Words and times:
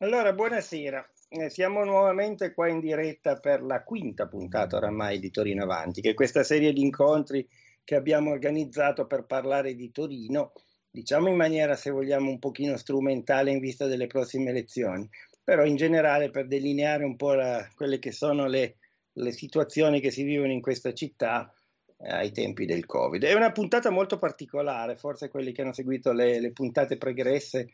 Allora, 0.00 0.34
buonasera. 0.34 1.10
Eh, 1.30 1.48
siamo 1.48 1.82
nuovamente 1.82 2.52
qua 2.52 2.68
in 2.68 2.80
diretta 2.80 3.36
per 3.36 3.62
la 3.62 3.82
quinta 3.82 4.28
puntata 4.28 4.76
oramai 4.76 5.18
di 5.18 5.30
Torino 5.30 5.62
Avanti, 5.62 6.02
che 6.02 6.10
è 6.10 6.14
questa 6.14 6.42
serie 6.44 6.74
di 6.74 6.82
incontri 6.82 7.48
che 7.82 7.94
abbiamo 7.94 8.30
organizzato 8.30 9.06
per 9.06 9.24
parlare 9.24 9.74
di 9.74 9.90
Torino, 9.92 10.52
diciamo 10.90 11.28
in 11.28 11.36
maniera, 11.36 11.76
se 11.76 11.90
vogliamo, 11.90 12.28
un 12.28 12.38
pochino 12.38 12.76
strumentale 12.76 13.50
in 13.50 13.58
vista 13.58 13.86
delle 13.86 14.06
prossime 14.06 14.50
elezioni, 14.50 15.08
però 15.42 15.64
in 15.64 15.76
generale 15.76 16.28
per 16.28 16.46
delineare 16.46 17.02
un 17.02 17.16
po' 17.16 17.32
la, 17.32 17.66
quelle 17.74 17.98
che 17.98 18.12
sono 18.12 18.46
le, 18.46 18.76
le, 19.14 19.32
situazioni 19.32 20.00
che 20.00 20.10
si 20.10 20.24
vivono 20.24 20.52
in 20.52 20.60
questa 20.60 20.92
città 20.92 21.50
eh, 21.96 22.10
ai 22.10 22.32
tempi 22.32 22.66
del 22.66 22.84
Covid. 22.84 23.24
È 23.24 23.32
una 23.32 23.50
puntata 23.50 23.88
molto 23.88 24.18
particolare, 24.18 24.96
forse 24.96 25.30
quelli 25.30 25.52
che 25.52 25.62
hanno 25.62 25.72
seguito 25.72 26.12
le, 26.12 26.38
le 26.38 26.52
puntate 26.52 26.98
pregresse 26.98 27.70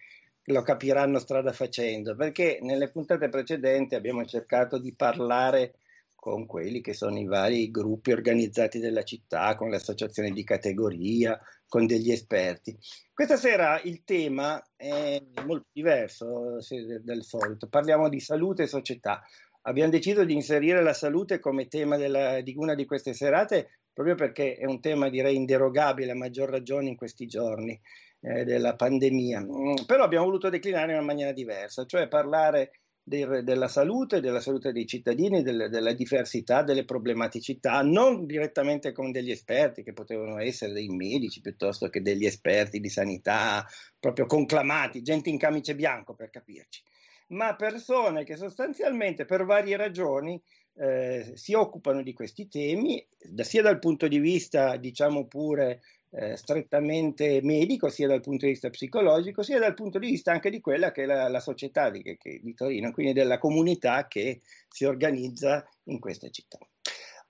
lo 0.46 0.62
capiranno 0.62 1.18
strada 1.18 1.52
facendo, 1.52 2.16
perché 2.16 2.58
nelle 2.62 2.90
puntate 2.90 3.28
precedenti 3.28 3.94
abbiamo 3.94 4.24
cercato 4.24 4.78
di 4.78 4.94
parlare 4.94 5.74
con 6.14 6.46
quelli 6.46 6.80
che 6.80 6.94
sono 6.94 7.18
i 7.18 7.26
vari 7.26 7.70
gruppi 7.70 8.12
organizzati 8.12 8.78
della 8.78 9.02
città, 9.02 9.54
con 9.56 9.70
le 9.70 9.76
associazioni 9.76 10.30
di 10.30 10.44
categoria, 10.44 11.38
con 11.66 11.86
degli 11.86 12.12
esperti. 12.12 12.76
Questa 13.12 13.36
sera 13.36 13.80
il 13.82 14.04
tema 14.04 14.62
è 14.76 15.20
molto 15.44 15.66
diverso 15.72 16.58
del 17.02 17.24
solito, 17.24 17.68
parliamo 17.68 18.08
di 18.08 18.20
salute 18.20 18.64
e 18.64 18.68
società. 18.68 19.22
Abbiamo 19.62 19.90
deciso 19.90 20.24
di 20.24 20.34
inserire 20.34 20.82
la 20.82 20.92
salute 20.92 21.38
come 21.38 21.68
tema 21.68 21.96
della, 21.96 22.40
di 22.40 22.54
una 22.56 22.74
di 22.74 22.84
queste 22.84 23.14
serate 23.14 23.78
proprio 23.92 24.14
perché 24.14 24.54
è 24.54 24.64
un 24.64 24.80
tema 24.80 25.08
direi 25.08 25.36
inderogabile 25.36 26.12
a 26.12 26.16
maggior 26.16 26.48
ragione 26.48 26.88
in 26.88 26.96
questi 26.96 27.26
giorni 27.26 27.78
eh, 28.22 28.44
della 28.44 28.74
pandemia, 28.74 29.40
mm, 29.40 29.74
però 29.86 30.04
abbiamo 30.04 30.26
voluto 30.26 30.48
declinare 30.48 30.92
in 30.92 30.98
una 30.98 31.06
maniera 31.06 31.32
diversa, 31.32 31.84
cioè 31.84 32.08
parlare 32.08 32.70
dei, 33.02 33.42
della 33.42 33.66
salute, 33.66 34.20
della 34.20 34.40
salute 34.40 34.72
dei 34.72 34.86
cittadini, 34.86 35.42
delle, 35.42 35.68
della 35.68 35.92
diversità, 35.92 36.62
delle 36.62 36.84
problematicità, 36.84 37.82
non 37.82 38.26
direttamente 38.26 38.92
con 38.92 39.10
degli 39.10 39.30
esperti 39.30 39.82
che 39.82 39.92
potevano 39.92 40.38
essere 40.38 40.72
dei 40.72 40.88
medici 40.88 41.40
piuttosto 41.40 41.88
che 41.88 42.00
degli 42.00 42.24
esperti 42.24 42.78
di 42.78 42.88
sanità 42.88 43.66
proprio 43.98 44.26
conclamati, 44.26 45.02
gente 45.02 45.30
in 45.30 45.38
camice 45.38 45.74
bianco 45.74 46.14
per 46.14 46.30
capirci, 46.30 46.82
ma 47.28 47.56
persone 47.56 48.24
che 48.24 48.36
sostanzialmente 48.36 49.24
per 49.24 49.44
varie 49.44 49.76
ragioni 49.76 50.40
eh, 50.74 51.32
si 51.34 51.54
occupano 51.54 52.02
di 52.02 52.12
questi 52.12 52.48
temi, 52.48 53.04
da, 53.18 53.42
sia 53.42 53.62
dal 53.62 53.80
punto 53.80 54.06
di 54.06 54.18
vista, 54.18 54.76
diciamo 54.76 55.26
pure, 55.26 55.80
eh, 56.14 56.36
strettamente 56.36 57.40
medico, 57.42 57.88
sia 57.88 58.06
dal 58.06 58.20
punto 58.20 58.44
di 58.44 58.52
vista 58.52 58.68
psicologico, 58.68 59.42
sia 59.42 59.58
dal 59.58 59.74
punto 59.74 59.98
di 59.98 60.08
vista 60.08 60.30
anche 60.30 60.50
di 60.50 60.60
quella 60.60 60.92
che 60.92 61.04
è 61.04 61.06
la, 61.06 61.28
la 61.28 61.40
società 61.40 61.90
di, 61.90 62.02
che, 62.02 62.40
di 62.42 62.54
Torino, 62.54 62.92
quindi 62.92 63.12
della 63.12 63.38
comunità 63.38 64.06
che 64.08 64.40
si 64.68 64.84
organizza 64.84 65.66
in 65.84 65.98
questa 65.98 66.28
città. 66.28 66.58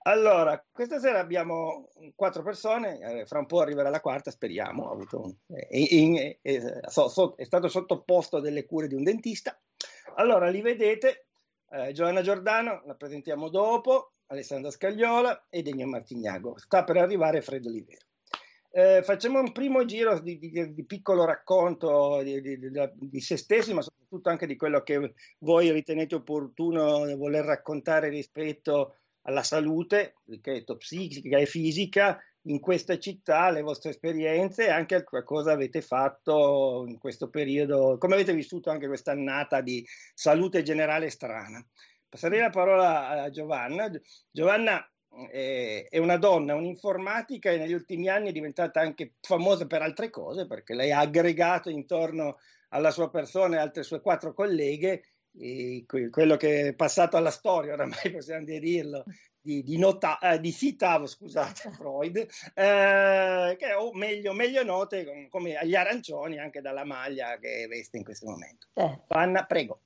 Allora, 0.05 0.61
questa 0.69 0.99
sera 0.99 1.19
abbiamo 1.19 1.87
quattro 2.13 2.43
persone, 2.43 2.99
eh, 2.99 3.25
fra 3.25 3.39
un 3.39 3.45
po' 3.45 3.61
arriverà 3.61 3.89
la 3.89 4.01
quarta, 4.01 4.31
speriamo. 4.31 4.91
Un, 5.11 5.33
eh, 5.47 5.79
in, 5.79 6.35
eh, 6.41 6.81
so, 6.87 7.07
so, 7.07 7.35
è 7.37 7.45
stato 7.45 7.69
sottoposto 7.69 8.37
a 8.37 8.41
delle 8.41 8.65
cure 8.65 8.87
di 8.87 8.95
un 8.95 9.03
dentista. 9.03 9.57
Allora, 10.15 10.49
li 10.49 10.59
vedete, 10.59 11.27
eh, 11.71 11.93
Giovanna 11.93 12.21
Giordano, 12.21 12.83
la 12.85 12.95
presentiamo 12.95 13.47
dopo, 13.47 14.11
Alessandra 14.27 14.71
Scagliola 14.71 15.45
e 15.49 15.61
Degno 15.61 15.87
Martignago. 15.87 16.57
Sta 16.57 16.83
per 16.83 16.97
arrivare 16.97 17.41
Fred 17.41 17.65
Olivero. 17.65 18.05
Eh, 18.75 19.03
facciamo 19.03 19.39
un 19.39 19.51
primo 19.51 19.85
giro 19.85 20.17
di, 20.19 20.39
di, 20.39 20.73
di 20.73 20.85
piccolo 20.85 21.25
racconto 21.25 22.23
di, 22.23 22.41
di, 22.41 23.21
se 23.21 23.37
stessi, 23.37 23.71
ma 23.71 23.83
soprattutto 23.83 24.29
anche 24.29 24.47
di 24.47 24.55
quello 24.55 24.81
che 24.81 25.13
voi 25.41 25.71
ritenete 25.71 26.15
opportuno 26.15 27.05
voler 27.15 27.45
raccontare 27.45 28.09
rispetto 28.09 28.95
alla 29.25 29.43
salute, 29.43 30.15
ripeto, 30.25 30.77
psichica 30.77 31.37
e 31.37 31.45
fisica 31.45 32.19
in 32.47 32.59
questa 32.59 32.97
città, 32.97 33.51
le 33.51 33.61
vostre 33.61 33.91
esperienze 33.91 34.65
e 34.65 34.71
anche 34.71 35.03
cosa 35.03 35.51
avete 35.51 35.81
fatto 35.81 36.85
in 36.87 36.97
questo 36.97 37.29
periodo, 37.29 37.99
come 37.99 38.15
avete 38.15 38.33
vissuto 38.33 38.71
anche 38.71 38.87
questa 38.87 39.11
annata 39.11 39.61
di 39.61 39.85
salute 40.15 40.63
generale 40.63 41.11
strana. 41.11 41.63
Passerei 42.09 42.39
la 42.39 42.49
parola 42.49 43.23
a 43.23 43.29
Giovanna. 43.29 43.87
Giovanna, 44.31 44.83
è 45.29 45.97
una 45.97 46.17
donna, 46.17 46.55
un'informatica 46.55 47.51
e 47.51 47.57
negli 47.57 47.73
ultimi 47.73 48.09
anni 48.09 48.29
è 48.29 48.31
diventata 48.31 48.79
anche 48.79 49.13
famosa 49.21 49.67
per 49.67 49.81
altre 49.81 50.09
cose 50.09 50.47
perché 50.47 50.73
lei 50.73 50.91
ha 50.91 50.99
aggregato 50.99 51.69
intorno 51.69 52.37
alla 52.69 52.91
sua 52.91 53.09
persona 53.09 53.57
e 53.57 53.59
altre 53.59 53.83
sue 53.83 54.01
quattro 54.01 54.33
colleghe 54.33 55.03
quello 56.11 56.37
che 56.37 56.67
è 56.67 56.73
passato 56.73 57.17
alla 57.17 57.31
storia, 57.31 57.73
oramai 57.73 58.11
possiamo 58.13 58.45
dirlo, 58.45 59.03
di, 59.41 59.63
di, 59.63 59.77
nota, 59.77 60.19
eh, 60.19 60.39
di 60.39 60.51
Sitav, 60.51 61.05
scusate, 61.05 61.71
Freud, 61.75 62.17
eh, 62.17 63.55
che 63.57 63.73
o 63.73 63.93
meglio, 63.93 64.33
meglio 64.33 64.63
note 64.63 65.27
come 65.29 65.59
gli 65.63 65.75
arancioni 65.75 66.37
anche 66.39 66.61
dalla 66.61 66.85
maglia 66.85 67.37
che 67.39 67.65
veste 67.67 67.97
in 67.97 68.03
questo 68.03 68.29
momento. 68.29 68.67
Eh. 68.73 69.01
Anna, 69.07 69.43
prego. 69.45 69.81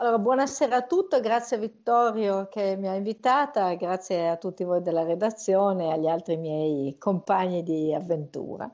Allora, 0.00 0.18
buonasera 0.18 0.76
a 0.76 0.86
tutti, 0.86 1.20
grazie 1.20 1.58
a 1.58 1.60
Vittorio 1.60 2.48
che 2.48 2.74
mi 2.74 2.88
ha 2.88 2.94
invitata, 2.94 3.74
grazie 3.74 4.30
a 4.30 4.38
tutti 4.38 4.64
voi 4.64 4.80
della 4.80 5.02
redazione 5.02 5.88
e 5.88 5.90
agli 5.90 6.06
altri 6.06 6.38
miei 6.38 6.96
compagni 6.96 7.62
di 7.62 7.92
avventura. 7.92 8.72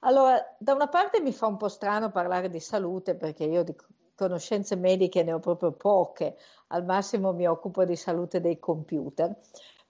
Allora, 0.00 0.42
da 0.58 0.74
una 0.74 0.88
parte 0.88 1.20
mi 1.20 1.32
fa 1.32 1.46
un 1.46 1.56
po' 1.56 1.68
strano 1.68 2.10
parlare 2.10 2.50
di 2.50 2.58
salute 2.58 3.14
perché 3.14 3.44
io 3.44 3.62
di 3.62 3.76
conoscenze 4.16 4.74
mediche 4.74 5.22
ne 5.22 5.34
ho 5.34 5.38
proprio 5.38 5.70
poche, 5.70 6.36
al 6.68 6.84
massimo 6.84 7.32
mi 7.32 7.46
occupo 7.46 7.84
di 7.84 7.94
salute 7.94 8.40
dei 8.40 8.58
computer. 8.58 9.36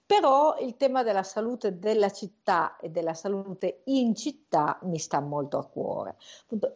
Però 0.07 0.55
il 0.59 0.77
tema 0.77 1.03
della 1.03 1.21
salute 1.21 1.79
della 1.79 2.09
città 2.09 2.77
e 2.77 2.89
della 2.89 3.13
salute 3.13 3.81
in 3.87 4.15
città 4.15 4.79
mi 4.83 4.99
sta 4.99 5.19
molto 5.19 5.57
a 5.57 5.65
cuore. 5.65 6.15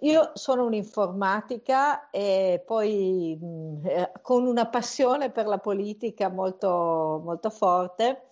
Io 0.02 0.32
sono 0.34 0.66
un'informatica 0.66 2.10
e 2.10 2.62
poi 2.66 3.38
mh, 3.42 3.88
eh, 3.88 4.12
con 4.22 4.46
una 4.46 4.68
passione 4.68 5.32
per 5.32 5.48
la 5.48 5.60
politica 5.60 6.28
molto, 6.28 7.22
molto 7.24 7.50
forte 7.50 8.31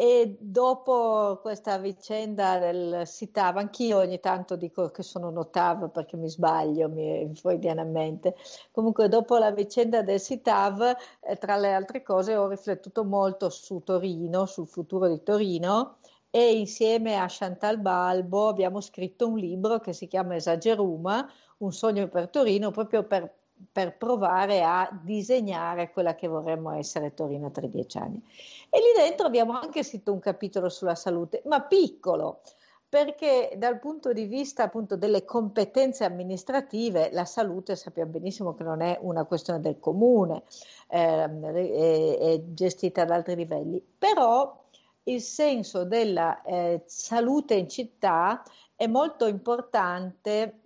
e 0.00 0.38
dopo 0.40 1.40
questa 1.42 1.76
vicenda 1.76 2.58
del 2.58 3.02
SITAV, 3.04 3.58
anch'io 3.58 3.98
ogni 3.98 4.18
tanto 4.18 4.56
dico 4.56 4.90
che 4.90 5.02
sono 5.02 5.28
notav 5.28 5.90
perché 5.90 6.16
mi 6.16 6.26
sbaglio 6.26 6.88
mi, 6.88 7.30
freudianamente. 7.34 8.34
Comunque, 8.72 9.08
dopo 9.10 9.36
la 9.36 9.50
vicenda 9.50 10.00
del 10.00 10.18
SITAV, 10.18 10.96
eh, 11.20 11.36
tra 11.36 11.58
le 11.58 11.74
altre 11.74 12.02
cose, 12.02 12.34
ho 12.34 12.48
riflettuto 12.48 13.04
molto 13.04 13.50
su 13.50 13.82
Torino, 13.84 14.46
sul 14.46 14.66
futuro 14.68 15.06
di 15.06 15.22
Torino 15.22 15.98
e 16.30 16.56
insieme 16.56 17.18
a 17.18 17.26
Chantal 17.28 17.78
Balbo 17.78 18.48
abbiamo 18.48 18.80
scritto 18.80 19.28
un 19.28 19.36
libro 19.36 19.80
che 19.80 19.92
si 19.92 20.06
chiama 20.06 20.34
Esageruma, 20.34 21.30
un 21.58 21.72
sogno 21.74 22.08
per 22.08 22.30
Torino, 22.30 22.70
proprio 22.70 23.04
per 23.04 23.39
per 23.72 23.96
provare 23.96 24.62
a 24.62 24.88
disegnare 25.02 25.90
quella 25.90 26.14
che 26.14 26.28
vorremmo 26.28 26.72
essere 26.72 27.14
Torino 27.14 27.50
tra 27.50 27.66
dieci 27.66 27.98
anni. 27.98 28.22
E 28.68 28.78
lì 28.78 28.92
dentro 28.96 29.26
abbiamo 29.26 29.58
anche 29.58 29.82
scritto 29.82 30.12
un 30.12 30.20
capitolo 30.20 30.68
sulla 30.68 30.94
salute, 30.94 31.42
ma 31.46 31.60
piccolo, 31.62 32.42
perché 32.90 33.52
dal 33.56 33.78
punto 33.78 34.12
di 34.12 34.24
vista 34.24 34.64
appunto 34.64 34.96
delle 34.96 35.24
competenze 35.24 36.04
amministrative 36.04 37.10
la 37.12 37.24
salute 37.24 37.76
sappiamo 37.76 38.10
benissimo 38.10 38.54
che 38.54 38.64
non 38.64 38.80
è 38.80 38.98
una 39.02 39.24
questione 39.24 39.60
del 39.60 39.78
comune, 39.78 40.42
ehm, 40.88 41.52
è, 41.52 42.18
è, 42.18 42.40
gestita 42.48 43.02
ad 43.02 43.10
altri 43.10 43.36
livelli, 43.36 43.80
però 43.96 44.60
il 45.04 45.20
senso 45.20 45.84
della 45.84 46.42
eh, 46.42 46.82
salute 46.86 47.54
in 47.54 47.68
città 47.68 48.42
è 48.74 48.88
molto 48.88 49.26
importante 49.26 50.59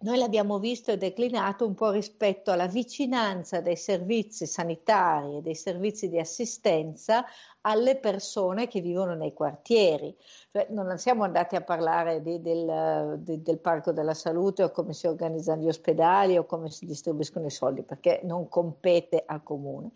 noi 0.00 0.18
l'abbiamo 0.18 0.58
visto 0.58 0.92
e 0.92 0.96
declinato 0.96 1.66
un 1.66 1.74
po' 1.74 1.90
rispetto 1.90 2.52
alla 2.52 2.68
vicinanza 2.68 3.60
dei 3.60 3.76
servizi 3.76 4.46
sanitari 4.46 5.36
e 5.36 5.42
dei 5.42 5.56
servizi 5.56 6.08
di 6.08 6.18
assistenza 6.18 7.24
alle 7.62 7.96
persone 7.96 8.68
che 8.68 8.80
vivono 8.80 9.14
nei 9.14 9.32
quartieri. 9.32 10.14
Cioè, 10.52 10.68
non 10.70 10.96
siamo 10.98 11.24
andati 11.24 11.56
a 11.56 11.62
parlare 11.62 12.22
di, 12.22 12.40
del, 12.40 13.18
di, 13.18 13.42
del, 13.42 13.58
Parco 13.58 13.90
della 13.90 14.14
Salute 14.14 14.62
o 14.62 14.70
come 14.70 14.92
si 14.92 15.06
organizzano 15.06 15.62
gli 15.62 15.68
ospedali 15.68 16.36
o 16.36 16.46
come 16.46 16.70
si 16.70 16.86
distribuiscono 16.86 17.46
i 17.46 17.50
soldi, 17.50 17.82
perché 17.82 18.20
non 18.22 18.48
compete 18.48 19.24
al 19.26 19.42
comune 19.42 19.90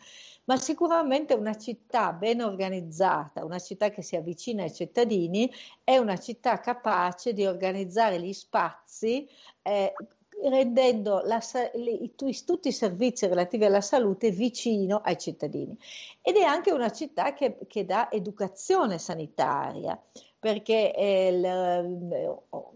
ma 0.44 0.56
sicuramente 0.56 1.34
una 1.34 1.56
città 1.56 2.12
ben 2.12 2.40
organizzata, 2.40 3.44
una 3.44 3.60
città 3.60 3.90
che 3.90 4.02
si 4.02 4.16
avvicina 4.16 4.64
ai 4.64 4.72
cittadini, 4.72 5.50
è 5.84 5.98
una 5.98 6.16
città 6.16 6.58
capace 6.58 7.32
di 7.32 7.46
organizzare 7.46 8.20
gli 8.20 8.32
spazi 8.32 9.28
rendendo 10.42 11.20
la, 11.24 11.40
le, 11.74 12.14
tutti 12.16 12.68
i 12.68 12.72
servizi 12.72 13.26
relativi 13.26 13.64
alla 13.64 13.80
salute 13.80 14.30
vicino 14.30 15.00
ai 15.04 15.18
cittadini. 15.18 15.76
Ed 16.20 16.36
è 16.36 16.42
anche 16.42 16.72
una 16.72 16.90
città 16.90 17.32
che, 17.32 17.58
che 17.66 17.84
dà 17.84 18.10
educazione 18.10 18.98
sanitaria 18.98 20.00
perché 20.42 20.92
eh, 20.92 21.28
il, 21.28 21.40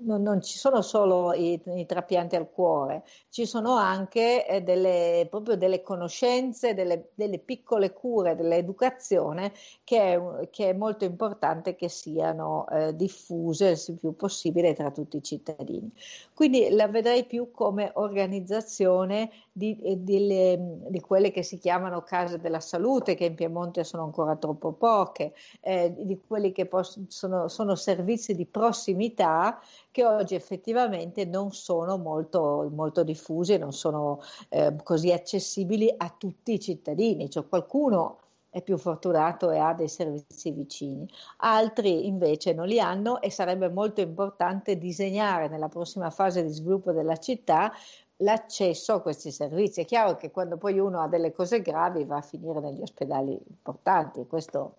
non, 0.05 0.23
non, 0.23 0.41
ci 0.41 0.57
sono 0.57 0.83
solo 0.83 1.33
i, 1.33 1.61
i, 1.65 1.85
trapianti 1.85 2.37
al 2.37 2.49
cuore, 2.49 3.03
ci 3.29 3.45
sono 3.45 3.75
anche 3.75 4.47
eh, 4.47 4.63
delle, 4.63 5.27
proprio 5.29 5.57
delle 5.57 5.83
conoscenze, 5.83 6.75
delle, 6.75 7.09
delle 7.15 7.41
piccole 7.41 7.93
cure, 7.93 8.37
dell'educazione 8.37 9.53
che 9.83 10.15
è, 10.15 10.49
che 10.51 10.69
è, 10.69 10.73
molto 10.75 11.05
importante 11.07 11.75
che 11.75 11.89
siano 11.89 12.69
eh, 12.69 12.95
diffuse 12.95 13.71
il 13.89 13.99
più 13.99 14.15
possibile 14.15 14.73
tra 14.73 14.93
tutti 14.93 15.17
i 15.17 15.23
cittadini. 15.25 15.91
Quindi 16.35 16.69
la 16.71 16.87
vedrei 16.87 17.25
più 17.25 17.51
come 17.51 17.91
organizzazione 17.95 19.29
di, 19.51 19.77
eh, 19.83 20.05
di, 20.05 20.57
di 20.89 21.01
quelle 21.01 21.33
che 21.33 21.43
si 21.43 21.59
chiamano 21.59 22.03
case 22.03 22.39
della 22.39 22.61
salute, 22.61 23.17
che 23.17 23.25
in 23.25 23.35
Piemonte 23.35 23.83
sono 23.83 24.05
ancora 24.05 24.37
troppo 24.37 24.71
poche, 24.71 25.33
eh, 25.63 25.93
di 25.99 26.21
quelli 26.25 26.53
che 26.53 26.67
possono 26.67 27.49
sono 27.57 27.75
servizi 27.75 28.35
di 28.35 28.45
prossimità 28.45 29.59
che 29.91 30.05
oggi 30.05 30.35
effettivamente 30.35 31.25
non 31.25 31.53
sono 31.53 31.97
molto, 31.97 32.69
molto 32.71 33.03
diffusi 33.03 33.55
e 33.55 33.59
non 33.59 33.73
sono 33.73 34.21
eh, 34.51 34.77
così 34.83 35.11
accessibili 35.11 35.93
a 35.97 36.15
tutti 36.17 36.53
i 36.53 36.61
cittadini, 36.61 37.31
cioè 37.31 37.49
qualcuno 37.49 38.19
è 38.51 38.61
più 38.61 38.77
fortunato 38.77 39.51
e 39.51 39.59
ha 39.59 39.73
dei 39.73 39.89
servizi 39.89 40.51
vicini, 40.51 41.09
altri 41.39 42.07
invece 42.07 42.53
non 42.53 42.67
li 42.67 42.79
hanno 42.79 43.23
e 43.23 43.31
sarebbe 43.31 43.71
molto 43.71 44.03
importante 44.03 44.77
disegnare 44.77 45.49
nella 45.49 45.69
prossima 45.69 46.11
fase 46.11 46.43
di 46.43 46.53
sviluppo 46.53 46.93
della 46.93 47.17
città 47.17 47.73
l'accesso 48.21 48.95
a 48.95 49.01
questi 49.01 49.31
servizi. 49.31 49.81
È 49.81 49.85
chiaro 49.87 50.17
che 50.17 50.31
quando 50.31 50.59
poi 50.59 50.79
uno 50.79 51.01
ha 51.01 51.09
delle 51.09 51.33
cose 51.33 51.63
gravi 51.63 52.05
va 52.05 52.17
a 52.17 52.23
finire 52.23 52.61
negli 52.61 52.83
ospedali 52.83 53.39
importanti, 53.49 54.27
questo, 54.27 54.77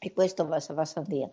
e 0.00 0.12
questo 0.12 0.46
va, 0.46 0.60
va 0.68 0.82
a 0.82 1.02
dire 1.06 1.30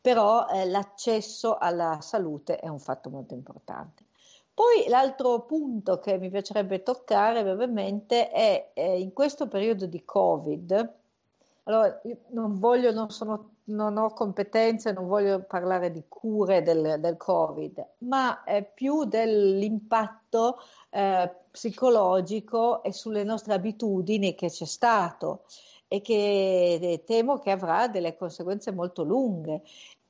però 0.00 0.46
eh, 0.48 0.66
l'accesso 0.66 1.58
alla 1.58 1.98
salute 2.00 2.56
è 2.56 2.68
un 2.68 2.78
fatto 2.78 3.10
molto 3.10 3.34
importante. 3.34 4.04
Poi 4.52 4.88
l'altro 4.88 5.40
punto 5.42 5.98
che 5.98 6.18
mi 6.18 6.30
piacerebbe 6.30 6.82
toccare 6.82 7.42
brevemente 7.42 8.30
è 8.30 8.70
eh, 8.74 9.00
in 9.00 9.12
questo 9.12 9.48
periodo 9.48 9.86
di 9.86 10.04
Covid, 10.04 10.92
allora 11.64 12.00
non 12.28 12.58
voglio, 12.58 12.92
non, 12.92 13.10
sono, 13.10 13.50
non 13.64 13.96
ho 13.96 14.12
competenze, 14.12 14.92
non 14.92 15.06
voglio 15.06 15.42
parlare 15.42 15.90
di 15.90 16.04
cure 16.08 16.62
del, 16.62 16.96
del 16.98 17.16
Covid, 17.16 17.86
ma 17.98 18.42
è 18.44 18.62
più 18.62 19.04
dell'impatto 19.04 20.58
eh, 20.90 21.32
psicologico 21.50 22.82
e 22.82 22.92
sulle 22.92 23.24
nostre 23.24 23.54
abitudini 23.54 24.34
che 24.34 24.48
c'è 24.48 24.66
stato 24.66 25.44
e 25.92 26.00
che 26.00 26.78
eh, 26.80 27.02
temo 27.04 27.38
che 27.40 27.50
avrà 27.50 27.88
delle 27.88 28.16
conseguenze 28.16 28.70
molto 28.70 29.02
lunghe. 29.02 29.62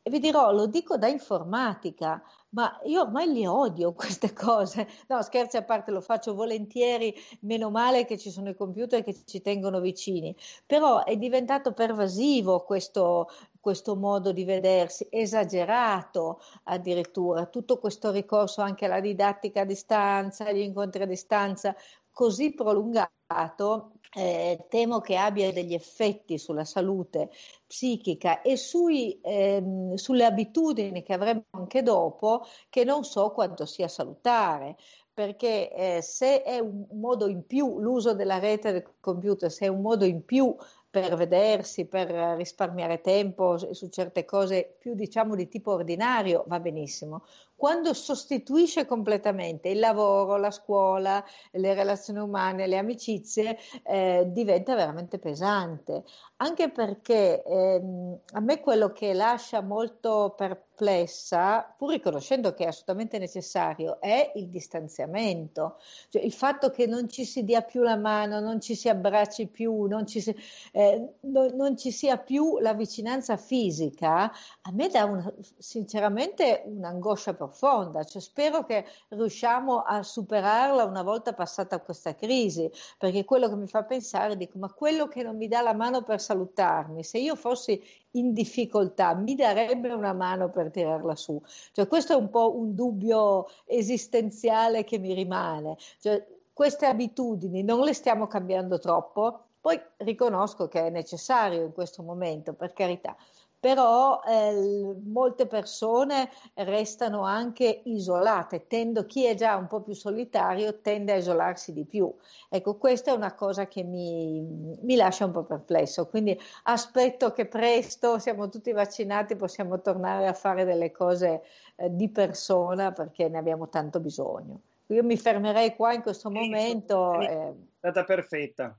E 0.03 0.11
vi 0.11 0.19
dirò, 0.19 0.53
lo 0.53 0.67
dico 0.67 0.99
da 0.99 1.09
informatica, 1.09 2.23
ma 2.51 2.79
io 2.85 3.03
ormai 3.03 3.33
li 3.33 3.47
odio 3.47 3.93
queste 3.95 4.35
cose. 4.35 4.87
No, 5.09 5.23
scherzi 5.23 5.57
a 5.57 5.65
parte, 5.65 5.91
lo 5.91 6.03
faccio 6.03 6.35
volentieri, 6.35 7.15
meno 7.41 7.71
male 7.71 8.05
che 8.05 8.19
ci 8.19 8.31
sono 8.31 8.51
i 8.51 8.55
computer 8.55 9.03
che 9.03 9.25
ci 9.25 9.41
tengono 9.41 9.81
vicini, 9.81 10.37
però 10.67 11.03
è 11.05 11.17
diventato 11.17 11.73
pervasivo 11.73 12.61
questo, 12.61 13.31
questo 13.59 13.97
modo 13.97 14.33
di 14.33 14.45
vedersi, 14.45 15.07
esagerato 15.11 16.41
addirittura, 16.65 17.47
tutto 17.47 17.79
questo 17.79 18.11
ricorso 18.11 18.61
anche 18.61 18.85
alla 18.85 19.01
didattica 19.01 19.63
a 19.63 19.65
distanza, 19.65 20.47
agli 20.47 20.61
incontri 20.61 21.03
a 21.03 21.07
distanza, 21.07 21.75
così 22.13 22.53
prolungato 22.53 23.93
eh, 24.13 24.67
temo 24.69 25.01
che 25.01 25.17
abbia 25.17 25.53
degli 25.53 25.75
effetti 25.75 26.39
sulla 26.39 26.65
salute 26.65 27.31
psichica 27.67 28.43
e 28.43 28.57
sui, 28.57 29.21
ehm, 29.23 29.95
sulle 29.95 30.25
abitudini 30.25 31.03
che 31.03 31.13
avremo 31.13 31.45
anche 31.51 31.83
dopo 31.83 32.45
che 32.69 32.85
non 32.85 33.05
so 33.05 33.31
quanto 33.31 33.67
sia 33.67 33.89
salutare 33.89 34.77
perché 35.13 35.73
eh, 35.73 36.03
se 36.03 36.43
è 36.43 36.59
un 36.59 36.87
modo 36.93 37.29
in 37.29 37.45
più 37.45 37.79
l'uso 37.79 38.15
della 38.15 38.39
rete 38.39 38.73
del 38.73 38.87
computer, 39.01 39.51
se 39.51 39.67
è 39.67 39.69
un 39.69 39.83
modo 39.83 40.05
in 40.05 40.25
più 40.25 40.55
per 40.91 41.15
vedersi, 41.17 41.87
per 41.87 42.11
risparmiare 42.37 43.01
tempo 43.01 43.57
su 43.73 43.89
certe 43.89 44.25
cose 44.25 44.77
più 44.79 44.95
diciamo 44.95 45.37
di 45.37 45.49
tipo 45.49 45.73
ordinario, 45.73 46.45
va 46.49 46.59
benissimo 46.59 47.23
quando 47.61 47.93
sostituisce 47.93 48.87
completamente 48.87 49.69
il 49.69 49.81
lavoro, 49.81 50.39
la 50.39 50.51
scuola, 50.51 51.23
le 51.51 51.75
relazioni 51.75 52.19
umane, 52.19 52.67
le 52.67 52.79
amicizie, 52.79 53.59
eh, 53.83 54.25
diventa 54.29 54.75
veramente 54.75 55.19
pesante. 55.19 56.05
Anche 56.43 56.71
perché 56.71 57.43
ehm, 57.43 58.19
a 58.33 58.41
me 58.41 58.61
quello 58.61 58.93
che 58.93 59.13
lascia 59.13 59.61
molto 59.61 60.33
perplessa, 60.35 61.75
pur 61.77 61.91
riconoscendo 61.91 62.55
che 62.55 62.65
è 62.65 62.69
assolutamente 62.69 63.19
necessario, 63.19 64.01
è 64.01 64.33
il 64.37 64.49
distanziamento, 64.49 65.77
cioè 66.09 66.23
il 66.23 66.33
fatto 66.33 66.71
che 66.71 66.87
non 66.87 67.11
ci 67.11 67.27
si 67.27 67.45
dia 67.45 67.61
più 67.61 67.83
la 67.83 67.97
mano, 67.97 68.41
non 68.41 68.59
ci 68.59 68.75
si 68.75 68.89
abbracci 68.89 69.49
più, 69.49 69.83
non 69.85 70.07
ci, 70.07 70.23
si, 70.23 70.35
eh, 70.73 71.17
no, 71.21 71.49
non 71.55 71.77
ci 71.77 71.91
sia 71.91 72.17
più 72.17 72.57
la 72.59 72.73
vicinanza 72.73 73.37
fisica, 73.37 74.33
a 74.63 74.73
me 74.73 74.89
dà 74.89 75.05
una, 75.05 75.31
sinceramente 75.59 76.63
un'angoscia 76.65 77.35
profonda, 77.35 78.03
cioè 78.05 78.23
spero 78.23 78.65
che 78.65 78.87
riusciamo 79.09 79.81
a 79.81 80.03
superarla 80.03 80.85
una 80.85 81.03
volta 81.03 81.35
passata 81.35 81.81
questa 81.81 82.15
crisi, 82.15 82.71
perché 82.97 83.27
quello 83.27 83.47
che 83.51 83.57
mi 83.57 83.67
fa 83.67 83.85
pensare, 83.85 84.39
dico, 84.39 84.57
ma 84.57 84.73
quello 84.73 85.07
che 85.07 85.23
non 85.23 85.37
mi 85.37 85.47
dà 85.49 85.61
la 85.61 85.75
mano 85.75 86.03
per 86.03 86.19
salutarmi, 86.31 87.03
se 87.03 87.19
io 87.19 87.35
fossi 87.35 87.83
in 88.13 88.33
difficoltà, 88.33 89.15
mi 89.15 89.35
darebbe 89.35 89.93
una 89.93 90.13
mano 90.13 90.49
per 90.49 90.71
tirarla 90.71 91.17
su. 91.17 91.41
Cioè, 91.73 91.89
questo 91.89 92.13
è 92.13 92.17
un 92.17 92.31
po' 92.31 92.57
un 92.57 92.75
dubbio 92.75 93.49
esistenziale 93.65 94.85
che 94.85 94.99
mi 94.99 95.13
rimane. 95.13 95.77
Cioè, 96.01 96.25
queste 96.53 96.87
abitudini 96.87 97.63
non 97.63 97.81
le 97.81 97.95
stiamo 97.95 98.27
cambiando 98.27 98.79
troppo, 98.79 99.45
poi 99.61 99.81
riconosco 99.99 100.69
che 100.69 100.87
è 100.87 100.91
necessario 100.91 101.63
in 101.65 101.73
questo 101.73 102.03
momento, 102.03 102.55
per 102.55 102.73
carità, 102.73 103.17
però 103.61 104.23
eh, 104.27 104.97
molte 105.05 105.47
persone 105.47 106.31
restano 106.55 107.25
anche 107.25 107.83
isolate, 107.85 108.67
tendo, 108.67 109.05
chi 109.05 109.27
è 109.27 109.35
già 109.35 109.55
un 109.57 109.67
po' 109.67 109.83
più 109.83 109.93
solitario 109.93 110.81
tende 110.81 111.13
a 111.13 111.17
isolarsi 111.17 111.75
di 111.75 111.85
più. 111.85 112.13
Ecco, 112.49 112.77
questa 112.77 113.13
è 113.13 113.15
una 113.15 113.35
cosa 113.35 113.69
che 113.69 113.83
mi, 113.83 114.41
mi 114.81 114.97
lascia 114.97 115.27
un 115.27 115.33
po' 115.33 115.45
perplesso, 115.45 116.07
quindi 116.07 116.39
aspetto 116.65 117.33
che 117.33 117.45
presto 117.47 118.19
siamo 118.19 118.49
tutti 118.49 118.73
vaccinati, 118.73 119.37
possiamo 119.37 119.83
tornare 119.83 120.27
a 120.27 120.33
fare 120.33 120.65
delle 120.65 120.91
cose 120.91 121.43
eh, 121.77 121.95
di 121.95 122.09
persona 122.09 122.93
perché 122.93 123.29
ne 123.29 123.37
abbiamo 123.37 123.69
tanto 123.69 124.01
bisogno. 124.01 124.63
Io 124.87 125.05
mi 125.05 125.17
fermerei 125.17 125.77
qua 125.77 125.93
in 125.93 126.03
questo 126.03 126.31
momento. 126.31 127.21
È 127.21 127.31
eh. 127.31 127.55
stata 127.79 128.05
perfetta. 128.05 128.77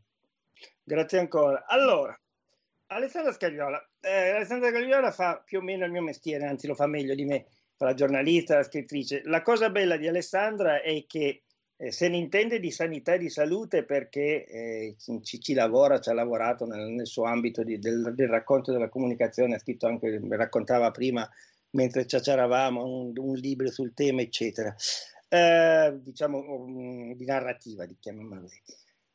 Grazie 0.83 1.19
ancora. 1.19 1.65
Allora, 1.67 2.17
Alessandra 2.87 3.31
Scagliola. 3.31 3.90
Eh, 4.03 4.29
Alessandra 4.31 4.71
Scagliola 4.71 5.11
fa 5.11 5.41
più 5.45 5.59
o 5.59 5.61
meno 5.61 5.85
il 5.85 5.91
mio 5.91 6.01
mestiere, 6.01 6.47
anzi 6.47 6.65
lo 6.65 6.73
fa 6.73 6.87
meglio 6.87 7.13
di 7.13 7.23
me, 7.23 7.45
fa 7.75 7.85
la 7.85 7.93
giornalista, 7.93 8.55
la 8.55 8.63
scrittrice. 8.63 9.21
La 9.25 9.43
cosa 9.43 9.69
bella 9.69 9.95
di 9.95 10.07
Alessandra 10.07 10.81
è 10.81 11.05
che 11.05 11.43
eh, 11.77 11.91
se 11.91 12.09
ne 12.09 12.17
intende 12.17 12.59
di 12.59 12.71
sanità 12.71 13.13
e 13.13 13.19
di 13.19 13.29
salute 13.29 13.83
perché 13.83 14.45
eh, 14.45 14.95
ci, 15.21 15.39
ci, 15.39 15.53
lavora, 15.53 15.99
ci 15.99 16.09
ha 16.09 16.13
lavorato 16.13 16.65
nel, 16.65 16.87
nel 16.89 17.07
suo 17.07 17.25
ambito 17.25 17.63
di, 17.63 17.77
del, 17.77 18.13
del, 18.15 18.27
racconto 18.27 18.71
della 18.71 18.89
comunicazione, 18.89 19.55
ha 19.55 19.59
scritto 19.59 19.85
anche, 19.85 20.19
raccontava 20.29 20.89
prima 20.89 21.29
mentre 21.71 22.07
ciaciaravamo 22.07 22.83
un, 22.83 23.13
un 23.15 23.35
libro 23.35 23.69
sul 23.69 23.93
tema, 23.93 24.21
eccetera. 24.21 24.75
Eh, 25.29 25.99
diciamo 26.01 26.39
um, 26.39 27.15
di 27.15 27.25
narrativa, 27.25 27.85
di 27.85 27.95
chiamiamola 27.99 28.41
così 28.41 28.61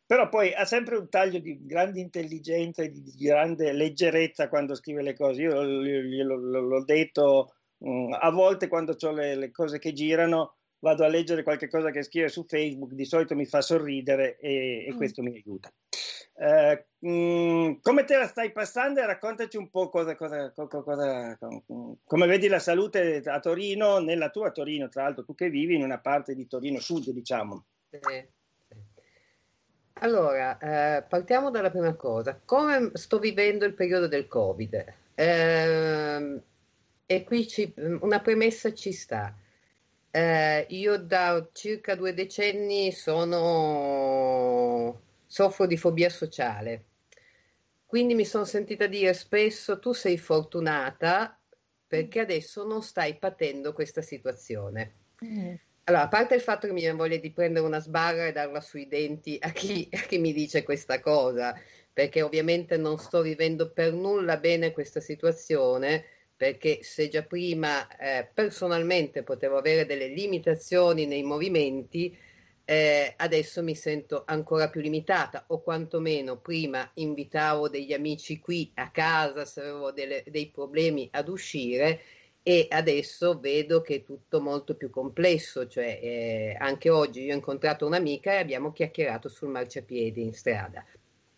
però 0.06 0.28
poi 0.28 0.54
ha 0.54 0.64
sempre 0.64 0.96
un 0.96 1.08
taglio 1.08 1.40
di 1.40 1.66
grande 1.66 2.00
intelligenza 2.00 2.82
e 2.82 2.90
di, 2.90 3.02
grande 3.18 3.72
leggerezza 3.72 4.48
quando 4.48 4.76
scrive 4.76 5.02
le 5.02 5.14
cose. 5.14 5.42
Io 5.42 5.60
l'ho 5.62 6.84
detto 6.84 7.54
mm, 7.84 8.12
a 8.12 8.30
volte 8.30 8.68
quando 8.68 8.96
ho 8.98 9.10
le, 9.10 9.34
le, 9.34 9.50
cose 9.50 9.80
che 9.80 9.92
girano, 9.92 10.54
vado 10.78 11.04
a 11.04 11.08
leggere 11.08 11.42
qualche 11.42 11.68
cosa 11.68 11.90
che 11.90 12.04
scrive 12.04 12.28
su 12.28 12.44
Facebook, 12.46 12.92
di 12.92 13.04
solito 13.04 13.34
mi 13.34 13.46
fa 13.46 13.60
sorridere 13.60 14.38
e, 14.38 14.86
e 14.86 14.92
mm. 14.92 14.96
questo 14.96 15.22
mi 15.22 15.34
aiuta. 15.34 15.72
Mh, 16.38 17.10
mm, 17.10 17.72
come 17.80 18.04
te 18.04 18.16
la 18.16 18.26
stai 18.26 18.52
passando 18.52 19.00
e 19.00 19.06
raccontaci 19.06 19.56
un 19.56 19.70
po' 19.70 19.88
cosa, 19.88 20.14
cosa, 20.14 20.52
cosa, 20.52 21.38
come 22.04 22.26
vedi 22.26 22.46
la 22.46 22.60
salute 22.60 23.22
a 23.24 23.40
Torino, 23.40 23.98
nella 23.98 24.30
tua 24.30 24.52
Torino, 24.52 24.88
tra 24.88 25.02
l'altro 25.02 25.24
tu 25.24 25.34
che 25.34 25.50
vivi 25.50 25.74
in 25.74 25.82
una 25.82 25.98
parte 25.98 26.34
di 26.36 26.46
Torino 26.46 26.78
Sud, 26.78 27.10
diciamo. 27.10 27.64
Sì. 27.90 28.34
Allora, 30.00 30.58
eh, 30.58 31.02
partiamo 31.02 31.50
dalla 31.50 31.70
prima 31.70 31.94
cosa. 31.94 32.38
Come 32.44 32.90
sto 32.94 33.18
vivendo 33.18 33.64
il 33.64 33.74
periodo 33.74 34.06
del 34.08 34.28
Covid? 34.28 34.94
Eh, 35.14 36.40
e 37.06 37.24
qui 37.24 37.48
ci, 37.48 37.72
una 37.76 38.20
premessa 38.20 38.72
ci 38.74 38.92
sta. 38.92 39.34
Eh, 40.10 40.66
io 40.70 40.98
da 40.98 41.48
circa 41.52 41.94
due 41.94 42.14
decenni 42.14 42.92
sono, 42.92 45.00
soffro 45.26 45.66
di 45.66 45.76
fobia 45.76 46.08
sociale, 46.10 46.84
quindi 47.86 48.14
mi 48.14 48.24
sono 48.24 48.44
sentita 48.44 48.86
dire 48.86 49.12
spesso 49.14 49.78
tu 49.78 49.92
sei 49.92 50.18
fortunata 50.18 51.38
perché 51.86 52.20
adesso 52.20 52.66
non 52.66 52.82
stai 52.82 53.16
patendo 53.16 53.72
questa 53.72 54.02
situazione. 54.02 54.94
Mm. 55.24 55.54
Allora, 55.88 56.04
a 56.04 56.08
parte 56.08 56.34
il 56.34 56.40
fatto 56.40 56.66
che 56.66 56.72
mi 56.72 56.80
viene 56.80 56.96
voglia 56.96 57.16
di 57.16 57.30
prendere 57.30 57.64
una 57.64 57.78
sbarra 57.78 58.26
e 58.26 58.32
darla 58.32 58.60
sui 58.60 58.88
denti 58.88 59.36
a 59.40 59.50
chi, 59.52 59.88
a 59.92 60.00
chi 60.00 60.18
mi 60.18 60.32
dice 60.32 60.64
questa 60.64 60.98
cosa, 60.98 61.56
perché 61.92 62.22
ovviamente 62.22 62.76
non 62.76 62.98
sto 62.98 63.22
vivendo 63.22 63.70
per 63.70 63.92
nulla 63.92 64.36
bene 64.38 64.72
questa 64.72 64.98
situazione, 64.98 66.04
perché 66.36 66.82
se 66.82 67.08
già 67.08 67.22
prima 67.22 67.86
eh, 67.98 68.28
personalmente 68.34 69.22
potevo 69.22 69.58
avere 69.58 69.86
delle 69.86 70.08
limitazioni 70.08 71.06
nei 71.06 71.22
movimenti, 71.22 72.16
eh, 72.64 73.14
adesso 73.16 73.62
mi 73.62 73.76
sento 73.76 74.24
ancora 74.26 74.68
più 74.68 74.80
limitata 74.80 75.44
o 75.48 75.62
quantomeno 75.62 76.40
prima 76.40 76.90
invitavo 76.94 77.68
degli 77.68 77.92
amici 77.92 78.40
qui 78.40 78.72
a 78.74 78.90
casa 78.90 79.44
se 79.44 79.60
avevo 79.60 79.92
delle, 79.92 80.24
dei 80.26 80.50
problemi 80.50 81.08
ad 81.12 81.28
uscire 81.28 82.00
e 82.48 82.68
adesso 82.70 83.40
vedo 83.40 83.80
che 83.80 83.96
è 83.96 84.02
tutto 84.04 84.40
molto 84.40 84.76
più 84.76 84.88
complesso, 84.88 85.66
cioè 85.66 85.98
eh, 86.00 86.56
anche 86.60 86.90
oggi 86.90 87.24
io 87.24 87.32
ho 87.32 87.34
incontrato 87.34 87.84
un'amica 87.86 88.34
e 88.34 88.36
abbiamo 88.36 88.70
chiacchierato 88.70 89.28
sul 89.28 89.48
marciapiede 89.48 90.20
in 90.20 90.32
strada, 90.32 90.84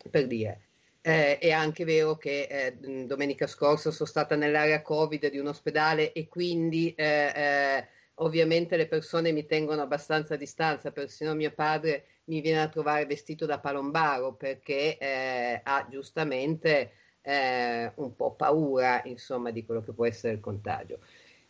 per 0.07 0.27
dire. 0.27 0.67
Eh, 1.01 1.39
è 1.39 1.49
anche 1.49 1.83
vero 1.83 2.15
che 2.15 2.43
eh, 2.43 3.05
domenica 3.07 3.47
scorsa 3.47 3.89
sono 3.89 4.07
stata 4.07 4.35
nell'area 4.35 4.83
Covid 4.83 5.31
di 5.31 5.39
un 5.39 5.47
ospedale 5.47 6.11
e 6.11 6.27
quindi 6.27 6.93
eh, 6.93 7.31
eh 7.35 7.87
ovviamente 8.21 8.77
le 8.77 8.87
persone 8.87 9.31
mi 9.31 9.45
tengono 9.45 9.81
abbastanza 9.81 10.35
a 10.35 10.37
distanza, 10.37 10.91
persino 10.91 11.33
mio 11.33 11.51
padre 11.51 12.05
mi 12.25 12.41
viene 12.41 12.61
a 12.61 12.67
trovare 12.67 13.05
vestito 13.05 13.45
da 13.45 13.59
palombaro 13.59 14.33
perché 14.33 14.97
eh, 14.97 15.61
ha 15.63 15.87
giustamente 15.89 16.91
eh, 17.21 17.91
un 17.95 18.15
po' 18.15 18.33
paura 18.33 19.01
insomma 19.05 19.51
di 19.51 19.65
quello 19.65 19.81
che 19.81 19.93
può 19.93 20.05
essere 20.05 20.33
il 20.33 20.39
contagio. 20.39 20.99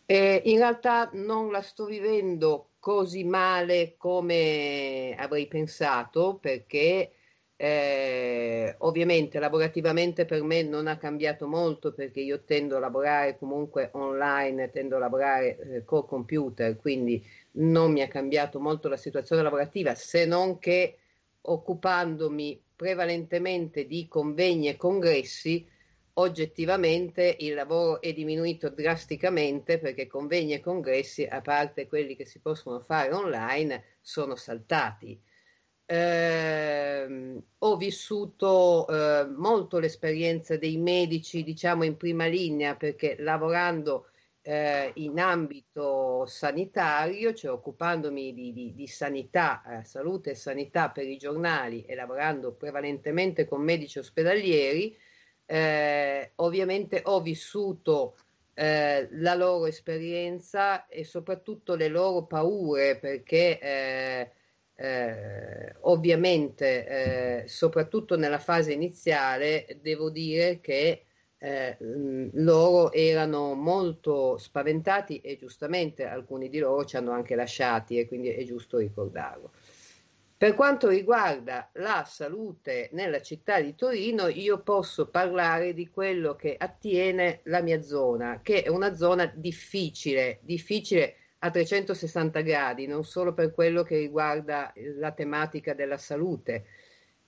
E 0.06 0.42
in 0.46 0.58
realtà 0.58 1.10
non 1.12 1.50
la 1.50 1.62
sto 1.62 1.84
vivendo 1.84 2.70
così 2.80 3.24
male 3.24 3.94
come 3.96 5.14
avrei 5.16 5.46
pensato 5.46 6.38
perché 6.40 7.12
eh, 7.62 8.74
ovviamente 8.78 9.38
lavorativamente 9.38 10.24
per 10.24 10.42
me 10.42 10.62
non 10.62 10.86
ha 10.86 10.96
cambiato 10.96 11.46
molto 11.46 11.92
perché 11.92 12.20
io 12.20 12.42
tendo 12.44 12.76
a 12.76 12.80
lavorare 12.80 13.36
comunque 13.38 13.90
online, 13.92 14.70
tendo 14.70 14.96
a 14.96 14.98
lavorare 14.98 15.58
eh, 15.58 15.84
col 15.84 16.06
computer, 16.06 16.74
quindi 16.76 17.22
non 17.52 17.92
mi 17.92 18.00
ha 18.00 18.08
cambiato 18.08 18.58
molto 18.60 18.88
la 18.88 18.96
situazione 18.96 19.42
lavorativa, 19.42 19.94
se 19.94 20.24
non 20.24 20.58
che 20.58 20.96
occupandomi 21.42 22.62
prevalentemente 22.80 23.84
di 23.84 24.08
convegni 24.08 24.68
e 24.68 24.78
congressi, 24.78 25.68
oggettivamente 26.14 27.36
il 27.40 27.52
lavoro 27.52 28.00
è 28.00 28.14
diminuito 28.14 28.70
drasticamente 28.70 29.78
perché 29.78 30.06
convegni 30.06 30.54
e 30.54 30.60
congressi, 30.60 31.24
a 31.24 31.42
parte 31.42 31.86
quelli 31.86 32.16
che 32.16 32.24
si 32.24 32.40
possono 32.40 32.80
fare 32.80 33.12
online, 33.12 33.98
sono 34.00 34.34
saltati. 34.34 35.20
Eh, 35.84 37.42
ho 37.58 37.76
vissuto 37.76 38.88
eh, 38.88 39.26
molto 39.26 39.78
l'esperienza 39.78 40.56
dei 40.56 40.78
medici, 40.78 41.42
diciamo, 41.42 41.84
in 41.84 41.98
prima 41.98 42.24
linea, 42.24 42.76
perché 42.76 43.16
lavorando 43.18 44.06
eh, 44.42 44.90
in 44.94 45.18
ambito 45.18 46.24
sanitario, 46.26 47.34
cioè 47.34 47.52
occupandomi 47.52 48.32
di, 48.32 48.52
di, 48.52 48.74
di 48.74 48.86
sanità, 48.86 49.62
eh, 49.80 49.84
salute 49.84 50.30
e 50.30 50.34
sanità 50.34 50.90
per 50.90 51.06
i 51.06 51.16
giornali 51.16 51.84
e 51.84 51.94
lavorando 51.94 52.52
prevalentemente 52.52 53.46
con 53.46 53.62
medici 53.62 53.98
ospedalieri, 53.98 54.96
eh, 55.46 56.32
ovviamente 56.36 57.02
ho 57.04 57.20
vissuto 57.20 58.16
eh, 58.54 59.08
la 59.12 59.34
loro 59.34 59.66
esperienza 59.66 60.86
e 60.86 61.04
soprattutto 61.04 61.74
le 61.74 61.88
loro 61.88 62.24
paure, 62.26 62.98
perché 62.98 63.58
eh, 64.80 65.74
ovviamente, 65.80 67.42
eh, 67.42 67.48
soprattutto 67.48 68.16
nella 68.16 68.38
fase 68.38 68.72
iniziale, 68.72 69.78
devo 69.82 70.08
dire 70.08 70.60
che 70.60 71.04
eh, 71.42 71.76
loro 72.34 72.92
erano 72.92 73.54
molto 73.54 74.36
spaventati 74.36 75.20
e 75.20 75.38
giustamente 75.38 76.04
alcuni 76.04 76.50
di 76.50 76.58
loro 76.58 76.84
ci 76.84 76.96
hanno 76.96 77.12
anche 77.12 77.34
lasciati 77.34 77.98
e 77.98 78.06
quindi 78.06 78.28
è 78.28 78.44
giusto 78.44 78.76
ricordarlo. 78.76 79.52
Per 80.36 80.54
quanto 80.54 80.88
riguarda 80.88 81.68
la 81.74 82.04
salute 82.06 82.88
nella 82.92 83.20
città 83.20 83.60
di 83.60 83.74
Torino, 83.74 84.28
io 84.28 84.60
posso 84.60 85.08
parlare 85.08 85.74
di 85.74 85.88
quello 85.90 86.34
che 86.34 86.56
attiene 86.58 87.40
la 87.44 87.60
mia 87.60 87.82
zona, 87.82 88.40
che 88.42 88.62
è 88.62 88.68
una 88.68 88.94
zona 88.94 89.30
difficile, 89.34 90.38
difficile 90.42 91.16
a 91.40 91.50
360 91.50 92.40
gradi, 92.40 92.86
non 92.86 93.04
solo 93.04 93.34
per 93.34 93.52
quello 93.52 93.82
che 93.82 93.96
riguarda 93.96 94.72
la 94.98 95.12
tematica 95.12 95.74
della 95.74 95.98
salute. 95.98 96.64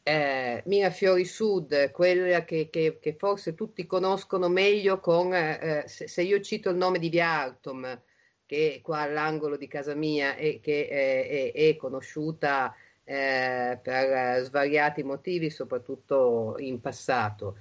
Eh, 0.04 0.62
Mirafiori 0.66 1.25
Sud, 1.25 1.92
quella 1.92 2.44
che, 2.44 2.68
che, 2.71 2.99
che, 3.00 3.14
forse 3.14 3.54
tutti 3.54 3.87
conoscono 3.87 4.49
meglio 4.49 4.99
con, 4.99 5.32
eh, 5.32 5.85
se, 5.87 6.09
se, 6.09 6.23
io 6.23 6.40
cito 6.40 6.71
il 6.71 6.76
nome 6.76 6.99
di 6.99 7.09
Via 7.09 7.28
Artom, 7.28 8.02
che 8.44 8.75
è 8.75 8.80
qua 8.80 9.00
all'angolo 9.00 9.56
di 9.56 9.68
casa 9.68 9.94
mia 9.94 10.35
e 10.35 10.59
che 10.61 10.88
è, 10.88 11.52
è, 11.52 11.68
è 11.68 11.76
conosciuta 11.76 12.75
eh, 13.04 13.78
per 13.80 14.42
svariati 14.44 15.02
motivi, 15.04 15.50
soprattutto 15.50 16.56
in 16.59 16.80
passato. 16.80 17.59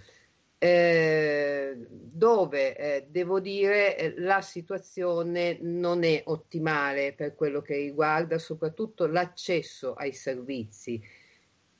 Eh, 0.58 1.76
dove 1.90 2.76
eh, 2.76 3.08
devo 3.10 3.40
dire 3.40 3.98
eh, 3.98 4.14
la 4.20 4.42
situazione 4.42 5.58
non 5.62 6.04
è 6.04 6.22
ottimale 6.26 7.14
per 7.14 7.34
quello 7.34 7.62
che 7.62 7.76
riguarda 7.78 8.38
soprattutto 8.38 9.08
l'accesso 9.08 9.94
ai 9.94 10.14
servizi. 10.14 11.02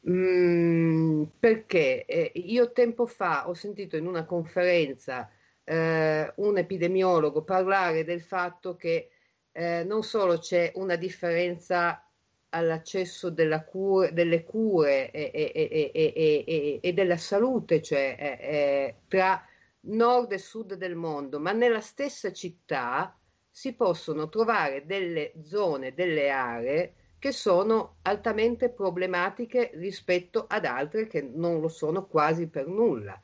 Mm, 0.10 1.24
perché 1.40 2.06
eh, 2.06 2.32
io 2.34 2.72
tempo 2.72 3.06
fa 3.06 3.48
ho 3.48 3.54
sentito 3.54 3.98
in 3.98 4.08
una 4.08 4.26
conferenza 4.26 5.30
eh, 5.64 6.34
un 6.38 6.58
epidemiologo 6.58 7.44
parlare 7.44 8.04
del 8.04 8.22
fatto 8.22 8.76
che 8.76 9.12
eh, 9.52 9.84
non 9.84 10.02
solo 10.04 10.40
c'è 10.40 10.72
una 10.76 10.96
differenza 10.96 12.04
all'accesso 12.50 13.32
cura, 13.66 14.10
delle 14.10 14.44
cure 14.44 15.12
e, 15.12 15.32
e, 15.34 15.92
e, 15.94 16.80
e, 16.82 16.94
della 16.94 17.18
salute, 17.18 17.82
cioè 17.82 18.16
eh, 18.42 18.96
tra 19.08 19.46
nord 19.82 20.32
e 20.32 20.38
sud 20.40 20.74
del 20.76 20.96
mondo, 20.96 21.40
ma 21.40 21.52
nella 21.52 21.80
stessa 21.82 22.32
città 22.34 23.16
si 23.50 23.74
possono 23.74 24.30
trovare 24.30 24.86
delle 24.86 25.34
zone, 25.44 25.94
delle 25.94 26.30
aree 26.30 26.94
che 27.22 27.32
sono 27.32 27.98
altamente 28.02 28.70
problematiche 28.70 29.70
rispetto 29.76 30.48
ad 30.50 30.66
altre 30.66 31.06
che 31.06 31.22
non 31.22 31.62
lo 31.62 31.68
sono 31.68 32.08
quasi 32.08 32.48
per 32.48 32.66
nulla. 32.66 33.22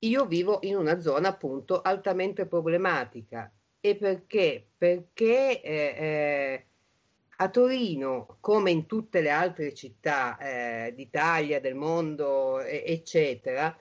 Io 0.00 0.26
vivo 0.26 0.58
in 0.60 0.76
una 0.76 1.00
zona 1.00 1.28
appunto 1.28 1.80
altamente 1.80 2.44
problematica 2.44 3.50
e 3.80 3.96
perché? 3.96 4.66
Perché 4.76 5.62
eh, 5.62 5.94
eh, 5.96 6.66
a 7.36 7.48
Torino, 7.48 8.36
come 8.40 8.70
in 8.70 8.84
tutte 8.84 9.22
le 9.22 9.30
altre 9.30 9.72
città 9.72 10.36
eh, 10.36 10.92
d'Italia, 10.94 11.58
del 11.58 11.74
mondo, 11.74 12.60
eccetera, 12.60 13.74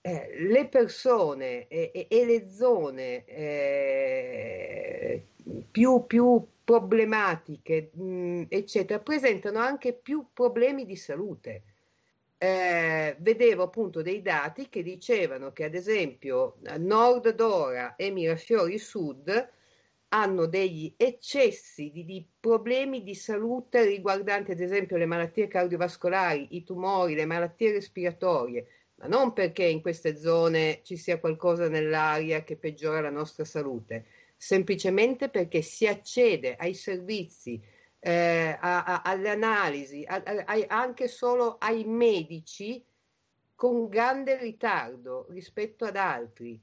eh, 0.00 0.34
le 0.40 0.66
persone 0.66 1.68
e, 1.68 2.08
e 2.08 2.26
le 2.26 2.50
zone 2.50 3.24
eh, 3.26 5.26
più, 5.70 6.04
più, 6.04 6.44
problematiche, 6.72 7.90
mh, 7.92 8.02
mm, 8.02 8.42
eccetera, 8.48 8.98
presentano 9.00 9.58
anche 9.58 9.92
più 9.92 10.28
problemi 10.32 10.86
di 10.86 10.96
salute. 10.96 11.64
Eh, 12.38 13.14
vedevo 13.20 13.64
appunto 13.64 14.02
dei 14.02 14.22
dati 14.22 14.68
che 14.68 14.82
dicevano 14.82 15.52
che 15.52 15.64
ad 15.64 15.74
esempio 15.74 16.56
Nord 16.78 17.34
Dora 17.34 17.94
e 17.94 18.10
Mirafiori 18.10 18.78
Sud 18.78 19.50
hanno 20.08 20.46
degli 20.46 20.92
eccessi 20.96 21.90
di, 21.92 22.04
di, 22.04 22.26
problemi 22.40 23.02
di 23.04 23.14
salute 23.14 23.84
riguardanti 23.84 24.50
ad 24.50 24.60
esempio 24.60 24.96
le 24.96 25.06
malattie 25.06 25.46
cardiovascolari, 25.46 26.56
i 26.56 26.64
tumori, 26.64 27.14
le 27.14 27.26
malattie 27.26 27.72
respiratorie, 27.72 28.66
ma 28.96 29.06
non 29.06 29.32
perché 29.32 29.64
in 29.64 29.80
queste 29.80 30.16
zone 30.16 30.80
ci 30.82 30.96
sia 30.96 31.20
qualcosa 31.20 31.68
nell'aria 31.68 32.42
che 32.42 32.56
peggiora 32.56 33.00
la 33.00 33.10
nostra 33.10 33.44
salute, 33.44 34.06
semplicemente 34.42 35.28
perché 35.28 35.62
si 35.62 35.86
accede 35.86 36.56
ai 36.56 36.74
servizi, 36.74 37.62
eh, 38.00 38.58
alle 38.60 39.28
analisi, 39.28 40.04
anche 40.66 41.06
solo 41.06 41.58
ai 41.58 41.84
medici 41.84 42.84
con 43.54 43.88
grande 43.88 44.36
ritardo 44.38 45.28
rispetto 45.30 45.84
ad 45.84 45.94
altri. 45.94 46.60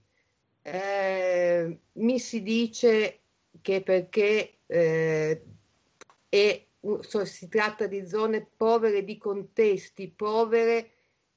Eh, 0.61 1.79
mi 1.93 2.19
si 2.19 2.43
dice 2.43 3.21
che 3.61 3.81
perché 3.81 4.59
eh, 4.65 5.45
è, 6.27 6.67
so, 6.99 7.23
si 7.23 7.47
tratta 7.47 7.87
di 7.87 8.05
zone 8.05 8.45
povere 8.57 9.05
di 9.05 9.17
contesti, 9.17 10.09
povere 10.09 10.91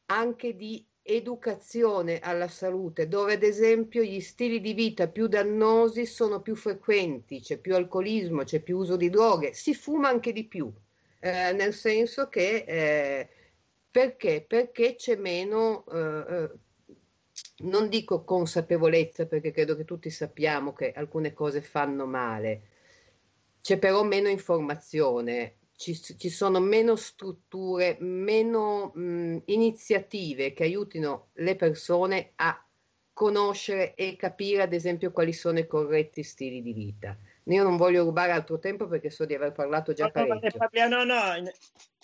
anche 0.06 0.56
di 0.56 0.84
educazione 1.02 2.20
alla 2.20 2.48
salute, 2.48 3.08
dove 3.08 3.34
ad 3.34 3.42
esempio 3.42 4.02
gli 4.02 4.20
stili 4.20 4.60
di 4.60 4.72
vita 4.72 5.08
più 5.08 5.26
dannosi 5.26 6.06
sono 6.06 6.40
più 6.40 6.54
frequenti, 6.54 7.40
c'è 7.40 7.58
più 7.58 7.74
alcolismo, 7.74 8.44
c'è 8.44 8.60
più 8.60 8.78
uso 8.78 8.96
di 8.96 9.10
droghe, 9.10 9.52
si 9.52 9.74
fuma 9.74 10.08
anche 10.08 10.32
di 10.32 10.44
più, 10.44 10.72
eh, 11.20 11.52
nel 11.52 11.74
senso 11.74 12.28
che 12.28 12.64
eh, 12.66 13.28
perché? 13.90 14.44
Perché 14.46 14.94
c'è 14.94 15.16
meno, 15.16 15.84
eh, 15.92 16.34
eh 16.44 16.50
non 17.62 17.88
dico 17.88 18.24
consapevolezza, 18.24 19.26
perché 19.26 19.52
credo 19.52 19.76
che 19.76 19.84
tutti 19.84 20.10
sappiamo 20.10 20.72
che 20.72 20.92
alcune 20.92 21.32
cose 21.32 21.60
fanno 21.62 22.06
male, 22.06 22.62
c'è 23.60 23.78
però 23.78 24.02
meno 24.02 24.28
informazione, 24.28 25.56
ci, 25.76 25.94
ci 25.94 26.28
sono 26.28 26.60
meno 26.60 26.96
strutture, 26.96 27.96
meno 28.00 28.92
mh, 28.94 29.42
iniziative 29.46 30.52
che 30.52 30.64
aiutino 30.64 31.28
le 31.34 31.56
persone 31.56 32.32
a 32.36 32.66
conoscere 33.12 33.94
e 33.94 34.16
capire, 34.16 34.62
ad 34.62 34.72
esempio, 34.72 35.12
quali 35.12 35.32
sono 35.32 35.58
i 35.58 35.66
corretti 35.66 36.22
stili 36.22 36.62
di 36.62 36.72
vita. 36.72 37.16
Io 37.44 37.62
non 37.62 37.76
voglio 37.76 38.04
rubare 38.04 38.32
altro 38.32 38.58
tempo 38.58 38.86
perché 38.86 39.10
so 39.10 39.24
di 39.24 39.34
aver 39.34 39.52
parlato 39.52 39.92
già 39.92 40.04
no, 40.04 40.10
parecchio. 40.12 40.88
No, 40.88 41.04
no, 41.04 41.50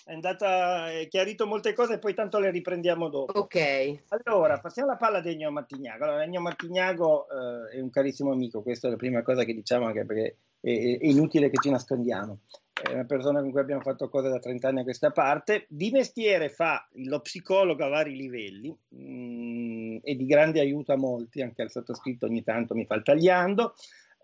è 0.04 0.12
andata, 0.12 0.90
è 0.90 1.06
chiarito 1.06 1.46
molte 1.46 1.74
cose 1.74 1.94
e 1.94 1.98
poi 1.98 2.14
tanto 2.14 2.38
le 2.38 2.50
riprendiamo 2.50 3.08
dopo. 3.08 3.38
Ok. 3.38 4.04
Allora, 4.08 4.58
passiamo 4.58 4.88
alla 4.88 4.98
palla 4.98 5.20
di 5.20 5.32
Ennio 5.32 5.50
Martignago. 5.50 6.04
Allora, 6.04 6.24
Ennio 6.24 6.40
Martignago 6.40 7.26
eh, 7.28 7.76
è 7.76 7.80
un 7.80 7.90
carissimo 7.90 8.32
amico, 8.32 8.62
questa 8.62 8.88
è 8.88 8.90
la 8.90 8.96
prima 8.96 9.22
cosa 9.22 9.44
che 9.44 9.54
diciamo 9.54 9.86
anche 9.86 10.04
perché 10.04 10.36
è, 10.60 10.70
inutile 11.02 11.50
che 11.50 11.58
ci 11.60 11.70
nascondiamo 11.70 12.40
è 12.80 12.92
una 12.92 13.04
persona 13.04 13.40
con 13.40 13.50
cui 13.50 13.60
abbiamo 13.60 13.80
fatto 13.80 14.08
cose 14.08 14.28
da 14.28 14.38
30 14.38 14.68
anni 14.68 14.80
a 14.80 14.84
questa 14.84 15.10
parte. 15.10 15.66
Di 15.68 15.90
mestiere 15.90 16.48
fa 16.48 16.86
lo 17.04 17.20
psicologo 17.20 17.84
a 17.84 17.88
vari 17.88 18.14
livelli 18.14 18.76
mh, 18.88 18.98
mm, 18.98 19.96
e 20.02 20.14
di 20.14 20.26
grande 20.26 20.60
aiuto 20.60 20.92
a 20.92 20.96
molti, 20.96 21.42
anche 21.42 21.62
al 21.62 21.70
sottoscritto 21.70 22.26
ogni 22.26 22.42
tanto 22.42 22.74
mi 22.74 22.86
fa 22.86 22.94
il 22.94 23.02
tagliando. 23.02 23.74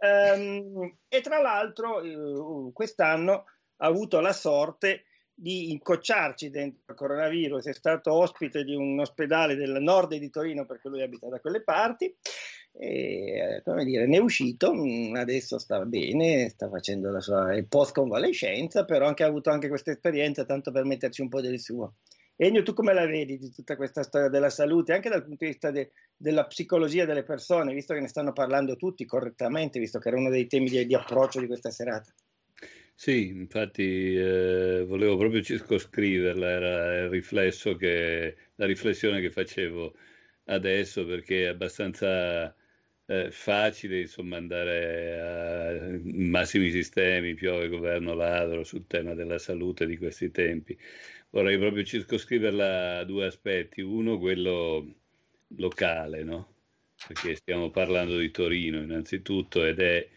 Um, 0.01 0.99
e 1.09 1.21
tra 1.21 1.41
l'altro 1.41 2.01
uh, 2.03 2.73
quest'anno 2.73 3.45
ha 3.77 3.87
avuto 3.87 4.21
la 4.21 4.33
sorte 4.33 5.05
di 5.33 5.73
incocciarci 5.73 6.51
dentro 6.51 6.93
il 6.93 6.95
coronavirus, 6.95 7.67
è 7.67 7.73
stato 7.73 8.13
ospite 8.13 8.63
di 8.63 8.75
un 8.75 9.01
ospedale 9.01 9.57
del 9.57 9.79
nord 9.81 10.15
di 10.15 10.31
Torino 10.31 10.65
perché 10.65 10.89
lui 10.89 11.03
abita 11.03 11.29
da 11.29 11.41
quelle 11.41 11.63
parti 11.63 12.15
e, 12.77 13.63
come 13.65 13.85
dire, 13.85 14.07
ne 14.07 14.17
è 14.17 14.21
uscito, 14.21 14.75
mm, 14.75 15.15
adesso 15.15 15.59
sta 15.59 15.85
bene, 15.85 16.49
sta 16.49 16.69
facendo 16.69 17.11
la 17.11 17.21
sua 17.21 17.57
post-convalescenza, 17.69 18.85
però 18.85 19.07
anche, 19.07 19.23
ha 19.23 19.29
avuto 19.29 19.51
anche 19.51 19.69
questa 19.69 19.93
esperienza, 19.93 20.45
tanto 20.45 20.73
per 20.73 20.85
metterci 20.85 21.23
un 21.23 21.29
po' 21.29 21.41
del 21.41 21.61
suo. 21.61 21.95
Ennio, 22.37 22.65
tu 22.65 22.73
come 22.75 22.93
la 22.93 23.07
vedi 23.07 23.39
di 23.39 23.53
tutta 23.53 23.77
questa 23.77 24.03
storia 24.03 24.29
della 24.29 24.51
salute, 24.51 24.93
anche 24.93 25.09
dal 25.09 25.23
punto 25.23 25.45
di 25.45 25.53
vista 25.53 25.71
de, 25.71 25.93
della 26.17 26.47
psicologia 26.47 27.05
delle 27.05 27.23
persone, 27.23 27.73
visto 27.73 27.95
che 27.95 28.01
ne 28.01 28.09
stanno 28.09 28.33
parlando 28.33 28.75
tutti 28.75 29.05
correttamente, 29.05 29.79
visto 29.79 30.01
che 30.01 30.09
era 30.09 30.17
uno 30.17 30.31
dei 30.31 30.49
temi 30.49 30.69
di, 30.69 30.85
di 30.85 30.95
approccio 30.95 31.39
di 31.39 31.47
questa 31.47 31.71
serata? 31.71 32.13
Sì, 32.97 33.29
infatti 33.29 34.17
eh, 34.17 34.85
volevo 34.87 35.17
proprio 35.17 35.43
circoscriverla, 35.43 36.49
era 36.49 36.99
il 37.05 37.09
riflesso 37.09 37.77
che, 37.77 38.37
la 38.57 38.67
riflessione 38.67 39.21
che 39.21 39.31
facevo 39.31 39.95
adesso 40.47 41.07
perché 41.07 41.45
è 41.45 41.49
abbastanza 41.49 42.55
eh, 43.07 43.31
facile 43.31 44.01
insomma, 44.01 44.37
andare 44.37 45.21
a 45.21 46.01
massimi 46.05 46.71
sistemi, 46.71 47.35
piove 47.35 47.69
governo 47.69 48.15
ladro 48.15 48.65
sul 48.65 48.87
tema 48.87 49.15
della 49.15 49.39
salute 49.39 49.87
di 49.87 49.97
questi 49.97 50.31
tempi. 50.31 50.77
Vorrei 51.31 51.59
proprio 51.59 51.85
circoscriverla 51.85 52.99
a 52.99 53.05
due 53.05 53.27
aspetti. 53.27 53.81
Uno, 53.81 54.19
quello 54.19 54.95
locale, 55.57 56.23
no? 56.23 56.53
perché 57.07 57.35
stiamo 57.35 57.71
parlando 57.71 58.19
di 58.19 58.31
Torino 58.31 58.81
innanzitutto 58.81 59.65
ed 59.65 59.81
è... 59.81 60.09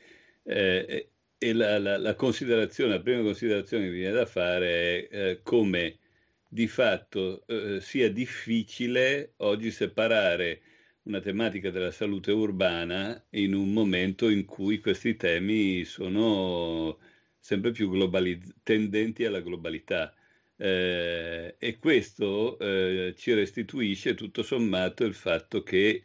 Eh, 0.43 1.09
e 1.39 1.53
la, 1.53 1.77
la, 1.77 1.97
la, 1.97 2.15
considerazione, 2.15 2.93
la 2.93 2.99
prima 3.01 3.21
considerazione 3.21 3.85
che 3.85 3.91
viene 3.91 4.13
da 4.13 4.25
fare 4.25 5.07
è 5.07 5.29
eh, 5.29 5.39
come 5.43 5.99
di 6.47 6.67
fatto 6.67 7.45
eh, 7.45 7.79
sia 7.79 8.11
difficile 8.11 9.33
oggi 9.37 9.69
separare 9.69 10.61
una 11.07 11.21
tematica 11.21 11.71
della 11.71 11.91
salute 11.91 12.31
urbana 12.31 13.25
in 13.31 13.53
un 13.53 13.71
momento 13.71 14.29
in 14.29 14.45
cui 14.45 14.79
questi 14.79 15.15
temi 15.15 15.85
sono 15.85 16.99
sempre 17.39 17.71
più 17.71 17.89
globalizz- 17.89 18.55
tendenti 18.61 19.25
alla 19.25 19.39
globalità. 19.41 20.13
Eh, 20.57 21.55
e 21.57 21.77
questo 21.79 22.57
eh, 22.59 23.13
ci 23.17 23.33
restituisce 23.33 24.15
tutto 24.15 24.43
sommato 24.43 25.05
il 25.05 25.13
fatto 25.13 25.63
che 25.63 26.03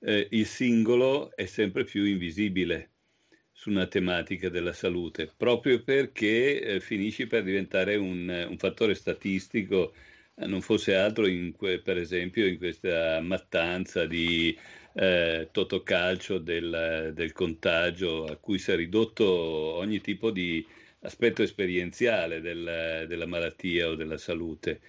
eh, 0.00 0.28
il 0.30 0.46
singolo 0.46 1.34
è 1.34 1.46
sempre 1.46 1.84
più 1.84 2.04
invisibile 2.04 2.90
su 3.52 3.70
una 3.70 3.86
tematica 3.86 4.48
della 4.48 4.72
salute, 4.72 5.30
proprio 5.36 5.82
perché 5.82 6.60
eh, 6.60 6.80
finisci 6.80 7.26
per 7.26 7.44
diventare 7.44 7.96
un, 7.96 8.46
un 8.50 8.58
fattore 8.58 8.94
statistico 8.94 9.94
non 10.34 10.60
fosse 10.60 10.94
altro 10.94 11.26
que, 11.56 11.80
per 11.80 11.98
esempio 11.98 12.46
in 12.46 12.58
questa 12.58 13.20
mattanza 13.20 14.06
di 14.06 14.56
eh, 14.94 15.48
totocalcio 15.50 16.38
del, 16.38 17.12
del, 17.14 17.32
contagio 17.32 18.24
a 18.24 18.36
cui 18.36 18.58
si 18.58 18.70
è 18.72 18.76
ridotto 18.76 19.24
ogni 19.24 20.00
tipo 20.00 20.30
di 20.30 20.64
aspetto 21.00 21.42
esperienziale 21.42 22.40
del, 22.40 23.06
della 23.08 23.26
malattia 23.26 23.88
o 23.88 23.94
della 23.94 24.18
salute. 24.18 24.80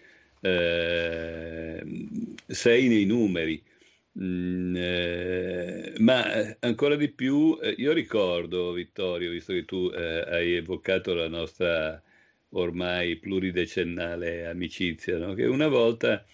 Eh, 0.41 1.81
sei 2.47 2.87
nei 2.87 3.05
numeri. 3.05 3.61
Mm, 4.19 4.75
eh, 4.75 5.93
ma 5.97 6.55
ancora 6.59 6.95
di 6.95 7.09
più, 7.09 7.57
eh, 7.61 7.73
io 7.77 7.93
ricordo, 7.93 8.71
Vittorio, 8.73 9.31
visto 9.31 9.53
che 9.53 9.65
tu 9.65 9.89
eh, 9.93 10.23
hai 10.27 10.53
evocato 10.53 11.13
la 11.15 11.27
nostra 11.27 12.01
ormai 12.53 13.17
pluridecennale 13.17 14.47
amicizia, 14.47 15.17
no? 15.17 15.33
che 15.33 15.45
una 15.45 15.67
volta 15.67 16.25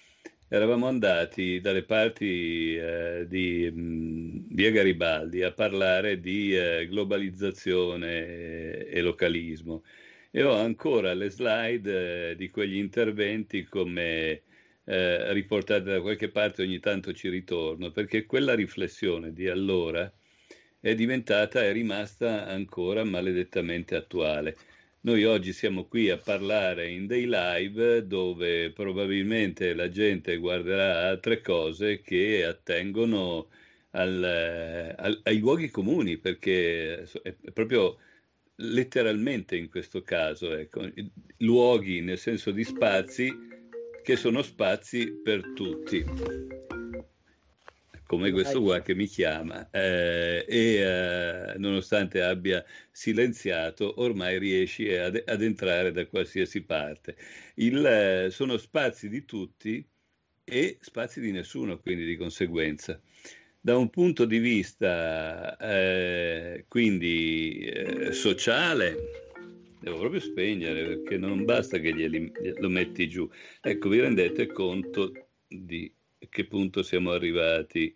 eravamo 0.48 0.88
andati 0.88 1.60
dalle 1.62 1.84
parti 1.84 2.76
eh, 2.76 3.26
di 3.28 3.70
mh, 3.72 3.82
mm, 3.82 4.38
Via 4.52 4.72
Garibaldi 4.72 5.44
a 5.44 5.52
parlare 5.52 6.20
di 6.20 6.56
eh, 6.58 6.88
globalizzazione 6.88 8.88
e, 8.88 9.02
localismo 9.02 9.84
e 10.32 10.44
ho 10.44 10.56
ancora 10.56 11.14
le 11.14 11.30
slide 11.30 12.32
eh, 12.32 12.36
di 12.36 12.50
quegli 12.50 12.78
interventi 12.78 13.64
come 13.64 14.42
eh, 14.86 15.34
riportate 15.34 15.92
da 15.92 16.02
qualche 16.02 16.30
parte, 16.30 16.64
ogni 16.64 16.80
tanto 16.80 17.14
ci 17.14 17.30
ritorno, 17.30 17.92
perché 17.92 18.26
quella 18.26 18.56
riflessione 18.56 19.34
di 19.34 19.48
allora 19.48 20.12
è 20.80 20.96
diventata, 20.96 21.64
è 21.64 21.72
rimasta 21.72 22.48
ancora 22.48 23.04
maledettamente 23.04 23.96
attuale. 23.96 24.56
Noi 25.02 25.24
oggi 25.24 25.54
siamo 25.54 25.86
qui 25.86 26.10
a 26.10 26.18
parlare 26.18 26.90
in 26.90 27.08
dei 27.08 27.26
live 27.26 28.06
dove 28.06 28.72
probabilmente 28.72 29.74
la 29.74 29.90
gente 29.90 30.36
guarderà 30.36 31.08
altre 31.08 31.40
cose 31.40 32.02
che 32.02 32.44
attengono 32.44 33.48
al, 33.92 34.22
al, 34.98 35.22
ai 35.24 35.40
luoghi 35.40 35.70
comuni, 35.70 36.18
perché 36.18 37.04
è 37.22 37.34
proprio 37.54 37.98
letteralmente 38.56 39.56
in 39.56 39.70
questo 39.70 40.02
caso, 40.04 40.54
ecco, 40.54 40.86
luoghi 41.38 42.02
nel 42.02 42.18
senso 42.18 42.52
di 42.52 42.66
spazi 42.66 43.34
che 44.04 44.18
sono 44.18 44.42
spazi 44.42 45.14
per 45.24 45.54
tutti 45.56 46.04
come 48.10 48.32
questo 48.32 48.64
qua 48.64 48.82
che 48.82 48.96
mi 48.96 49.06
chiama 49.06 49.70
eh, 49.70 50.44
e 50.48 50.76
eh, 50.78 51.54
nonostante 51.60 52.24
abbia 52.24 52.66
silenziato 52.90 54.02
ormai 54.02 54.40
riesci 54.40 54.92
ad, 54.96 55.22
ad 55.24 55.44
entrare 55.44 55.92
da 55.92 56.08
qualsiasi 56.08 56.64
parte. 56.64 57.16
Il, 57.58 57.86
eh, 57.86 58.30
sono 58.32 58.58
spazi 58.58 59.10
di 59.10 59.26
tutti 59.26 59.88
e 60.44 60.78
spazi 60.82 61.22
di 61.22 61.30
nessuno, 61.30 61.78
quindi 61.78 62.04
di 62.04 62.18
conseguenza. 62.18 63.00
Da 63.62 63.78
un 63.78 63.92
punto 63.92 64.26
di 64.26 64.40
vista 64.40 65.56
eh, 65.58 66.66
quindi 66.68 67.60
eh, 67.60 68.12
sociale, 68.12 68.96
devo 69.80 70.00
proprio 70.00 70.20
spegnere 70.20 70.84
perché 70.84 71.18
non 71.20 71.46
basta 71.46 71.78
che 71.78 71.94
glieli, 71.94 72.32
lo 72.58 72.70
metti 72.70 73.08
giù. 73.08 73.30
Ecco, 73.62 73.88
vi 73.88 74.00
rendete 74.00 74.48
conto 74.48 75.12
di 75.48 75.94
che 76.28 76.46
punto 76.48 76.84
siamo 76.84 77.12
arrivati 77.12 77.96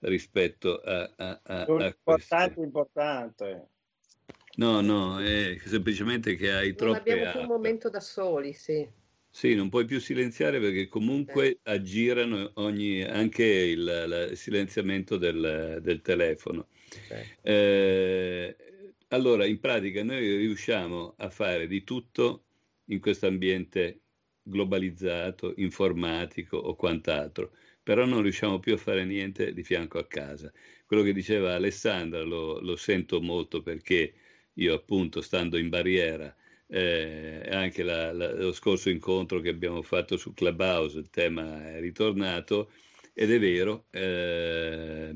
rispetto 0.00 0.78
a, 0.78 1.12
a, 1.16 1.40
a, 1.42 1.62
a 1.64 1.86
importante, 1.86 2.60
importante. 2.60 3.68
No, 4.56 4.80
no, 4.80 5.20
è 5.20 5.56
semplicemente 5.64 6.36
che 6.36 6.52
hai 6.52 6.74
troppo. 6.74 6.92
Non 6.92 7.00
abbiamo 7.00 7.30
più 7.30 7.40
un 7.40 7.46
momento 7.46 7.88
da 7.88 8.00
soli, 8.00 8.52
sì. 8.52 8.86
Sì, 9.32 9.54
non 9.54 9.68
puoi 9.68 9.84
più 9.84 10.00
silenziare 10.00 10.58
perché 10.58 10.88
comunque 10.88 11.50
eh. 11.50 11.58
aggirano 11.62 12.50
ogni, 12.54 13.02
anche 13.02 13.44
il, 13.44 14.28
il 14.30 14.36
silenziamento 14.36 15.16
del, 15.16 15.78
del 15.80 16.02
telefono. 16.02 16.66
Eh, 17.42 18.56
allora, 19.08 19.44
in 19.44 19.60
pratica 19.60 20.02
noi 20.02 20.36
riusciamo 20.36 21.14
a 21.18 21.30
fare 21.30 21.68
di 21.68 21.84
tutto 21.84 22.44
in 22.86 22.98
questo 22.98 23.28
ambiente 23.28 24.00
globalizzato, 24.42 25.54
informatico 25.58 26.56
o 26.56 26.74
quant'altro 26.74 27.52
però 27.90 28.04
non 28.06 28.22
riusciamo 28.22 28.60
più 28.60 28.74
a 28.74 28.76
fare 28.76 29.04
niente 29.04 29.52
di 29.52 29.64
fianco 29.64 29.98
a 29.98 30.06
casa. 30.06 30.52
Quello 30.86 31.02
che 31.02 31.12
diceva 31.12 31.56
Alessandra 31.56 32.22
lo, 32.22 32.60
lo 32.60 32.76
sento 32.76 33.20
molto 33.20 33.62
perché 33.62 34.14
io 34.52 34.74
appunto 34.74 35.20
stando 35.20 35.58
in 35.58 35.68
barriera 35.70 36.32
eh, 36.68 37.48
anche 37.50 37.82
la, 37.82 38.12
la, 38.12 38.32
lo 38.32 38.52
scorso 38.52 38.90
incontro 38.90 39.40
che 39.40 39.48
abbiamo 39.48 39.82
fatto 39.82 40.16
su 40.16 40.32
Clubhouse, 40.32 41.00
il 41.00 41.10
tema 41.10 41.68
è 41.74 41.80
ritornato 41.80 42.70
ed 43.12 43.32
è 43.32 43.40
vero, 43.40 43.86
eh, 43.90 45.10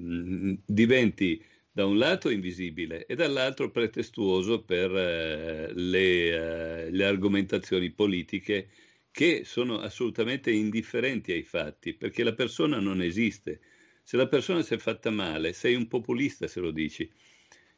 diventi 0.66 1.40
da 1.70 1.86
un 1.86 1.96
lato 1.96 2.28
invisibile 2.28 3.06
e 3.06 3.14
dall'altro 3.14 3.70
pretestuoso 3.70 4.64
per 4.64 4.90
eh, 4.90 5.72
le, 5.72 6.86
eh, 6.86 6.90
le 6.90 7.04
argomentazioni 7.04 7.92
politiche 7.92 8.68
che 9.14 9.44
sono 9.44 9.78
assolutamente 9.78 10.50
indifferenti 10.50 11.30
ai 11.30 11.44
fatti, 11.44 11.94
perché 11.94 12.24
la 12.24 12.34
persona 12.34 12.80
non 12.80 13.00
esiste. 13.00 13.60
Se 14.02 14.16
la 14.16 14.26
persona 14.26 14.60
si 14.60 14.74
è 14.74 14.76
fatta 14.76 15.10
male, 15.10 15.52
sei 15.52 15.76
un 15.76 15.86
populista 15.86 16.48
se 16.48 16.58
lo 16.58 16.72
dici. 16.72 17.08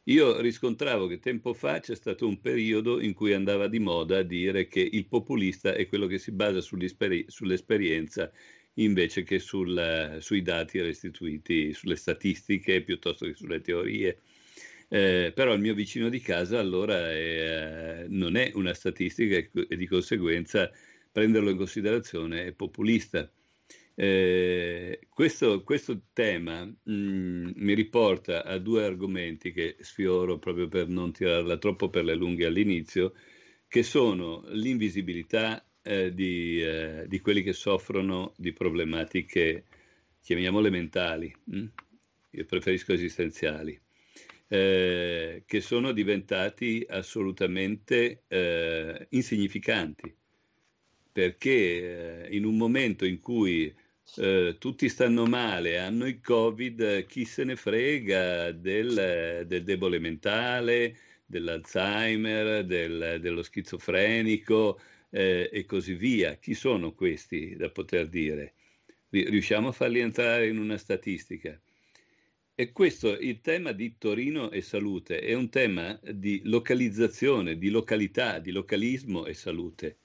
Io 0.05 0.41
riscontravo 0.41 1.05
che 1.05 1.19
tempo 1.19 1.53
fa 1.53 1.79
c'è 1.79 1.93
stato 1.93 2.27
un 2.27 2.41
periodo 2.41 2.99
in 2.99 3.13
cui 3.13 3.33
andava 3.33 3.67
di 3.67 3.77
moda 3.77 4.23
dire 4.23 4.67
che 4.67 4.79
il 4.79 5.05
populista 5.05 5.75
è 5.75 5.85
quello 5.85 6.07
che 6.07 6.17
si 6.17 6.31
basa 6.31 6.59
sull'esperienza 6.59 8.31
invece 8.75 9.21
che 9.21 9.37
sul, 9.37 10.17
sui 10.19 10.41
dati 10.41 10.81
restituiti, 10.81 11.71
sulle 11.71 11.97
statistiche 11.97 12.81
piuttosto 12.81 13.27
che 13.27 13.35
sulle 13.35 13.61
teorie. 13.61 14.21
Eh, 14.89 15.33
però 15.35 15.53
il 15.53 15.59
mio 15.59 15.75
vicino 15.75 16.09
di 16.09 16.19
casa 16.19 16.57
allora 16.59 17.11
è, 17.11 18.05
non 18.07 18.35
è 18.37 18.51
una 18.55 18.73
statistica 18.73 19.35
e 19.67 19.75
di 19.75 19.85
conseguenza 19.85 20.71
prenderlo 21.11 21.49
in 21.49 21.57
considerazione 21.57 22.45
è 22.45 22.51
populista. 22.53 23.29
Eh, 23.99 24.99
questo, 25.09 25.63
questo, 25.63 26.01
tema 26.13 26.63
mh, 26.65 26.91
mm, 26.91 27.49
mi 27.55 27.73
riporta 27.73 28.43
a 28.43 28.59
due 28.59 28.83
argomenti 28.83 29.51
che 29.51 29.75
sfioro 29.79 30.37
proprio 30.37 30.67
per 30.67 30.87
non 30.87 31.11
tirarla 31.11 31.57
troppo 31.57 31.89
per 31.89 32.03
le 32.03 32.13
lunghe 32.13 32.45
all'inizio, 32.45 33.13
che 33.67 33.83
sono 33.83 34.43
l'invisibilità 34.49 35.65
eh, 35.81 36.13
di, 36.13 36.61
eh, 36.61 37.05
di, 37.07 37.19
quelli 37.19 37.41
che 37.41 37.53
soffrono 37.53 38.33
di 38.37 38.53
problematiche, 38.53 39.65
chiamiamole 40.21 40.69
mentali, 40.69 41.33
mh? 41.45 41.57
Mm? 41.57 41.65
io 42.31 42.45
preferisco 42.45 42.93
esistenziali, 42.93 43.79
eh, 44.49 45.43
che 45.45 45.61
sono 45.61 45.91
diventati 45.91 46.85
assolutamente 46.87 48.23
eh, 48.27 49.07
insignificanti, 49.09 50.15
perché 51.17 52.27
eh, 52.29 52.35
in 52.35 52.45
un 52.45 52.55
momento 52.57 53.03
in 53.03 53.19
cui 53.19 53.73
Uh, 54.15 54.57
tutti 54.57 54.87
stanno 54.87 55.25
male, 55.25 55.79
hanno 55.79 56.07
il 56.07 56.21
Covid, 56.21 57.05
chi 57.07 57.25
se 57.25 57.43
ne 57.43 57.57
frega 57.57 58.53
del, 58.53 59.43
del 59.45 59.63
debole 59.63 59.99
mentale, 59.99 60.97
dell'Alzheimer, 61.25 62.63
del, 62.65 63.17
dello 63.19 63.43
schizofrenico, 63.43 64.79
eh, 65.09 65.49
e 65.51 65.65
così 65.65 65.93
via. 65.93 66.35
Chi 66.37 66.53
sono 66.53 66.93
questi 66.93 67.57
da 67.57 67.69
poter 67.69 68.07
dire? 68.07 68.53
Riusciamo 69.09 69.67
a 69.67 69.73
farli 69.73 69.99
entrare 69.99 70.47
in 70.47 70.57
una 70.57 70.77
statistica? 70.77 71.59
E 72.55 72.71
questo, 72.71 73.17
il 73.17 73.41
tema 73.41 73.73
di 73.73 73.97
Torino 73.97 74.51
e 74.51 74.61
salute, 74.61 75.19
è 75.19 75.33
un 75.33 75.49
tema 75.49 75.99
di 76.01 76.41
localizzazione, 76.45 77.57
di 77.57 77.69
località, 77.69 78.39
di 78.39 78.51
localismo 78.51 79.25
e 79.25 79.33
salute. 79.33 79.97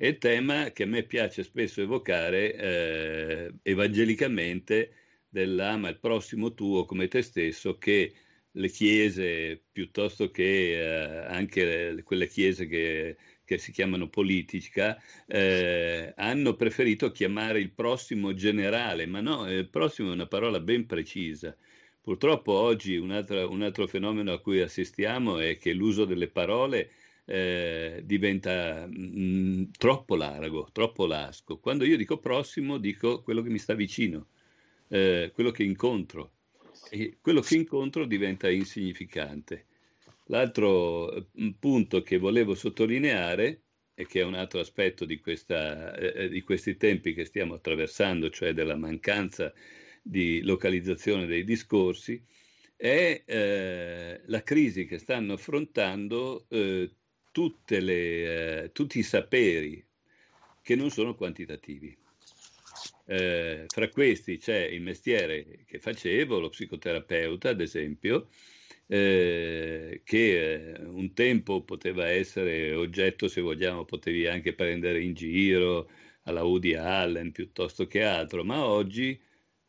È 0.00 0.06
il 0.06 0.16
tema 0.16 0.70
che 0.72 0.84
a 0.84 0.86
me 0.86 1.02
piace 1.02 1.42
spesso 1.42 1.82
evocare 1.82 2.54
eh, 2.54 3.52
evangelicamente 3.62 4.94
dell'ama 5.28 5.90
il 5.90 5.98
prossimo 5.98 6.54
tuo 6.54 6.86
come 6.86 7.06
te 7.06 7.20
stesso, 7.20 7.76
che 7.76 8.14
le 8.52 8.68
chiese, 8.70 9.62
piuttosto 9.70 10.30
che 10.30 10.72
eh, 10.72 11.26
anche 11.26 12.00
quelle 12.02 12.28
chiese 12.28 12.66
che 12.66 13.18
che 13.44 13.58
si 13.58 13.72
chiamano 13.72 14.08
politica, 14.08 14.96
eh, 15.26 16.14
hanno 16.16 16.54
preferito 16.54 17.10
chiamare 17.10 17.58
il 17.58 17.72
prossimo 17.72 18.32
generale, 18.32 19.06
ma 19.06 19.20
no, 19.20 19.50
il 19.52 19.68
prossimo 19.68 20.10
è 20.10 20.12
una 20.12 20.28
parola 20.28 20.60
ben 20.60 20.86
precisa. 20.86 21.54
Purtroppo 22.00 22.52
oggi 22.52 22.96
un 22.96 23.10
altro, 23.10 23.50
un 23.50 23.62
altro 23.62 23.86
fenomeno 23.88 24.32
a 24.32 24.40
cui 24.40 24.60
assistiamo 24.60 25.38
è 25.38 25.58
che 25.58 25.72
l'uso 25.72 26.04
delle 26.04 26.28
parole 26.28 26.90
eh, 27.30 28.02
diventa 28.04 28.86
mh, 28.88 29.20
mm, 29.20 29.62
troppo 29.78 30.16
largo, 30.16 30.68
troppo 30.72 31.06
lasco. 31.06 31.58
Quando 31.58 31.84
io 31.84 31.96
dico 31.96 32.18
prossimo, 32.18 32.76
dico 32.76 33.22
quello 33.22 33.40
che 33.42 33.50
mi 33.50 33.58
sta 33.58 33.74
vicino, 33.74 34.26
eh, 34.88 35.30
quello 35.32 35.52
che 35.52 35.62
incontro. 35.62 36.32
E 36.90 37.18
quello 37.20 37.40
che 37.40 37.54
incontro 37.54 38.04
diventa 38.04 38.50
insignificante. 38.50 39.66
L'altro 40.26 41.12
eh, 41.12 41.54
punto 41.56 42.02
che 42.02 42.18
volevo 42.18 42.56
sottolineare 42.56 43.62
e 43.94 44.06
che 44.06 44.20
è 44.20 44.24
un 44.24 44.34
altro 44.34 44.58
aspetto 44.58 45.04
di, 45.04 45.20
questa, 45.20 45.94
eh, 45.94 46.28
di, 46.28 46.40
questi 46.42 46.76
tempi 46.76 47.14
che 47.14 47.24
stiamo 47.24 47.54
attraversando, 47.54 48.28
cioè 48.30 48.52
della 48.52 48.76
mancanza 48.76 49.52
di 50.02 50.42
localizzazione 50.42 51.26
dei 51.26 51.44
discorsi, 51.44 52.20
è 52.74 53.22
eh, 53.24 54.20
la 54.24 54.42
crisi 54.42 54.86
che 54.86 54.98
stanno 54.98 55.34
affrontando 55.34 56.46
eh, 56.48 56.90
le, 57.32 58.64
eh, 58.64 58.72
tutti 58.72 58.98
i 58.98 59.02
saperi 59.02 59.84
che 60.62 60.74
non 60.74 60.90
sono 60.90 61.14
quantitativi. 61.14 61.96
Eh, 63.06 63.64
fra 63.66 63.88
questi 63.88 64.38
c'è 64.38 64.58
il 64.58 64.82
mestiere 64.82 65.64
che 65.66 65.78
facevo, 65.78 66.38
lo 66.38 66.48
psicoterapeuta 66.48 67.50
ad 67.50 67.60
esempio, 67.60 68.28
eh, 68.86 70.02
che 70.04 70.72
eh, 70.74 70.82
un 70.84 71.12
tempo 71.12 71.62
poteva 71.62 72.08
essere 72.08 72.74
oggetto, 72.74 73.28
se 73.28 73.40
vogliamo, 73.40 73.84
potevi 73.84 74.26
anche 74.26 74.52
prendere 74.52 75.00
in 75.00 75.14
giro 75.14 75.88
alla 76.24 76.44
Woody 76.44 76.74
Allen 76.74 77.32
piuttosto 77.32 77.86
che 77.86 78.02
altro, 78.04 78.44
ma 78.44 78.64
oggi 78.64 79.20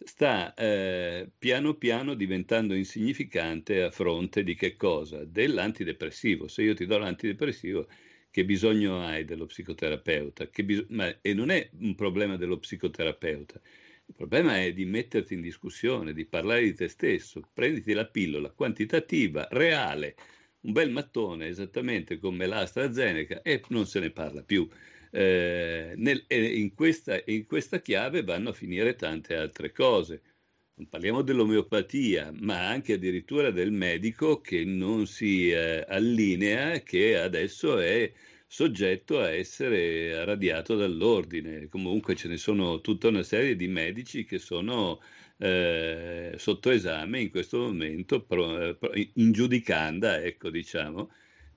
sta 0.03 0.53
eh, 0.55 1.31
piano 1.37 1.75
piano 1.75 2.13
diventando 2.13 2.73
insignificante 2.73 3.83
a 3.83 3.91
fronte 3.91 4.43
di 4.43 4.55
che 4.55 4.75
cosa? 4.75 5.23
Dell'antidepressivo. 5.25 6.47
Se 6.47 6.61
io 6.63 6.73
ti 6.73 6.85
do 6.85 6.97
l'antidepressivo, 6.97 7.87
che 8.29 8.45
bisogno 8.45 9.01
hai 9.05 9.25
dello 9.25 9.45
psicoterapeuta? 9.45 10.49
Bis- 10.63 10.85
ma, 10.89 11.19
e 11.21 11.33
non 11.33 11.49
è 11.49 11.69
un 11.79 11.95
problema 11.95 12.37
dello 12.37 12.57
psicoterapeuta, 12.57 13.59
il 14.05 14.13
problema 14.15 14.59
è 14.61 14.73
di 14.73 14.85
metterti 14.85 15.33
in 15.33 15.41
discussione, 15.41 16.13
di 16.13 16.25
parlare 16.25 16.63
di 16.63 16.73
te 16.73 16.87
stesso. 16.87 17.41
Prenditi 17.53 17.93
la 17.93 18.07
pillola 18.07 18.51
quantitativa, 18.51 19.47
reale, 19.51 20.15
un 20.61 20.73
bel 20.73 20.91
mattone 20.91 21.47
esattamente 21.47 22.19
come 22.19 22.45
l'AstraZeneca 22.45 23.41
e 23.41 23.61
non 23.69 23.85
se 23.87 23.99
ne 23.99 24.11
parla 24.11 24.43
più. 24.43 24.67
Eh, 25.13 25.93
nel, 25.97 26.23
in, 26.29 26.73
questa, 26.73 27.21
in 27.25 27.45
questa 27.45 27.81
chiave 27.81 28.23
vanno 28.23 28.49
a 28.49 28.53
finire 28.53 28.95
tante 28.95 29.35
altre 29.35 29.71
cose. 29.71 30.21
Non 30.75 30.87
parliamo 30.89 31.21
dell'omeopatia, 31.21 32.31
ma 32.39 32.67
anche 32.67 32.93
addirittura 32.93 33.51
del 33.51 33.71
medico 33.71 34.41
che 34.41 34.63
non 34.65 35.05
si 35.05 35.51
eh, 35.51 35.85
allinea, 35.87 36.79
che 36.79 37.17
adesso 37.17 37.77
è 37.77 38.11
soggetto 38.47 39.19
a 39.19 39.29
essere 39.29 40.25
radiato 40.25 40.75
dall'ordine. 40.75 41.67
Comunque 41.67 42.15
ce 42.15 42.27
ne 42.27 42.37
sono 42.37 42.81
tutta 42.81 43.09
una 43.09 43.23
serie 43.23 43.55
di 43.55 43.67
medici 43.67 44.25
che 44.25 44.39
sono 44.39 45.01
eh, 45.37 46.33
sotto 46.37 46.69
esame 46.69 47.21
in 47.21 47.29
questo 47.29 47.59
momento, 47.59 48.23
pro, 48.23 48.77
in 48.93 49.31
giudicanda, 49.31 50.21
ecco 50.21 50.49
diciamo, 50.49 51.11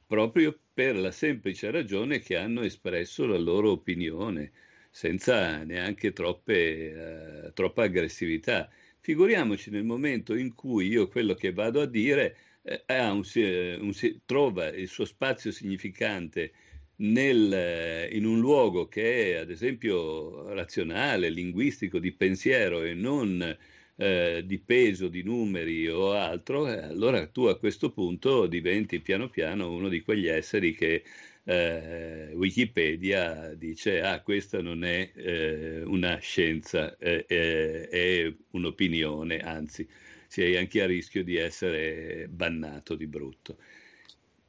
proprio 0.07 0.59
per 0.73 0.97
la 0.97 1.11
semplice 1.11 1.71
ragione 1.71 2.21
che 2.21 2.37
hanno 2.37 2.63
espresso 2.63 3.27
la 3.27 3.39
loro 3.39 3.71
opinione, 3.71 4.53
senza 4.91 5.63
neanche 5.65 6.13
troppe, 6.13 7.47
eh, 7.47 7.53
troppa 7.53 7.85
aggressività. 7.85 8.71
Figuriamoci 9.01 9.71
nel 9.71 9.85
momento 9.85 10.35
in 10.35 10.55
cui 10.55 10.89
io 10.89 11.09
quello 11.09 11.35
che 11.35 11.53
vado 11.53 11.81
a 11.81 11.87
dire 11.87 12.37
eh, 12.63 12.83
un, 13.09 13.23
un, 13.35 13.93
trova 14.25 14.69
il 14.69 14.89
suo 14.89 15.05
spazio 15.05 15.51
significante 15.53 16.53
nel, 16.97 18.09
in 18.13 18.25
un 18.25 18.41
luogo 18.41 18.87
che 18.87 19.33
è 19.33 19.37
ad 19.37 19.51
esempio 19.51 20.53
razionale, 20.53 21.29
linguistico, 21.29 21.99
di 21.99 22.13
pensiero 22.13 22.83
e 22.83 22.95
non 22.95 23.57
eh, 23.97 24.43
di 24.45 24.59
peso, 24.59 25.09
di 25.09 25.23
numeri 25.23 25.89
o 25.89 26.13
altro, 26.13 26.69
eh, 26.69 26.83
allora 26.83 27.27
tu 27.29 27.45
a 27.45 27.59
questo 27.59 27.91
punto 27.93 28.47
diventi 28.47 29.01
piano 29.01 29.29
piano 29.29 29.71
uno 29.71 29.89
di 29.89 30.03
quegli 30.03 30.27
esseri 30.27 30.75
che 30.75 31.05
eh, 31.45 32.33
Wikipedia 32.35 33.55
dice 33.55 34.01
ah 34.01 34.21
questa 34.23 34.63
non 34.63 34.83
è 34.85 35.13
eh, 35.15 35.83
una 35.85 36.17
scienza, 36.19 36.97
è 36.97 38.35
un'opinione, 38.51 39.39
anzi 39.41 39.89
sei 40.27 40.57
anche 40.57 40.83
a 40.83 40.87
rischio 40.87 41.23
di 41.23 41.37
essere 41.37 42.27
bannato 42.29 42.97
di 42.97 43.07
brutto. 43.07 43.59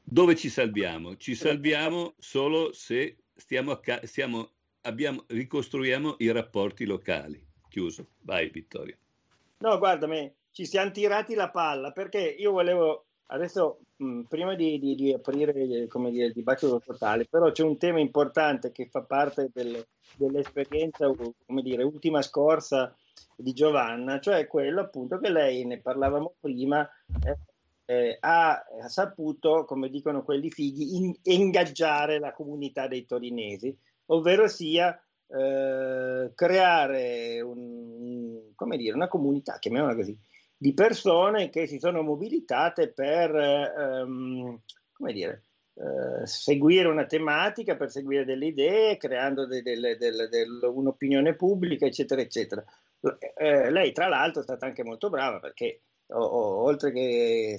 Dove 0.04 0.36
ci 0.36 0.50
salviamo? 0.50 1.18
Ci 1.18 1.36
salviamo 1.36 2.16
solo 2.18 2.72
se 2.74 3.18
stiamo, 3.36 3.80
stiamo, 4.04 4.52
abbiamo, 4.82 5.26
ricostruiamo 5.28 6.16
i 6.20 6.32
rapporti 6.32 6.86
locali, 6.86 7.44
chiuso. 7.70 8.10
Vai 8.22 8.50
Vittorio. 8.50 8.98
No, 9.66 9.80
guarda, 9.80 10.06
me, 10.06 10.36
ci 10.52 10.64
siamo 10.64 10.92
tirati 10.92 11.34
la 11.34 11.50
palla 11.50 11.92
perché 11.92 12.20
io 12.20 12.52
volevo 12.52 13.08
adesso 13.30 13.80
mh, 13.96 14.22
prima 14.30 14.54
di, 14.54 14.78
di, 14.78 14.94
di, 14.94 15.12
aprire 15.12 15.54
dire, 15.54 15.88
il 16.26 16.34
dibattito 16.34 16.80
totale, 16.86 17.26
però 17.26 17.52
c'è 17.52 17.64
un 17.64 17.76
tema 17.80 18.00
importante 18.00 18.72
che 18.72 18.88
fa 18.88 19.02
parte 19.02 19.50
del, 19.52 19.84
dell'esperienza, 20.18 21.12
come 21.48 21.64
dire, 21.64 21.82
ultima 21.82 22.22
scorsa 22.22 22.96
di 23.36 23.54
Giovanna, 23.54 24.20
cioè 24.20 24.46
quello 24.46 24.82
appunto 24.82 25.18
che 25.18 25.32
lei, 25.32 25.66
ne 25.66 25.82
parlavamo 25.82 26.36
prima, 26.40 26.88
eh, 27.24 27.38
eh, 27.86 28.18
ha, 28.20 28.52
ha, 28.52 28.88
saputo, 28.88 29.66
come 29.66 29.90
dicono 29.90 30.24
quelli 30.24 30.52
fighi, 30.52 30.96
in, 30.96 31.12
ingaggiare 31.24 32.20
la 32.20 32.34
comunità 32.34 32.88
dei 32.88 33.08
torinesi, 33.08 33.76
ovvero 34.12 34.48
sia 34.48 34.96
eh, 35.38 36.32
creare 36.34 37.42
un, 37.42 38.40
dire, 38.78 38.96
una 38.96 39.08
comunità, 39.08 39.58
chiamiamola 39.60 39.96
così, 39.96 40.18
di 40.58 40.74
persone 40.74 41.50
che 41.50 41.68
si 41.68 41.80
sono 41.80 42.02
mobilitate 42.02 42.92
per, 42.94 43.36
ehm, 43.36 44.60
dire, 45.12 45.44
eh, 45.76 46.26
seguire 46.26 46.88
una 46.88 47.06
tematica, 47.06 47.76
per 47.76 47.92
seguire 47.92 48.24
delle 48.24 48.48
idee, 48.48 48.98
creando 48.98 49.46
de, 49.46 49.62
de, 49.62 49.98
de, 49.98 50.46
un'opinione 50.68 51.36
pubblica, 51.36 51.86
eccetera, 51.86 52.22
eccetera. 52.22 52.64
Eh, 53.36 53.70
lei, 53.70 53.92
tra 53.92 54.08
l'altro, 54.08 54.40
è 54.42 54.44
stata 54.44 54.66
anche 54.66 54.84
molto 54.84 55.10
brava 55.10 55.40
perché 55.40 55.82
o, 56.08 56.20
o, 56.20 56.64
oltre 56.64 56.92
che 56.92 57.58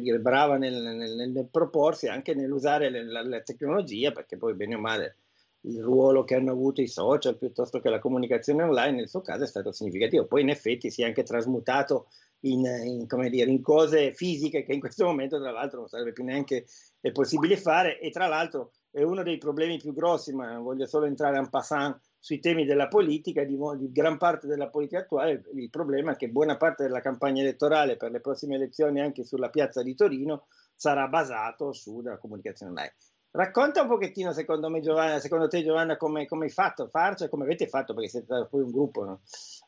dire, 0.00 0.18
brava 0.20 0.56
nel, 0.56 0.74
nel, 0.74 1.30
nel 1.30 1.48
proporsi 1.50 2.08
anche 2.08 2.34
nell'usare 2.34 2.90
la, 2.90 3.22
la, 3.22 3.40
tecnologia, 3.40 4.12
perché 4.12 4.36
poi 4.36 4.54
bene 4.54 4.76
o 4.76 4.80
male 4.80 5.16
il 5.66 5.82
ruolo 5.82 6.24
che 6.24 6.34
hanno 6.34 6.50
avuto 6.50 6.80
i 6.80 6.88
social 6.88 7.36
piuttosto 7.36 7.80
che 7.80 7.88
la 7.88 7.98
comunicazione 7.98 8.62
online 8.62 8.96
nel 8.96 9.08
suo 9.08 9.20
caso 9.20 9.44
è 9.44 9.46
stato 9.46 9.72
significativo. 9.72 10.26
Poi 10.26 10.42
in 10.42 10.50
effetti 10.50 10.90
si 10.90 11.02
è 11.02 11.06
anche 11.06 11.22
trasmutato 11.22 12.08
in, 12.40 12.64
in, 12.64 13.06
dire, 13.30 13.50
in 13.50 13.62
cose 13.62 14.12
fisiche 14.12 14.64
che 14.64 14.72
in 14.72 14.80
questo 14.80 15.04
momento 15.04 15.40
tra 15.40 15.50
l'altro 15.50 15.80
non 15.80 15.88
sarebbe 15.88 16.12
più 16.12 16.24
neanche 16.24 16.66
possibile 17.12 17.56
fare 17.56 17.98
e 18.00 18.10
tra 18.10 18.26
l'altro 18.26 18.72
è 18.90 19.02
uno 19.02 19.22
dei 19.22 19.38
problemi 19.38 19.78
più 19.78 19.92
grossi, 19.92 20.32
ma 20.32 20.58
voglio 20.58 20.86
solo 20.86 21.06
entrare 21.06 21.38
en 21.38 21.48
passant 21.48 21.98
sui 22.18 22.38
temi 22.38 22.64
della 22.64 22.88
politica, 22.88 23.44
di, 23.44 23.58
di, 23.76 23.92
gran 23.92 24.16
parte 24.18 24.46
della 24.46 24.68
politica 24.68 25.00
attuale, 25.00 25.42
il 25.54 25.68
problema 25.68 26.12
è 26.12 26.16
che 26.16 26.28
buona 26.28 26.56
parte 26.56 26.84
della 26.84 27.00
campagna 27.00 27.42
elettorale 27.42 27.96
per 27.96 28.10
le 28.10 28.20
prossime 28.20 28.54
elezioni 28.54 29.00
anche 29.00 29.24
sulla 29.24 29.50
piazza 29.50 29.82
di 29.82 29.94
Torino 29.94 30.46
sarà 30.74 31.08
basato 31.08 31.72
sulla 31.72 32.16
comunicazione 32.18 32.70
online. 32.72 32.94
Racconta 33.36 33.82
un 33.82 33.88
pochettino, 33.88 34.32
secondo 34.32 34.70
me, 34.70 34.80
Giovanna, 34.80 35.18
secondo 35.18 35.48
te, 35.48 35.64
Giovanna, 35.64 35.96
come, 35.96 36.24
come 36.24 36.44
hai 36.44 36.52
fatto 36.52 36.84
a 36.84 36.88
farci, 36.88 37.28
come 37.28 37.42
avete 37.42 37.66
fatto, 37.66 37.92
perché 37.92 38.08
siete 38.08 38.46
poi 38.48 38.62
un 38.62 38.70
gruppo, 38.70 39.04
no? 39.04 39.22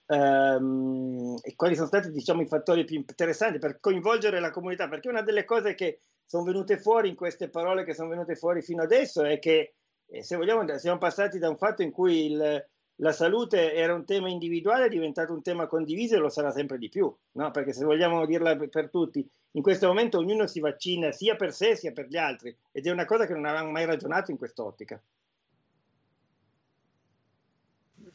ehm, 0.07 1.37
e 1.43 1.57
quali 1.57 1.75
sono 1.75 1.89
stati, 1.89 2.13
diciamo, 2.13 2.43
i 2.43 2.47
fattori 2.47 2.85
più 2.85 2.95
interessanti 2.95 3.59
per 3.59 3.81
coinvolgere 3.81 4.39
la 4.39 4.53
comunità? 4.53 4.89
Perché 4.89 5.09
una 5.09 5.23
delle 5.23 5.45
cose 5.45 5.75
che 5.75 5.99
sono 6.25 6.45
venute 6.45 6.79
fuori 6.79 7.09
in 7.09 7.17
queste 7.17 7.49
parole 7.49 7.83
che 7.83 7.93
sono 7.93 8.09
venute 8.09 8.37
fuori 8.37 8.63
fino 8.63 8.85
adesso 8.85 9.25
è 9.25 9.41
che, 9.41 9.75
eh, 10.07 10.23
se 10.23 10.37
vogliamo, 10.37 10.79
siamo 10.79 10.99
passati 10.99 11.41
da 11.41 11.49
un 11.49 11.57
fatto 11.57 11.83
in 11.83 11.91
cui 11.91 12.27
il, 12.27 12.69
la 12.97 13.13
salute 13.13 13.75
era 13.75 13.95
un 13.95 14.05
tema 14.05 14.29
individuale, 14.29 14.87
è 14.87 14.89
diventato 14.89 15.33
un 15.33 15.43
tema 15.43 15.67
condiviso 15.67 16.15
e 16.15 16.19
lo 16.19 16.29
sarà 16.29 16.51
sempre 16.51 16.79
di 16.79 16.89
più, 16.89 17.15
no? 17.33 17.51
perché 17.51 17.73
se 17.73 17.85
vogliamo 17.85 18.25
dirla 18.25 18.57
per 18.57 18.89
tutti, 18.89 19.29
in 19.53 19.63
questo 19.63 19.87
momento 19.87 20.19
ognuno 20.19 20.47
si 20.47 20.61
vaccina 20.61 21.13
sia 21.13 21.37
per 21.37 21.53
sé 21.53 21.77
sia 21.77 21.93
per 21.93 22.07
gli 22.07 22.17
altri 22.17 22.55
ed 22.73 22.87
è 22.87 22.91
una 22.91 23.05
cosa 23.05 23.27
che 23.27 23.35
non 23.35 23.45
avevamo 23.47 23.71
mai 23.71 23.85
ragionato 23.85 24.31
in 24.31 24.39
quest'ottica. 24.39 25.01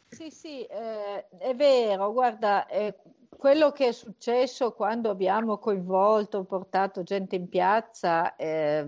Sì, 0.07 0.29
sì, 0.29 0.63
eh, 0.65 1.27
è 1.37 1.55
vero, 1.55 2.11
guarda, 2.11 2.67
eh, 2.67 2.97
quello 3.29 3.71
che 3.71 3.87
è 3.87 3.91
successo 3.91 4.73
quando 4.73 5.09
abbiamo 5.09 5.57
coinvolto, 5.57 6.43
portato 6.43 7.01
gente 7.01 7.37
in 7.37 7.47
piazza, 7.47 8.35
eh, 8.35 8.85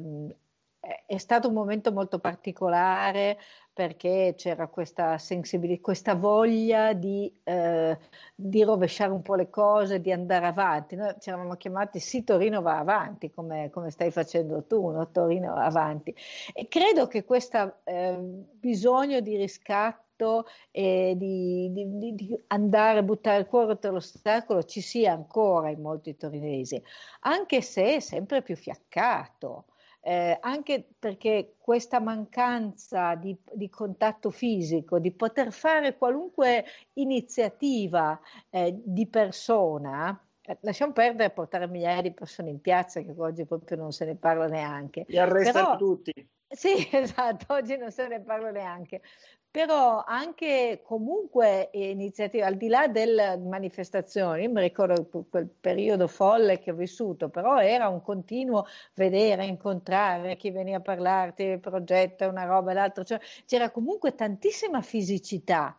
è 1.05 1.17
stato 1.17 1.47
un 1.47 1.53
momento 1.53 1.93
molto 1.93 2.19
particolare 2.19 3.37
perché 3.71 4.33
c'era 4.35 4.67
questa 4.67 5.17
sensibilità, 5.17 5.81
questa 5.81 6.13
voglia 6.13 6.93
di, 6.93 7.33
eh, 7.43 7.97
di, 8.35 8.63
rovesciare 8.63 9.11
un 9.11 9.21
po' 9.21 9.35
le 9.35 9.49
cose, 9.49 10.01
di 10.01 10.11
andare 10.11 10.45
avanti. 10.45 10.95
Noi 10.95 11.15
ci 11.19 11.29
eravamo 11.29 11.55
chiamati 11.55 11.99
sì, 11.99 12.23
Torino 12.23 12.61
va 12.61 12.77
avanti, 12.77 13.31
come, 13.31 13.69
come 13.71 13.89
stai 13.91 14.11
facendo 14.11 14.65
tu, 14.65 14.89
no? 14.89 15.09
Torino 15.09 15.53
va 15.53 15.65
avanti. 15.65 16.13
E 16.53 16.67
credo 16.67 17.07
che 17.07 17.23
questo 17.23 17.77
eh, 17.85 18.17
bisogno 18.19 19.21
di 19.21 19.37
riscatto 19.37 20.45
e 20.69 21.15
di, 21.17 21.71
di, 21.71 22.13
di, 22.13 22.43
andare 22.47 22.99
a 22.99 23.03
buttare 23.03 23.39
il 23.39 23.47
cuore 23.47 23.71
oltre 23.71 23.89
l'ostacolo 23.91 24.63
ci 24.63 24.81
sia 24.81 25.13
ancora 25.13 25.69
in 25.69 25.81
molti 25.81 26.15
torinesi, 26.15 26.81
anche 27.21 27.61
se 27.61 27.95
è 27.95 27.99
sempre 27.99 28.41
più 28.43 28.55
fiaccato 28.55 29.65
eh, 30.05 30.37
anche 30.41 30.85
perché 30.99 31.55
questa 31.57 32.01
mancanza 32.01 33.15
di, 33.15 33.37
di, 33.53 33.69
contatto 33.69 34.31
fisico, 34.31 34.99
di 34.99 35.11
poter 35.11 35.53
fare 35.53 35.95
qualunque 35.97 36.65
iniziativa 36.93 38.19
eh, 38.49 38.77
di 38.83 39.07
persona, 39.07 40.21
eh, 40.41 40.57
lasciamo 40.61 40.91
perdere 40.91 41.29
portare 41.29 41.67
migliaia 41.67 42.01
di 42.01 42.11
persone 42.11 42.49
in 42.49 42.59
piazza, 42.59 42.99
che 42.99 43.13
oggi 43.15 43.45
proprio 43.45 43.77
non 43.77 43.93
se 43.93 44.03
ne 44.03 44.15
parla 44.15 44.47
neanche. 44.47 45.05
Li 45.07 45.17
arrestano 45.17 45.77
tutti. 45.77 46.11
Sì, 46.49 46.73
esatto, 46.91 47.53
oggi 47.53 47.77
non 47.77 47.89
se 47.89 48.07
ne 48.09 48.19
parla 48.19 48.51
neanche 48.51 49.01
però 49.53 50.03
anche 50.03 50.81
comunque 50.83 51.69
iniziative, 51.73 52.43
al 52.43 52.57
di 52.57 52.69
là 52.69 52.87
delle 52.87 53.37
manifestazioni, 53.37 54.47
mi 54.47 54.61
ricordo 54.61 55.07
quel 55.29 55.47
periodo 55.47 56.07
folle 56.07 56.57
che 56.57 56.71
ho 56.71 56.73
vissuto, 56.73 57.29
però 57.29 57.59
era 57.59 57.87
un 57.87 58.01
continuo 58.01 58.65
vedere, 58.95 59.45
incontrare 59.45 60.37
chi 60.37 60.49
veniva 60.49 60.77
a 60.77 60.81
parlarti, 60.81 61.59
progetto, 61.59 62.27
una 62.27 62.45
roba 62.45 62.71
e 62.71 62.73
l'altro, 62.73 63.03
cioè, 63.03 63.19
c'era 63.45 63.69
comunque 63.69 64.15
tantissima 64.15 64.81
fisicità 64.81 65.77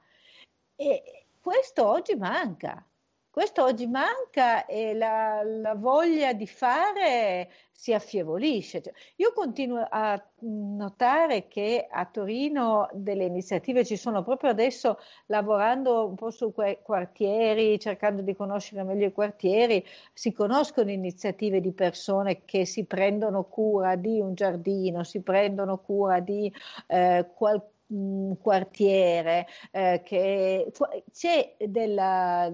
e 0.76 1.26
questo 1.40 1.84
oggi 1.86 2.14
manca. 2.14 2.86
Questo 3.34 3.64
oggi 3.64 3.88
manca 3.88 4.64
e 4.64 4.94
la, 4.94 5.42
la 5.42 5.74
voglia 5.74 6.32
di 6.34 6.46
fare 6.46 7.50
si 7.72 7.92
affievolisce. 7.92 8.80
Cioè, 8.80 8.92
io 9.16 9.32
continuo 9.32 9.84
a 9.90 10.24
notare 10.42 11.48
che 11.48 11.88
a 11.90 12.06
Torino 12.06 12.88
delle 12.92 13.24
iniziative 13.24 13.84
ci 13.84 13.96
sono 13.96 14.22
proprio 14.22 14.50
adesso 14.50 15.00
lavorando 15.26 16.06
un 16.06 16.14
po' 16.14 16.30
su 16.30 16.52
quei 16.52 16.78
quartieri, 16.80 17.80
cercando 17.80 18.22
di 18.22 18.36
conoscere 18.36 18.84
meglio 18.84 19.06
i 19.06 19.12
quartieri, 19.12 19.84
si 20.12 20.32
conoscono 20.32 20.92
iniziative 20.92 21.60
di 21.60 21.72
persone 21.72 22.44
che 22.44 22.64
si 22.64 22.84
prendono 22.84 23.42
cura 23.46 23.96
di 23.96 24.20
un 24.20 24.34
giardino, 24.34 25.02
si 25.02 25.22
prendono 25.22 25.78
cura 25.78 26.20
di 26.20 26.54
eh, 26.86 27.26
qualcuno 27.34 27.72
un 27.86 28.38
quartiere 28.40 29.46
eh, 29.70 30.00
che 30.02 30.72
c'è 31.12 31.54
della 31.58 32.50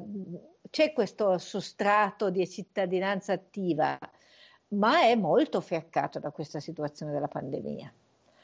c'è 0.70 0.92
questo 0.92 1.37
sostrato 1.38 2.30
di 2.30 2.48
cittadinanza 2.48 3.33
attiva, 3.33 3.98
ma 4.68 5.02
è 5.02 5.14
fiaccato 5.16 5.61
fiaccato 5.61 6.18
da 6.18 6.30
questa 6.30 6.61
situazione 6.61 7.12
della 7.12 7.28
pandemia. 7.28 7.92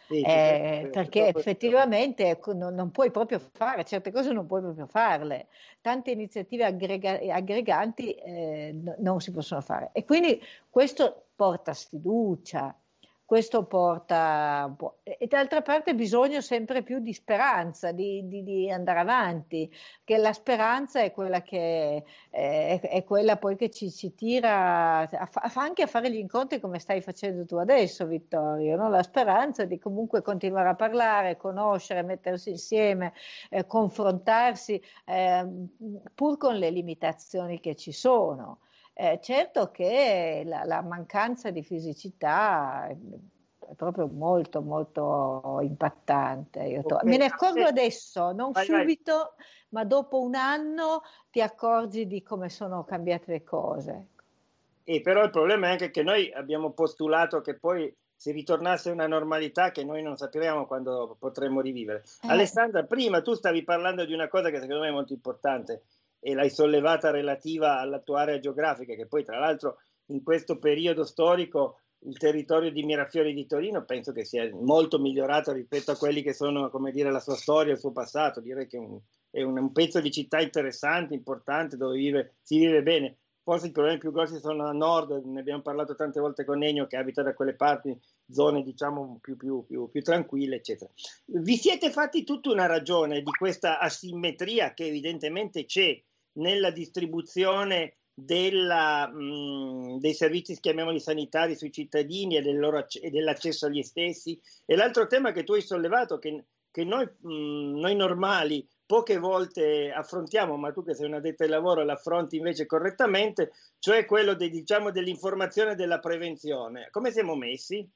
Sì, 0.08 0.20
eh, 0.20 0.88
perché 0.92 1.26
effettivamente 1.28 2.28
ecco, 2.28 2.52
non, 2.52 2.74
non, 2.74 2.92
puoi 2.92 3.10
proprio 3.10 3.40
fare 3.40 3.84
certe 3.84 4.12
cose, 4.12 4.32
non 4.32 4.46
puoi 4.46 4.60
proprio 4.60 4.86
farle. 4.86 5.48
Tante 5.80 6.12
iniziative 6.12 6.64
aggrega- 6.64 7.18
aggreganti 7.32 8.12
eh, 8.12 8.72
no, 8.72 8.94
non 8.98 9.20
si 9.20 9.32
possono 9.32 9.60
fare. 9.60 9.90
E 9.92 10.04
quindi 10.04 10.40
questo 10.70 11.26
porta 11.34 11.72
sfiducia, 11.72 12.72
questo 13.26 13.64
porta 13.64 14.64
un 14.68 14.76
po'. 14.76 14.98
E 15.02 15.26
d'altra 15.26 15.60
parte 15.60 15.94
bisogno 15.96 16.40
sempre 16.40 16.82
più 16.82 17.00
di 17.00 17.12
speranza, 17.12 17.90
di, 17.90 18.26
di, 18.28 18.44
di 18.44 18.70
andare 18.70 19.00
avanti, 19.00 19.70
che 20.04 20.16
la 20.16 20.32
speranza 20.32 21.00
è 21.00 21.10
quella 21.10 21.42
che 21.42 22.04
è, 22.30 22.80
è 22.80 23.04
quella 23.04 23.36
poi 23.36 23.56
che 23.56 23.68
ci, 23.70 23.90
ci 23.90 24.14
tira 24.14 25.00
a, 25.00 25.08
a, 25.10 25.52
anche 25.56 25.82
a 25.82 25.86
fare 25.88 26.10
gli 26.10 26.16
incontri 26.16 26.60
come 26.60 26.78
stai 26.78 27.00
facendo 27.00 27.44
tu 27.44 27.56
adesso, 27.56 28.06
Vittorio. 28.06 28.76
No? 28.76 28.88
La 28.88 29.02
speranza 29.02 29.64
di 29.64 29.78
comunque 29.78 30.22
continuare 30.22 30.68
a 30.68 30.74
parlare, 30.76 31.36
conoscere, 31.36 32.02
mettersi 32.02 32.50
insieme, 32.50 33.12
eh, 33.50 33.66
confrontarsi, 33.66 34.80
eh, 35.04 35.46
pur 36.14 36.36
con 36.36 36.54
le 36.54 36.70
limitazioni 36.70 37.58
che 37.58 37.74
ci 37.74 37.90
sono. 37.90 38.60
Eh, 38.98 39.18
certo 39.20 39.70
che 39.70 40.42
la, 40.46 40.64
la, 40.64 40.80
mancanza 40.80 41.50
di 41.50 41.62
fisicità 41.62 42.86
è 42.86 43.74
proprio 43.74 44.06
molto 44.06 44.62
molto 44.62 45.58
impattante. 45.60 46.82
To-. 46.86 47.00
Me 47.02 47.18
ne 47.18 47.26
accorgo 47.26 47.64
adesso, 47.64 48.32
non 48.32 48.52
vai, 48.52 48.64
subito, 48.64 49.12
vai. 49.12 49.46
ma 49.68 49.84
dopo 49.84 50.22
un 50.22 50.34
anno 50.34 51.02
ti 51.30 51.42
accorgi 51.42 52.06
di 52.06 52.22
come 52.22 52.48
sono 52.48 52.84
cambiate 52.84 53.32
le 53.32 53.44
cose. 53.44 54.06
E 54.82 55.02
però 55.02 55.24
il 55.24 55.30
problema 55.30 55.66
è 55.66 55.72
anche 55.72 55.90
che 55.90 56.02
noi 56.02 56.32
abbiamo 56.32 56.70
postulato 56.70 57.42
che 57.42 57.58
poi 57.58 57.94
se 58.14 58.32
ritornasse 58.32 58.88
una 58.88 59.06
normalità 59.06 59.72
che 59.72 59.84
noi 59.84 60.00
non 60.00 60.16
sappiamo 60.16 60.64
quando 60.64 61.16
potremmo 61.18 61.60
rivivere. 61.60 62.02
Eh. 62.22 62.28
Alessandra, 62.28 62.82
prima 62.84 63.20
tu 63.20 63.34
stavi 63.34 63.62
parlando 63.62 64.06
di 64.06 64.14
una 64.14 64.28
cosa 64.28 64.48
che 64.48 64.58
secondo 64.58 64.80
me 64.80 64.88
è 64.88 64.92
molto 64.92 65.12
importante 65.12 65.82
e 66.26 66.34
l'hai 66.34 66.50
sollevata 66.50 67.12
relativa 67.12 67.78
alla 67.78 68.00
tua 68.00 68.22
area 68.22 68.40
geografica, 68.40 68.96
che 68.96 69.06
poi 69.06 69.22
tra 69.22 69.38
l'altro 69.38 69.78
in 70.06 70.24
questo 70.24 70.58
periodo 70.58 71.04
storico 71.04 71.82
il 72.00 72.18
territorio 72.18 72.72
di 72.72 72.82
Mirafiori 72.82 73.32
di 73.32 73.46
Torino 73.46 73.84
penso 73.84 74.10
che 74.10 74.24
sia 74.24 74.48
molto 74.52 74.98
migliorato 74.98 75.52
rispetto 75.52 75.92
a 75.92 75.96
quelli 75.96 76.22
che 76.22 76.32
sono, 76.32 76.68
come 76.68 76.90
dire, 76.90 77.12
la 77.12 77.20
sua 77.20 77.36
storia, 77.36 77.74
il 77.74 77.78
suo 77.78 77.92
passato. 77.92 78.40
Direi 78.40 78.66
che 78.66 78.76
è 78.76 78.80
un, 78.80 78.98
è 79.30 79.42
un, 79.42 79.70
pezzo 79.70 80.00
di 80.00 80.10
città 80.10 80.40
interessante, 80.40 81.14
importante, 81.14 81.76
dove 81.76 81.96
vive, 81.96 82.34
si 82.42 82.58
vive 82.58 82.82
bene. 82.82 83.18
Forse 83.44 83.68
i 83.68 83.70
problemi 83.70 83.98
più 83.98 84.10
grossi 84.10 84.40
sono 84.40 84.66
a 84.66 84.72
nord, 84.72 85.24
ne 85.24 85.38
abbiamo 85.38 85.62
parlato 85.62 85.94
tante 85.94 86.18
volte 86.18 86.44
con 86.44 86.64
Ennio 86.64 86.88
che 86.88 86.96
abita 86.96 87.22
da 87.22 87.34
quelle 87.34 87.54
parti, 87.54 87.96
zone 88.28 88.64
diciamo 88.64 89.20
più, 89.20 89.36
più, 89.36 89.64
più, 89.64 89.88
più 89.88 90.02
tranquille, 90.02 90.56
eccetera. 90.56 90.90
Vi 91.26 91.56
siete 91.56 91.90
fatti 91.90 92.24
tutta 92.24 92.50
una 92.50 92.66
ragione 92.66 93.22
di 93.22 93.30
questa 93.30 93.78
asimmetria 93.78 94.74
che 94.74 94.86
evidentemente 94.86 95.64
c'è 95.64 95.96
nella 96.36 96.70
distribuzione 96.70 97.96
della, 98.18 99.08
mh, 99.08 99.98
dei 99.98 100.14
servizi, 100.14 100.58
chiamiamoli 100.58 101.00
sanitari, 101.00 101.54
sui 101.54 101.70
cittadini 101.70 102.36
e, 102.36 102.42
del 102.42 102.58
loro, 102.58 102.86
e, 102.88 103.10
dell'accesso 103.10 103.66
agli 103.66 103.82
stessi. 103.82 104.40
E 104.64 104.74
l'altro 104.74 105.06
tema 105.06 105.32
che 105.32 105.44
tu 105.44 105.52
hai 105.52 105.60
sollevato, 105.60 106.18
che, 106.18 106.46
che 106.70 106.84
noi, 106.84 107.04
mh, 107.04 107.78
noi, 107.78 107.94
normali 107.94 108.66
poche 108.86 109.18
volte 109.18 109.90
affrontiamo, 109.90 110.56
ma 110.56 110.72
tu 110.72 110.82
che 110.82 110.94
sei 110.94 111.06
una 111.06 111.20
detta 111.20 111.44
di 111.44 111.50
lavoro 111.50 111.84
l'affronti 111.84 112.36
invece 112.36 112.64
correttamente, 112.64 113.50
cioè 113.78 114.06
quello 114.06 114.34
de, 114.34 114.48
diciamo, 114.48 114.90
dell'informazione 114.90 115.72
e 115.72 115.74
della 115.74 115.98
prevenzione. 115.98 116.88
Come 116.90 117.10
siamo 117.10 117.34
messi? 117.34 117.86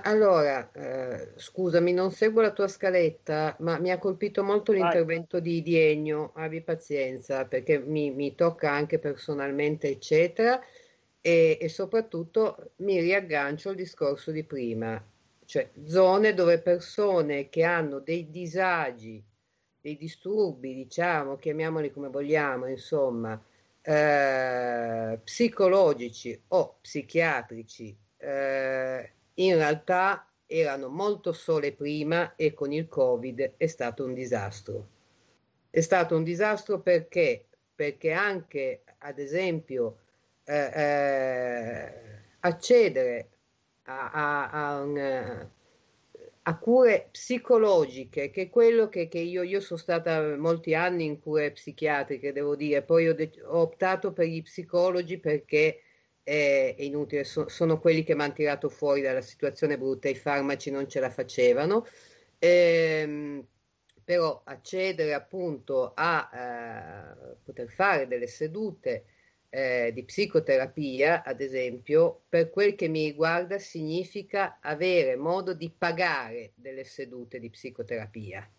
Allora, 0.00 0.72
eh, 0.72 1.32
scusami, 1.36 1.92
non 1.92 2.12
seguo 2.12 2.40
la 2.40 2.52
tua 2.52 2.66
scaletta, 2.66 3.54
ma 3.58 3.78
mi 3.78 3.90
ha 3.90 3.98
colpito 3.98 4.42
molto 4.42 4.72
l'intervento 4.72 5.38
di, 5.38 5.60
di 5.60 5.76
Ennio, 5.78 6.32
abbi 6.34 6.62
pazienza, 6.62 7.44
perché 7.44 7.78
mi, 7.78 8.10
mi 8.10 8.34
tocca 8.34 8.70
anche 8.70 8.98
personalmente, 8.98 9.88
eccetera, 9.88 10.58
e, 11.20 11.58
e, 11.60 11.68
soprattutto 11.68 12.70
mi 12.76 13.00
riaggancio 13.00 13.68
al 13.68 13.74
discorso 13.74 14.30
di 14.30 14.44
prima, 14.44 15.02
cioè 15.44 15.68
zone 15.84 16.32
dove 16.32 16.58
persone 16.60 17.50
che 17.50 17.62
hanno 17.62 17.98
dei 17.98 18.30
disagi, 18.30 19.22
dei 19.78 19.98
disturbi, 19.98 20.74
diciamo, 20.74 21.36
chiamiamoli 21.36 21.90
come 21.90 22.08
vogliamo, 22.08 22.66
insomma, 22.66 23.38
eh, 23.82 25.20
psicologici 25.22 26.40
o 26.48 26.78
psichiatrici, 26.80 27.94
eh, 28.16 29.12
in 29.34 29.56
realtà 29.56 30.26
erano 30.46 30.88
molto 30.88 31.32
sole 31.32 31.72
prima 31.72 32.34
e 32.36 32.52
con 32.52 32.72
il 32.72 32.86
Covid 32.88 33.54
è 33.56 33.66
stato 33.66 34.04
un 34.04 34.12
disastro. 34.12 34.86
È 35.70 35.80
stato 35.80 36.16
un 36.16 36.22
disastro 36.22 36.80
perché? 36.80 37.46
Perché 37.74 38.12
anche, 38.12 38.82
ad 38.98 39.18
esempio, 39.18 39.96
eh, 40.44 40.70
eh, 40.74 41.92
accedere 42.40 43.28
a, 43.84 44.10
a, 44.10 44.50
a, 44.50 44.80
un, 44.82 45.48
a, 46.42 46.58
cure 46.58 47.08
psicologiche, 47.10 48.30
che 48.30 48.42
è 48.42 48.50
quello 48.50 48.88
che, 48.88 49.08
che 49.08 49.18
io, 49.18 49.42
io, 49.42 49.60
sono 49.60 49.78
stata 49.78 50.36
molti 50.36 50.74
anni 50.74 51.04
in 51.04 51.20
cure 51.20 51.52
psichiatriche, 51.52 52.32
devo 52.32 52.54
dire, 52.54 52.82
poi 52.82 53.08
ho, 53.08 53.14
de- 53.14 53.32
ho 53.44 53.60
optato 53.60 54.12
per 54.12 54.26
gli 54.26 54.42
psicologi 54.42 55.18
perché 55.18 55.80
è, 56.22 56.74
è 56.76 56.82
inutile, 56.82 57.24
so, 57.24 57.48
sono 57.48 57.78
quelli 57.78 58.04
che 58.04 58.14
mi 58.14 58.22
hanno 58.22 58.32
tirato 58.32 58.68
fuori 58.68 59.00
dalla 59.00 59.20
situazione 59.20 59.78
brutta, 59.78 60.08
i 60.08 60.14
farmaci 60.14 60.70
non 60.70 60.88
ce 60.88 61.00
la 61.00 61.10
facevano. 61.10 61.86
Ehm, 62.38 63.46
però 64.04 64.42
accedere 64.44 65.14
appunto 65.14 65.92
a 65.94 66.28
eh, 66.34 67.36
poter 67.44 67.68
fare 67.68 68.08
delle 68.08 68.26
sedute 68.26 69.04
eh, 69.48 69.90
di 69.92 70.02
psicoterapia, 70.04 71.22
ad 71.22 71.40
esempio, 71.40 72.22
per 72.28 72.50
quel 72.50 72.74
che 72.74 72.88
mi 72.88 73.04
riguarda 73.04 73.58
significa 73.58 74.58
avere 74.60 75.14
modo 75.16 75.52
di 75.54 75.70
pagare 75.76 76.52
delle 76.54 76.84
sedute 76.84 77.38
di 77.38 77.50
psicoterapia, 77.50 78.50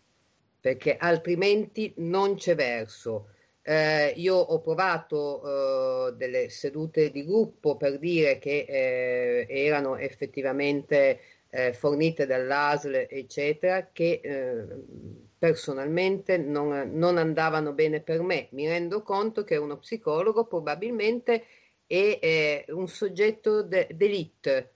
perché 0.60 0.96
altrimenti 0.96 1.92
non 1.96 2.36
c'è 2.36 2.54
verso. 2.54 3.33
Eh, 3.66 4.12
io 4.16 4.36
ho 4.36 4.60
provato 4.60 6.08
eh, 6.08 6.12
delle 6.16 6.50
sedute 6.50 7.10
di 7.10 7.24
gruppo 7.24 7.78
per 7.78 7.98
dire 7.98 8.38
che 8.38 8.66
eh, 8.68 9.46
erano 9.48 9.96
effettivamente 9.96 11.18
eh, 11.48 11.72
fornite 11.72 12.26
dall'ASL, 12.26 13.06
eccetera, 13.08 13.88
che 13.90 14.20
eh, 14.22 14.66
personalmente 15.38 16.36
non, 16.36 16.90
non, 16.92 17.16
andavano 17.16 17.72
bene 17.72 18.00
per 18.02 18.20
me. 18.20 18.48
Mi 18.50 18.68
rendo 18.68 19.02
conto 19.02 19.44
che 19.44 19.56
uno 19.56 19.78
psicologo 19.78 20.44
probabilmente 20.44 21.44
è, 21.86 22.66
un 22.68 22.86
soggetto 22.86 23.62
de, 23.62 23.88
d'elite, 23.94 24.74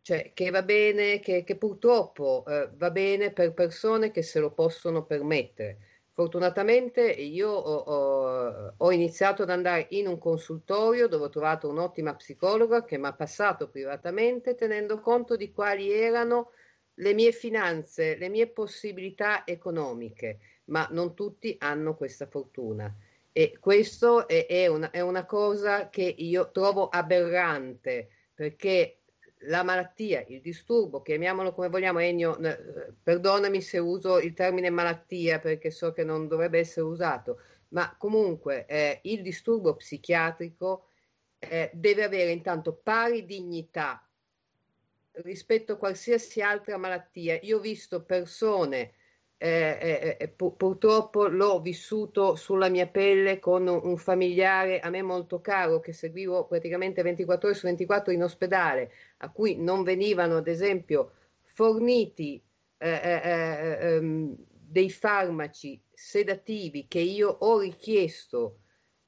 cioè 0.00 0.30
che 0.32 0.48
va 0.50 0.62
bene, 0.62 1.20
che, 1.20 1.44
che 1.44 1.56
purtroppo 1.56 2.44
eh, 2.48 2.70
va 2.74 2.90
bene 2.90 3.32
per 3.32 3.52
persone 3.52 4.10
che 4.10 4.22
se 4.22 4.40
lo 4.40 4.50
possono 4.52 5.04
permettere 5.04 5.89
Fortunatamente 6.12 7.02
io 7.02 7.50
ho, 7.50 7.76
ho, 7.76 8.74
ho, 8.76 8.92
iniziato 8.92 9.42
ad 9.42 9.50
andare 9.50 9.86
in 9.90 10.06
un 10.06 10.18
consultorio 10.18 11.06
dove 11.06 11.26
ho 11.26 11.28
trovato 11.28 11.68
un'ottima 11.68 12.14
psicologa 12.14 12.84
che 12.84 12.98
mi 12.98 13.06
ha 13.06 13.14
passato 13.14 13.68
privatamente 13.68 14.54
tenendo 14.54 15.00
conto 15.00 15.36
di 15.36 15.52
quali 15.52 15.90
erano 15.90 16.50
le 16.94 17.14
mie 17.14 17.32
finanze, 17.32 18.16
le 18.16 18.28
mie 18.28 18.48
possibilità 18.48 19.46
economiche, 19.46 20.38
ma 20.66 20.86
non 20.90 21.14
tutti 21.14 21.56
hanno 21.58 21.96
questa 21.96 22.26
fortuna. 22.26 22.94
E 23.32 23.56
questo 23.58 24.26
è, 24.26 24.46
è, 24.46 24.66
una, 24.66 24.90
è 24.90 25.00
una 25.00 25.24
cosa 25.24 25.88
che 25.88 26.02
io 26.02 26.50
trovo 26.50 26.88
aberrante 26.88 28.08
perché 28.34 28.99
la 29.44 29.62
malattia, 29.62 30.24
il 30.28 30.40
disturbo, 30.40 31.02
chiamiamolo 31.02 31.52
come 31.52 31.68
vogliamo, 31.68 31.98
Ennio, 31.98 32.38
perdonami 33.02 33.60
se 33.62 33.78
uso 33.78 34.18
il 34.18 34.34
termine 34.34 34.70
malattia 34.70 35.38
perché 35.38 35.70
so 35.70 35.92
che 35.92 36.04
non 36.04 36.28
dovrebbe 36.28 36.58
essere 36.58 36.86
usato, 36.86 37.40
ma 37.68 37.94
comunque 37.96 38.66
eh, 38.66 39.00
il 39.04 39.22
disturbo 39.22 39.76
psichiatrico 39.76 40.86
eh, 41.38 41.70
deve 41.72 42.04
avere 42.04 42.32
intanto 42.32 42.74
pari 42.74 43.24
dignità 43.24 44.04
rispetto 45.12 45.72
a 45.72 45.76
qualsiasi 45.76 46.42
altra 46.42 46.76
malattia. 46.76 47.38
Io 47.42 47.58
ho 47.58 47.60
visto 47.60 48.04
persone 48.04 48.94
eh, 49.42 49.78
eh, 49.80 50.16
eh 50.20 50.28
pu- 50.28 50.54
purtroppo 50.54 51.26
l'ho 51.26 51.60
vissuto 51.62 52.36
sulla 52.36 52.68
mia 52.68 52.86
pelle 52.86 53.38
con 53.38 53.66
un 53.66 53.96
familiare 53.96 54.80
a 54.80 54.90
me 54.90 55.00
molto 55.00 55.40
caro 55.40 55.80
che 55.80 55.94
seguivo 55.94 56.46
praticamente 56.46 57.00
24 57.00 57.48
ore 57.48 57.56
su 57.56 57.64
24 57.64 58.12
in 58.12 58.22
ospedale, 58.22 58.92
a 59.22 59.30
cui 59.30 59.56
non 59.56 59.82
venivano 59.82 60.36
ad 60.36 60.48
esempio 60.48 61.12
forniti 61.42 62.42
eh, 62.78 62.88
eh, 62.88 63.20
eh 63.22 63.94
ehm, 63.94 64.36
dei 64.48 64.90
farmaci 64.90 65.82
sedativi 65.92 66.86
che 66.86 67.00
io 67.00 67.28
ho 67.28 67.58
richiesto 67.58 68.60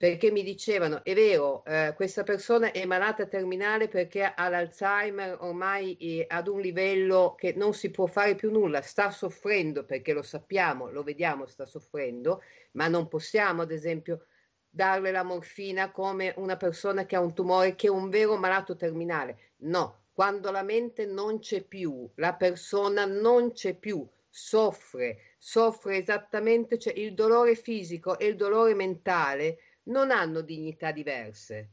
perché 0.03 0.33
mi 0.33 0.43
dicevano, 0.43 1.05
è 1.05 1.15
vero, 1.15 1.65
eh, 1.65 1.93
questa 1.95 2.25
persona 2.25 2.73
è 2.73 2.85
malata 2.87 3.27
terminale 3.27 3.87
perché 3.87 4.25
ha 4.25 4.49
l'Alzheimer 4.49 5.37
ormai 5.43 6.25
ad 6.27 6.49
un 6.49 6.61
livello 6.61 7.37
che 7.39 7.53
non 7.53 7.73
si 7.73 7.93
può 7.93 8.07
fare 8.07 8.35
più 8.35 8.51
nulla, 8.51 8.83
sta 8.83 9.13
soffrendo 9.13 9.85
perché 9.85 10.13
lo 10.13 10.23
sappiamo, 10.23 10.91
lo 10.91 11.05
vediamo, 11.05 11.47
sta 11.47 11.67
soffrendo, 11.67 12.43
ma 12.73 12.89
non 12.89 13.07
possiamo 13.07 13.63
ad 13.63 13.71
esempio 13.71 14.27
darle 14.69 15.13
la 15.13 15.23
morfina 15.23 15.93
come 15.93 16.35
una 16.37 16.57
persona 16.57 17.07
che 17.07 17.15
ha 17.15 17.21
un 17.21 17.33
tumore 17.33 17.77
che 17.77 17.87
è 17.87 17.91
un 17.91 18.09
vero 18.09 18.37
malato 18.37 18.75
terminale. 18.75 19.53
No, 19.59 20.02
quando 20.15 20.51
la 20.51 20.63
mente 20.63 21.07
non 21.07 21.39
c'è 21.39 21.63
più, 21.63 22.09
la 22.17 22.35
persona 22.35 23.07
non 23.07 23.53
c'è 23.53 23.75
più, 23.75 24.07
soffre, 24.29 25.37
soffre 25.39 25.97
esattamente, 25.97 26.79
cioè 26.79 26.93
il 26.95 27.15
dolore 27.15 27.55
fisico 27.55 28.19
e 28.19 28.27
il 28.27 28.37
dolore 28.37 28.75
mentale 28.75 29.59
non 29.85 30.11
hanno 30.11 30.43
dignità 30.43 30.93
diverse. 30.93 31.71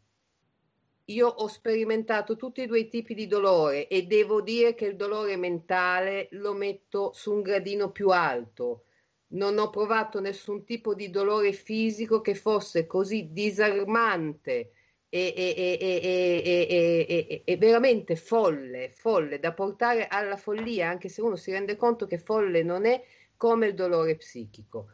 Io 1.06 1.28
ho 1.28 1.48
sperimentato 1.48 2.36
tutti 2.36 2.62
e 2.62 2.68
due 2.68 2.80
i 2.80 2.88
tipi 2.88 3.14
di 3.14 3.28
dolore 3.28 3.88
e 3.88 4.04
devo 4.04 4.42
dire 4.42 4.74
che 4.74 4.86
il 4.86 4.96
dolore 4.96 5.36
mentale 5.38 6.28
lo 6.32 6.54
metto 6.54 7.12
su 7.14 7.34
un 7.34 7.42
gradino 7.42 7.92
più 7.92 8.10
alto. 8.10 8.84
Non 9.30 9.58
ho 9.58 9.70
provato 9.70 10.20
nessun 10.20 10.64
tipo 10.64 10.94
di 10.94 11.10
dolore 11.10 11.52
fisico 11.52 12.22
che 12.22 12.36
fosse 12.36 12.86
così 12.86 13.32
disarmante 13.32 14.72
e, 15.10 15.34
e, 15.36 17.42
e, 17.44 17.58
veramente 17.58 18.16
folle, 18.16 18.92
folle, 18.92 19.40
da 19.40 19.54
portare 19.54 20.08
alla 20.08 20.38
follia, 20.38 20.90
anche 20.90 21.10
se 21.10 21.22
uno 21.22 21.36
si 21.36 21.52
rende 21.52 21.76
conto 21.76 22.06
che 22.06 22.20
folle 22.20 22.64
non 22.64 22.86
è 22.86 23.04
come 23.36 23.68
il 23.68 23.74
dolore 23.74 24.16
psichico. 24.16 24.90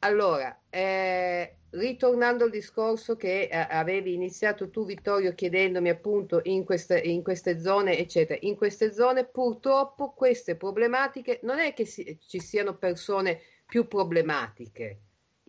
allora, 0.00 0.58
eh, 0.70 1.54
ritornando 1.70 2.44
al 2.44 2.50
discorso 2.50 3.16
che 3.16 3.42
eh, 3.42 3.66
avevi 3.70 4.14
iniziato 4.14 4.70
tu, 4.70 4.84
Vittorio, 4.84 5.34
chiedendomi 5.34 5.88
appunto 5.88 6.40
in 6.44 6.64
queste, 6.64 6.98
in 6.98 7.22
queste 7.22 7.60
zone, 7.60 7.98
eccetera. 7.98 8.38
In 8.42 8.56
queste 8.56 8.92
zone 8.92 9.24
purtroppo 9.24 10.12
queste 10.12 10.56
problematiche 10.56 11.40
non 11.42 11.58
è 11.58 11.72
che 11.74 11.84
si, 11.84 12.18
ci 12.26 12.40
siano 12.40 12.76
persone 12.76 13.40
più 13.66 13.86
problematiche. 13.86 14.98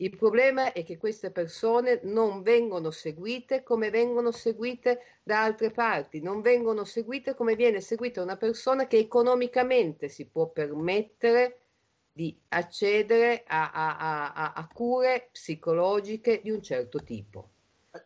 Il 0.01 0.17
problema 0.17 0.71
è 0.71 0.83
che 0.83 0.97
queste 0.97 1.29
persone 1.29 1.99
non 2.03 2.41
vengono 2.41 2.89
seguite 2.89 3.61
come 3.61 3.91
vengono 3.91 4.31
seguite 4.31 5.19
da 5.21 5.43
altre 5.43 5.69
parti, 5.69 6.21
non 6.21 6.41
vengono 6.41 6.85
seguite 6.85 7.35
come 7.35 7.55
viene 7.55 7.81
seguita 7.81 8.23
una 8.23 8.35
persona 8.35 8.87
che 8.87 8.97
economicamente 8.97 10.09
si 10.09 10.25
può 10.25 10.49
permettere 10.49 11.59
di 12.11 12.35
accedere 12.49 13.43
a, 13.45 13.69
a, 13.71 14.33
a, 14.33 14.53
a 14.53 14.67
cure 14.73 15.29
psicologiche 15.31 16.41
di 16.41 16.49
un 16.49 16.63
certo 16.63 17.03
tipo. 17.03 17.51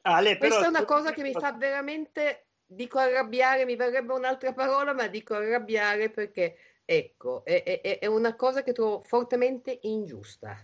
Ale, 0.01 0.37
però, 0.37 0.47
Questa 0.49 0.65
è 0.65 0.67
una 0.67 0.83
cosa 0.83 1.13
che 1.13 1.21
mi 1.21 1.31
fa 1.31 1.53
veramente, 1.53 2.47
dico 2.65 2.99
arrabbiare, 2.99 3.63
mi 3.63 3.77
verrebbe 3.77 4.11
un'altra 4.11 4.51
parola, 4.51 4.93
ma 4.93 5.07
dico 5.07 5.33
arrabbiare 5.33 6.09
perché, 6.09 6.57
ecco, 6.83 7.45
è, 7.45 7.63
è, 7.63 7.99
è 7.99 8.05
una 8.05 8.35
cosa 8.35 8.63
che 8.63 8.73
trovo 8.73 9.01
fortemente 9.03 9.79
ingiusta. 9.83 10.57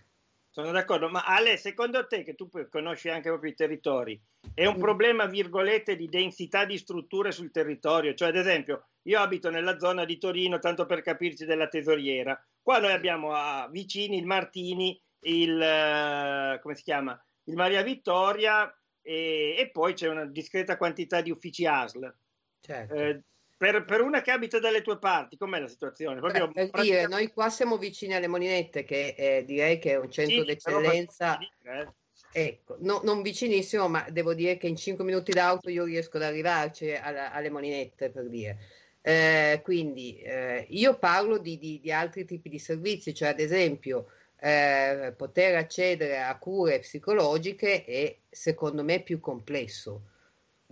Sono 0.52 0.72
d'accordo, 0.72 1.10
ma 1.10 1.24
Ale, 1.24 1.56
secondo 1.58 2.06
te, 2.08 2.24
che 2.24 2.36
tu 2.36 2.50
conosci 2.70 3.10
anche 3.10 3.30
proprio 3.30 3.52
i 3.52 3.56
territori, 3.56 4.22
è 4.54 4.66
un 4.66 4.76
mm. 4.76 4.82
problema, 4.82 5.26
virgolette, 5.26 5.96
di 5.96 6.10
densità 6.10 6.66
di 6.66 6.78
strutture 6.78 7.32
sul 7.32 7.52
territorio? 7.52 8.14
Cioè, 8.14 8.30
ad 8.30 8.36
esempio, 8.36 8.90
io 9.04 9.20
abito 9.20 9.50
nella 9.50 9.80
zona 9.80 10.04
di 10.04 10.18
Torino, 10.18 10.60
tanto 10.60 10.86
per 10.86 11.02
capirci, 11.02 11.46
della 11.46 11.68
tesoriera. 11.68 12.38
Qua 12.62 12.80
noi 12.80 12.92
abbiamo 12.92 13.34
a, 13.34 13.68
vicini 13.72 14.18
il 14.18 14.26
Martini, 14.26 15.02
il, 15.22 15.56
uh, 15.56 16.60
come 16.62 16.76
si 16.76 16.84
chiama? 16.84 17.20
il 17.46 17.56
Maria 17.56 17.82
Vittoria 17.82 18.74
e, 19.02 19.56
e, 19.58 19.70
poi 19.72 19.94
c'è 19.94 20.08
una 20.08 20.26
discreta 20.26 20.78
quantità 20.78 21.22
di 21.22 21.32
uffici 21.32 21.66
ASL. 21.66 22.14
Certo. 22.60 22.94
Eh, 22.94 23.24
per, 23.62 23.86
per, 23.86 24.02
una 24.02 24.22
che 24.22 24.32
abita 24.32 24.58
dalle 24.58 24.82
tue 24.82 24.98
parti, 24.98 25.38
com'è 25.38 25.60
la 25.60 25.68
situazione? 25.68 26.20
Proprio 26.20 26.48
Beh, 26.48 26.54
per 26.54 26.70
praticamente... 26.72 27.08
dire, 27.08 27.16
noi 27.16 27.32
qua 27.32 27.48
siamo 27.52 27.78
vicini 27.78 28.16
alle 28.16 28.26
Molinette, 28.26 28.84
che 28.84 29.14
eh, 29.16 29.46
direi 29.46 29.78
che 29.78 29.92
è 29.92 30.00
un 30.00 30.10
centro 30.10 30.40
sì, 30.40 30.46
d'eccellenza. 30.46 31.38
Eh. 31.38 31.88
Ecco, 32.32 32.78
no, 32.80 33.02
non 33.04 33.22
vicinissimo, 33.22 33.88
ma 33.88 34.04
devo 34.10 34.34
dire 34.34 34.58
che 34.58 34.66
in 34.66 34.76
5 34.76 35.06
minuti 35.06 35.32
d'auto 35.32 35.70
io 35.70 35.84
riesco 35.84 36.18
ad 36.18 36.24
arrivarci 36.24 36.92
alla, 36.92 37.32
alle 37.32 37.52
Molinette, 37.52 38.10
per 38.10 38.28
dire. 38.30 38.58
Eh, 39.00 39.60
quindi 39.62 40.18
eh, 40.22 40.66
io 40.70 40.98
parlo 40.98 41.38
di, 41.38 41.60
di, 41.60 41.80
di, 41.80 41.92
altri 41.92 42.26
tipi 42.26 42.50
di 42.50 42.58
servizi, 42.58 43.14
cioè 43.14 43.30
ad 43.30 43.40
esempio 43.40 44.08
eh, 44.40 45.14
poter 45.16 45.58
accedere 45.58 46.20
a 46.20 46.36
cure 46.40 46.80
psicologiche 46.80 47.86
è 47.86 48.18
secondo 48.28 48.84
me 48.84 49.04
più 49.04 49.20
complesso. 49.20 50.06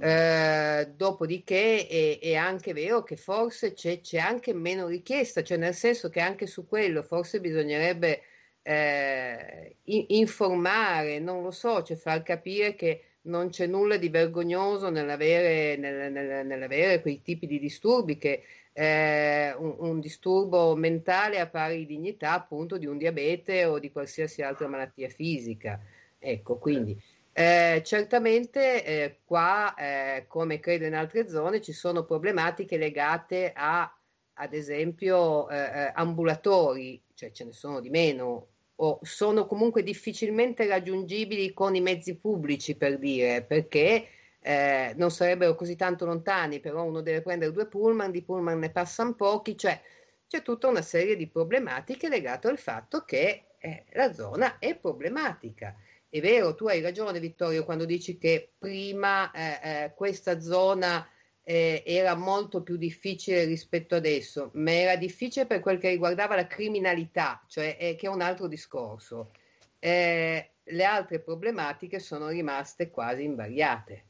Eh, 0.01 0.93
dopodiché 0.95 1.85
è, 1.85 2.19
è, 2.19 2.35
anche 2.35 2.71
vero 2.71 3.03
che 3.03 3.17
forse 3.17 3.73
c'è, 3.73 3.99
c'è, 3.99 4.17
anche 4.17 4.53
meno 4.53 4.87
richiesta, 4.87 5.43
cioè 5.43 5.57
nel 5.57 5.73
senso 5.73 6.09
che 6.09 6.21
anche 6.21 6.47
su 6.47 6.65
quello 6.65 7.03
forse 7.03 7.41
bisognerebbe 7.41 8.21
eh, 8.61 9.75
informare, 9.83 11.19
non 11.19 11.43
lo 11.43 11.51
so, 11.51 11.83
cioè 11.83 11.97
far 11.97 12.23
capire 12.23 12.75
che 12.75 13.03
non 13.23 13.49
c'è 13.49 13.67
nulla 13.67 13.97
di 13.97 14.07
vergognoso 14.07 14.89
nell'avere, 14.89 15.75
nel, 15.75 16.11
nel, 16.11 16.45
nell'avere 16.45 17.01
quei 17.01 17.21
tipi 17.21 17.45
di 17.45 17.59
disturbi 17.59 18.17
che 18.17 18.43
eh, 18.71 19.53
un, 19.57 19.75
un, 19.79 19.99
disturbo 19.99 20.75
mentale 20.75 21.39
a 21.39 21.47
pari 21.47 21.85
dignità 21.85 22.31
appunto 22.31 22.77
di 22.77 22.85
un 22.85 22.97
diabete 22.97 23.65
o 23.65 23.79
di 23.79 23.91
qualsiasi 23.91 24.41
altra 24.41 24.67
malattia 24.67 25.09
fisica. 25.09 25.77
Ecco, 26.17 26.57
quindi 26.57 26.97
eh, 27.31 27.81
certamente 27.85 28.83
eh, 28.83 29.19
qua, 29.23 29.73
eh, 29.75 30.25
come 30.27 30.59
credo 30.59 30.85
in 30.85 30.95
altre 30.95 31.27
zone, 31.29 31.61
ci 31.61 31.73
sono 31.73 32.03
problematiche 32.03 32.77
legate 32.77 33.51
a, 33.55 33.91
ad 34.33 34.53
esempio, 34.53 35.49
eh, 35.49 35.57
eh, 35.57 35.91
ambulatori, 35.93 37.01
cioè 37.13 37.31
ce 37.31 37.45
ne 37.45 37.51
sono 37.51 37.79
di 37.79 37.89
meno 37.89 38.47
o 38.81 38.99
sono 39.03 39.45
comunque 39.45 39.83
difficilmente 39.83 40.65
raggiungibili 40.65 41.53
con 41.53 41.75
i 41.75 41.81
mezzi 41.81 42.15
pubblici, 42.17 42.75
per 42.75 42.97
dire, 42.97 43.43
perché 43.43 44.07
eh, 44.39 44.93
non 44.95 45.11
sarebbero 45.11 45.55
così 45.55 45.75
tanto 45.75 46.05
lontani, 46.05 46.59
però 46.61 46.83
uno 46.83 47.01
deve 47.01 47.21
prendere 47.21 47.51
due 47.51 47.67
pullman, 47.67 48.11
di 48.11 48.21
pullman 48.23 48.57
ne 48.57 48.71
passano 48.71 49.15
pochi, 49.15 49.57
cioè 49.57 49.81
c'è 50.27 50.41
tutta 50.41 50.67
una 50.67 50.81
serie 50.81 51.15
di 51.17 51.27
problematiche 51.27 52.07
legate 52.07 52.47
al 52.47 52.57
fatto 52.57 53.03
che 53.03 53.43
la 53.91 54.13
zona 54.13 54.59
è 54.59 54.77
problematica. 54.77 55.75
È 56.09 56.19
vero, 56.21 56.55
tu 56.55 56.67
hai 56.67 56.81
ragione 56.81 57.19
Vittorio 57.19 57.63
quando 57.63 57.85
dici 57.85 58.17
che 58.17 58.53
prima 58.57 59.31
eh, 59.31 59.83
eh 59.83 59.93
questa 59.93 60.39
zona 60.39 61.07
eh, 61.43 61.83
era 61.85 62.15
molto 62.15 62.63
più 62.63 62.77
difficile 62.77 63.43
rispetto 63.45 63.95
adesso, 63.95 64.49
ma 64.53 64.71
era 64.71 64.95
difficile 64.95 65.45
per 65.45 65.59
quel 65.59 65.77
che 65.77 65.89
riguardava 65.89 66.35
la 66.35 66.47
criminalità, 66.47 67.43
cioè 67.47 67.77
eh, 67.79 67.95
che 67.95 68.07
è 68.07 68.09
un 68.09 68.21
altro 68.21 68.47
discorso. 68.47 69.31
Eh, 69.79 70.51
le 70.63 70.83
altre 70.83 71.19
problematiche 71.19 71.99
sono 71.99 72.27
rimaste 72.29 72.89
quasi 72.89 73.23
invariate. 73.23 74.05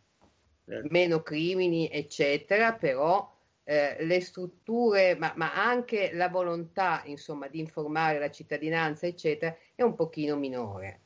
Certo. 0.65 0.87
Meno 0.91 1.21
crimini, 1.21 1.89
eccetera, 1.89 2.73
però 2.73 3.29
eh, 3.63 4.03
le 4.05 4.21
strutture, 4.21 5.15
ma, 5.15 5.33
ma, 5.35 5.53
anche 5.53 6.11
la 6.13 6.29
volontà, 6.29 7.03
insomma, 7.05 7.47
di 7.47 7.59
informare 7.59 8.19
la 8.19 8.29
cittadinanza, 8.29 9.07
eccetera, 9.07 9.55
è 9.75 9.81
un 9.81 9.95
pochino 9.95 10.35
minore. 10.35 11.01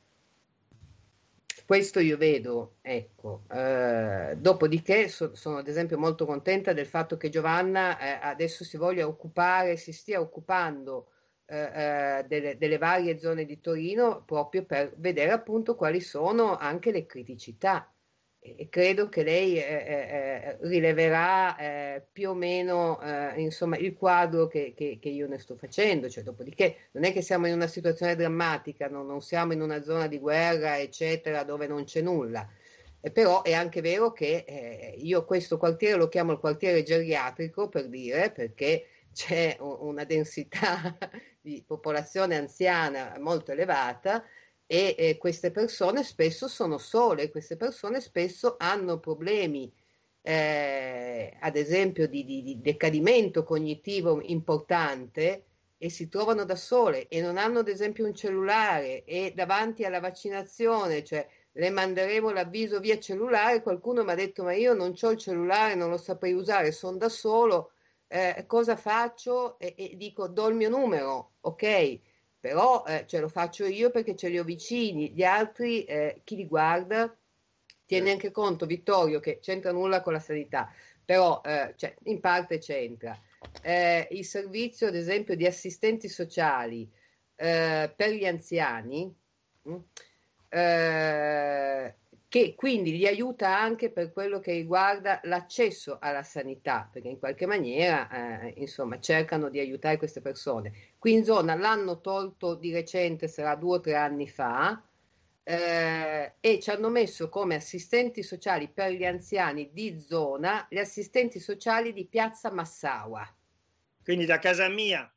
Questo 1.66 1.98
io 1.98 2.18
vedo, 2.18 2.76
ecco. 2.82 3.44
Eh, 3.50 4.36
dopodiché 4.38 5.08
so, 5.08 5.34
sono 5.34 5.58
ad 5.58 5.68
esempio 5.68 5.96
molto 5.96 6.26
contenta 6.26 6.74
del 6.74 6.86
fatto 6.86 7.16
che 7.16 7.30
Giovanna 7.30 7.98
eh, 7.98 8.18
adesso 8.20 8.64
si 8.64 8.76
voglia 8.76 9.06
occupare, 9.06 9.76
si 9.76 9.92
stia 9.92 10.20
occupando 10.20 11.08
eh, 11.46 12.18
eh 12.18 12.24
delle, 12.28 12.58
delle, 12.58 12.78
varie 12.78 13.18
zone 13.18 13.46
di 13.46 13.60
Torino 13.60 14.22
proprio 14.24 14.64
per 14.64 14.92
vedere 14.96 15.30
appunto 15.30 15.74
quali 15.74 16.00
sono 16.00 16.56
anche 16.56 16.90
le 16.90 17.06
criticità 17.06 17.93
credo 18.68 19.08
che 19.08 19.22
lei 19.22 19.56
eh, 19.56 19.62
eh, 19.62 19.94
eh 19.94 20.58
rileverà 20.60 21.56
eh, 21.56 22.06
più 22.12 22.30
o 22.30 22.34
meno 22.34 23.00
eh, 23.00 23.40
insomma, 23.40 23.76
il 23.78 23.94
quadro 23.94 24.46
che, 24.48 24.74
che, 24.76 24.98
che, 25.00 25.08
io 25.08 25.26
ne 25.26 25.38
sto 25.38 25.56
facendo, 25.56 26.10
cioè, 26.10 26.22
dopodiché 26.22 26.88
non 26.92 27.04
è 27.04 27.12
che 27.12 27.22
siamo 27.22 27.46
in 27.46 27.54
una 27.54 27.66
situazione 27.66 28.16
drammatica, 28.16 28.88
no? 28.88 29.02
non 29.02 29.22
siamo 29.22 29.54
in 29.54 29.62
una 29.62 29.82
zona 29.82 30.06
di 30.06 30.18
guerra, 30.18 30.78
eccetera, 30.78 31.42
dove 31.42 31.66
non 31.66 31.84
c'è 31.84 32.02
nulla. 32.02 32.46
Eh, 33.00 33.10
però 33.10 33.42
è 33.42 33.54
anche 33.54 33.80
vero 33.80 34.12
che 34.12 34.94
io 34.98 35.24
questo 35.24 35.56
quartiere 35.56 35.96
lo 35.96 36.08
chiamo 36.08 36.32
il 36.32 36.38
quartiere 36.38 36.82
geriatrico 36.82 37.68
per 37.68 37.88
dire, 37.88 38.30
perché 38.30 38.86
c'è 39.14 39.56
una 39.60 40.04
densità 40.04 40.96
di 41.40 41.62
popolazione 41.66 42.36
anziana 42.36 43.16
molto 43.20 43.52
elevata 43.52 44.22
e 44.66 44.94
eh, 44.96 45.18
queste 45.18 45.50
persone 45.50 46.02
spesso 46.02 46.48
sono 46.48 46.78
sole, 46.78 47.30
queste 47.30 47.56
persone 47.56 48.00
spesso 48.00 48.56
hanno 48.58 48.98
problemi, 48.98 49.72
eh, 50.22 51.36
ad 51.40 51.56
esempio 51.56 52.08
di, 52.08 52.24
di, 52.24 52.42
di, 52.42 52.60
decadimento 52.60 53.44
cognitivo 53.44 54.22
importante 54.22 55.44
e 55.76 55.90
si 55.90 56.08
trovano 56.08 56.44
da 56.44 56.56
sole 56.56 57.08
e 57.08 57.20
non 57.20 57.36
hanno 57.36 57.58
ad 57.58 57.68
esempio 57.68 58.06
un 58.06 58.14
cellulare 58.14 59.04
e 59.04 59.32
davanti 59.34 59.84
alla 59.84 60.00
vaccinazione, 60.00 61.04
cioè 61.04 61.26
le 61.52 61.70
manderemo 61.70 62.30
l'avviso 62.30 62.80
via 62.80 62.98
cellulare, 62.98 63.62
qualcuno 63.62 64.02
mi 64.02 64.12
ha 64.12 64.14
detto 64.14 64.44
ma 64.44 64.54
io 64.54 64.72
non 64.72 64.94
ho 64.98 65.10
il 65.10 65.18
cellulare, 65.18 65.74
non 65.74 65.90
lo 65.90 65.98
saprei 65.98 66.32
usare, 66.32 66.72
sono 66.72 66.96
da 66.96 67.10
solo, 67.10 67.72
eh, 68.08 68.44
cosa 68.46 68.76
faccio? 68.76 69.58
E, 69.58 69.74
e 69.76 69.96
dico 69.96 70.26
do 70.28 70.48
il 70.48 70.54
mio 70.54 70.70
numero, 70.70 71.34
ok? 71.42 72.00
Però 72.44 72.84
eh, 72.86 73.06
ce 73.06 73.20
lo 73.20 73.28
faccio 73.28 73.64
io 73.64 73.88
perché 73.88 74.14
ce 74.14 74.28
li 74.28 74.38
ho 74.38 74.44
vicini, 74.44 75.12
gli 75.12 75.22
altri, 75.22 75.84
eh, 75.84 76.20
chi 76.24 76.36
li 76.36 76.46
guarda, 76.46 77.10
tiene 77.86 78.10
anche 78.10 78.30
conto, 78.30 78.66
Vittorio, 78.66 79.18
che 79.18 79.38
c'entra 79.40 79.72
nulla 79.72 80.02
con 80.02 80.12
la 80.12 80.20
sanità, 80.20 80.70
però 81.02 81.40
eh, 81.42 81.72
cioè, 81.74 81.96
in 82.02 82.20
parte 82.20 82.58
c'entra. 82.58 83.18
Eh, 83.62 84.08
il 84.10 84.26
servizio, 84.26 84.88
ad 84.88 84.94
esempio, 84.94 85.34
di 85.36 85.46
assistenti 85.46 86.06
sociali 86.06 86.86
eh, 87.34 87.90
per 87.96 88.10
gli 88.10 88.26
anziani, 88.26 89.10
mh, 89.62 89.72
mm, 89.72 89.78
eh, 90.50 91.96
che 92.34 92.56
quindi 92.56 92.96
li 92.96 93.06
aiuta 93.06 93.56
anche 93.56 93.92
per 93.92 94.12
quello 94.12 94.40
che 94.40 94.50
riguarda 94.50 95.20
l'accesso 95.22 95.98
alla 96.00 96.24
sanità, 96.24 96.88
perché 96.92 97.06
in 97.06 97.20
qualche 97.20 97.46
maniera 97.46 98.42
eh, 98.42 98.54
insomma, 98.56 98.98
cercano 98.98 99.48
di 99.48 99.60
aiutare 99.60 99.98
queste 99.98 100.20
persone. 100.20 100.72
Qui 100.98 101.12
in 101.12 101.22
zona 101.22 101.54
l'hanno 101.54 102.00
tolto 102.00 102.56
di 102.56 102.72
recente, 102.72 103.28
sarà 103.28 103.54
due 103.54 103.76
o 103.76 103.80
tre 103.80 103.94
anni 103.94 104.28
fa, 104.28 104.82
eh, 105.44 106.32
e 106.40 106.58
ci 106.58 106.70
hanno 106.70 106.88
messo 106.88 107.28
come 107.28 107.54
assistenti 107.54 108.24
sociali 108.24 108.66
per 108.66 108.90
gli 108.90 109.04
anziani 109.04 109.70
di 109.72 110.00
zona 110.00 110.66
gli 110.68 110.78
assistenti 110.78 111.38
sociali 111.38 111.92
di 111.92 112.04
Piazza 112.04 112.50
Massaua. 112.50 113.32
Quindi 114.02 114.24
da 114.24 114.40
casa 114.40 114.68
mia. 114.68 115.08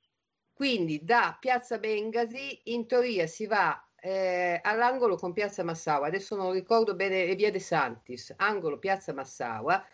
Quindi 0.53 1.03
da 1.03 1.35
Piazza 1.39 1.79
Bengasi 1.79 2.61
in 2.65 2.85
teoria 2.85 3.25
si 3.25 3.47
va 3.47 3.86
eh, 3.99 4.59
all'angolo 4.61 5.15
con 5.15 5.33
Piazza 5.33 5.63
Massaua, 5.63 6.07
adesso 6.07 6.35
non 6.35 6.51
ricordo 6.51 6.95
bene, 6.95 7.33
Via 7.35 7.51
De 7.51 7.59
Santis, 7.59 8.33
angolo 8.37 8.77
Piazza 8.79 9.13
Massaua, 9.13 9.85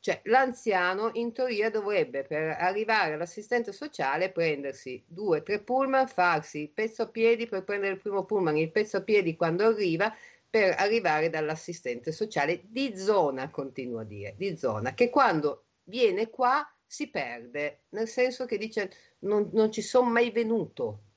cioè 0.00 0.20
l'anziano 0.24 1.10
in 1.14 1.32
teoria 1.32 1.70
dovrebbe 1.70 2.24
per 2.24 2.56
arrivare 2.58 3.14
all'assistente 3.14 3.72
sociale 3.72 4.32
prendersi 4.32 5.04
due 5.06 5.42
tre 5.42 5.60
pullman, 5.62 6.08
farsi 6.08 6.60
il 6.62 6.70
pezzo 6.70 7.02
a 7.02 7.08
piedi 7.08 7.46
per 7.46 7.64
prendere 7.64 7.94
il 7.94 8.00
primo 8.00 8.24
pullman, 8.24 8.56
il 8.56 8.70
pezzo 8.70 8.96
a 8.96 9.02
piedi 9.02 9.36
quando 9.36 9.66
arriva 9.66 10.14
per 10.48 10.74
arrivare 10.78 11.28
dall'assistente 11.30 12.12
sociale 12.12 12.62
di 12.64 12.96
zona, 12.96 13.50
continuo 13.50 14.00
a 14.00 14.04
dire, 14.04 14.34
di 14.36 14.56
zona, 14.56 14.94
che 14.94 15.10
quando 15.10 15.66
viene 15.84 16.30
qua 16.30 16.66
si 16.86 17.08
perde, 17.10 17.84
nel 17.90 18.08
senso 18.08 18.46
che 18.46 18.58
dice 18.58 18.90
non, 19.20 19.50
non 19.52 19.70
ci 19.70 19.82
sono 19.82 20.10
mai 20.10 20.30
venuto. 20.30 21.02
e 21.04 21.09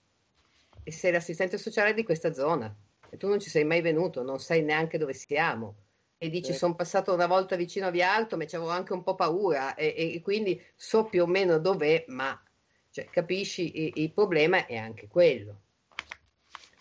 sei 0.91 1.11
l'assistente 1.11 1.57
sociale 1.57 1.93
di 1.93 2.03
questa 2.03 2.33
zona. 2.33 2.73
E 3.09 3.17
tu 3.17 3.27
non 3.27 3.39
ci 3.39 3.49
sei 3.49 3.63
mai 3.63 3.81
venuto, 3.81 4.23
non 4.23 4.39
sai 4.39 4.63
neanche 4.63 4.97
dove 4.97 5.13
siamo. 5.13 5.75
E 6.17 6.29
dici 6.29 6.51
eh. 6.51 6.55
sono 6.55 6.75
passato 6.75 7.13
una 7.13 7.27
volta 7.27 7.55
vicino 7.55 7.87
a 7.87 7.91
Via 7.91 8.13
Alto 8.13 8.37
ma 8.37 8.45
c'avevo 8.45 8.69
anche 8.69 8.93
un 8.93 9.03
po' 9.03 9.15
paura. 9.15 9.75
E, 9.75 10.13
e 10.15 10.21
quindi 10.21 10.61
so 10.75 11.05
più 11.05 11.23
o 11.23 11.27
meno 11.27 11.59
dov'è 11.59 12.05
ma 12.07 12.41
cioè, 12.89 13.05
capisci 13.05 13.83
il, 13.83 13.91
il 13.95 14.11
problema 14.11 14.65
è 14.65 14.75
anche 14.75 15.07
quello. 15.07 15.61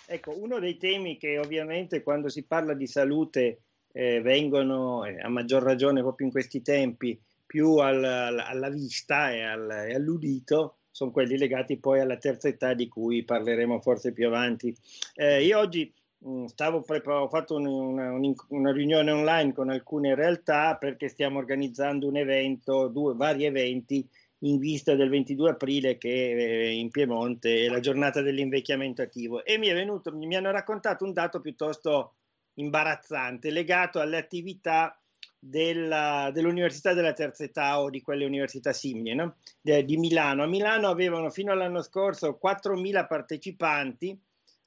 Ecco 0.07 0.39
uno 0.39 0.59
dei 0.59 0.77
temi 0.77 1.17
che 1.17 1.39
ovviamente 1.39 2.03
quando 2.03 2.29
si 2.29 2.45
parla 2.45 2.75
di 2.75 2.87
salute 2.87 3.63
eh, 3.93 4.21
vengono 4.21 5.05
eh, 5.05 5.19
a 5.21 5.29
maggior 5.29 5.63
ragione 5.63 6.01
proprio 6.01 6.27
in 6.27 6.33
questi 6.33 6.61
tempi 6.63 7.19
più 7.47 7.77
al, 7.77 8.03
al, 8.03 8.39
alla 8.39 8.69
vista 8.69 9.33
e, 9.33 9.43
al, 9.43 9.71
e 9.71 9.95
all'udito 9.95 10.77
sono 10.93 11.11
quelli 11.11 11.36
legati 11.36 11.78
poi 11.78 11.99
alla 11.99 12.18
terza 12.18 12.47
età 12.47 12.74
di 12.74 12.86
cui 12.86 13.24
parleremo 13.24 13.80
forse 13.80 14.12
più 14.12 14.28
avanti. 14.28 14.72
Eh, 15.14 15.43
io 15.45 15.59
oggi 15.59 15.93
Mm, 16.24 16.45
stavo 16.45 16.82
preparando, 16.82 17.26
ho 17.26 17.28
fatto 17.28 17.57
un, 17.57 17.66
una, 17.66 18.12
una, 18.49 18.72
riunione 18.72 19.11
online 19.11 19.53
con 19.53 19.70
alcune 19.70 20.14
realtà 20.14 20.76
perché 20.76 21.09
stiamo 21.09 21.38
organizzando 21.38 22.07
un 22.07 22.16
evento, 22.16 22.86
due, 22.86 23.14
vari 23.14 23.45
eventi 23.45 24.09
in 24.45 24.59
vista 24.59 24.95
del 24.95 25.09
22 25.09 25.51
aprile 25.51 25.99
che 25.99 26.32
è 26.32 26.68
in 26.68 26.90
Piemonte 26.90 27.64
è 27.64 27.68
la 27.68 27.80
giornata 27.80 28.22
dell'invecchiamento 28.22 29.03
attivo 29.03 29.45
e 29.45 29.59
mi 29.59 29.72
venuto, 29.72 30.14
mi 30.14 30.36
hanno 30.36 30.53
raccontato 30.53 31.05
un 31.05 31.12
dato 31.12 31.40
piuttosto 31.40 32.14
imbarazzante 32.55 33.51
legato 33.51 33.99
alle 33.99 34.18
attività 34.18 35.02
della, 35.45 36.30
dell'Università 36.32 36.95
della 36.95 37.14
Terza 37.14 37.43
Età 37.43 37.80
o 37.80 37.90
di 37.90 38.01
quelle 38.01 38.24
università 38.24 38.72
simili 38.72 39.12
no? 39.12 39.38
De, 39.61 39.84
di 39.84 39.97
Milano. 39.97 40.45
A 40.45 40.47
Milano 40.47 40.86
avevano 40.86 41.30
fino 41.30 41.51
all'anno 41.51 41.82
scorso 41.82 42.38
4.000 42.40 43.09
partecipanti 43.09 44.16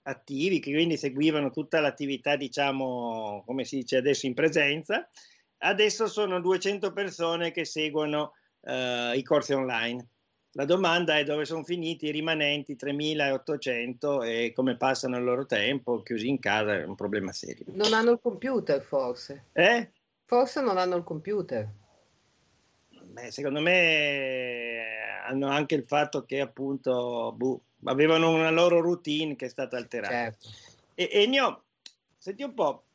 attivi 0.04 0.60
che 0.60 0.74
quindi 0.74 0.98
seguivano 0.98 1.50
tutta 1.50 1.80
l'attività, 1.80 2.36
diciamo, 2.36 3.42
come 3.46 3.64
si 3.64 3.78
dice 3.78 3.96
adesso 3.96 4.26
in 4.26 4.34
presenza. 4.34 5.08
Adesso 5.60 6.08
sono 6.08 6.42
200 6.42 6.92
persone 6.92 7.52
che 7.52 7.64
seguono 7.64 8.34
uh, 8.60 9.16
i 9.16 9.24
corsi 9.24 9.54
online. 9.54 10.10
La 10.52 10.66
domanda 10.66 11.18
è 11.18 11.24
dove 11.24 11.46
sono 11.46 11.64
finiti 11.64 12.08
i 12.08 12.12
rimanenti 12.12 12.76
3.800 12.76 14.26
e 14.26 14.52
come 14.54 14.76
passano 14.76 15.18
il 15.18 15.24
loro 15.24 15.46
tempo 15.46 16.02
chiusi 16.02 16.28
in 16.28 16.40
casa, 16.40 16.76
è 16.76 16.84
un 16.84 16.96
problema 16.96 17.32
serio. 17.32 17.66
Non 17.70 17.94
hanno 17.94 18.12
il 18.12 18.20
computer 18.22 18.82
forse. 18.82 19.46
Eh? 19.54 19.90
Forse 20.26 20.62
non 20.62 20.78
hanno 20.78 20.96
il 20.96 21.04
computer. 21.04 21.68
Beh, 22.90 23.32
secondo 23.32 23.62
me 23.62 25.22
hanno 25.26 25.48
anche 25.48 25.76
il 25.76 25.86
fatto 25.86 26.26
che 26.26 26.42
appunto 26.42 27.34
boh, 27.36 27.62
avevano 27.86 28.32
una 28.32 28.50
loro 28.50 28.82
routine 28.82 29.36
che 29.36 29.46
è 29.46 29.50
stata 29.50 29.78
alterata. 29.78 30.14
Certo. 30.14 30.50
E, 30.96 31.10
e 31.12 31.28
Nio, 31.28 31.64
senti 32.18 32.44
un 32.44 32.54
po', 32.54 32.86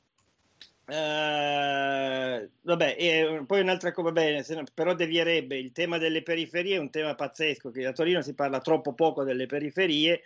Uh, 0.91 2.51
vabbè, 2.63 2.97
e 2.99 3.45
poi 3.47 3.61
un'altra 3.61 3.93
cosa, 3.93 4.11
no, 4.11 4.65
però 4.75 4.93
devierebbe 4.93 5.57
il 5.57 5.71
tema 5.71 5.99
delle 5.99 6.25
periferie, 6.25 6.75
è 6.75 6.81
un 6.81 6.91
tema 6.91 7.15
pazzesco, 7.15 7.71
che 7.71 7.87
a 7.87 7.93
Torino 7.93 8.23
si 8.23 8.35
parla 8.35 8.59
troppo 8.59 8.93
poco 8.93 9.23
delle 9.23 9.47
periferie, 9.47 10.21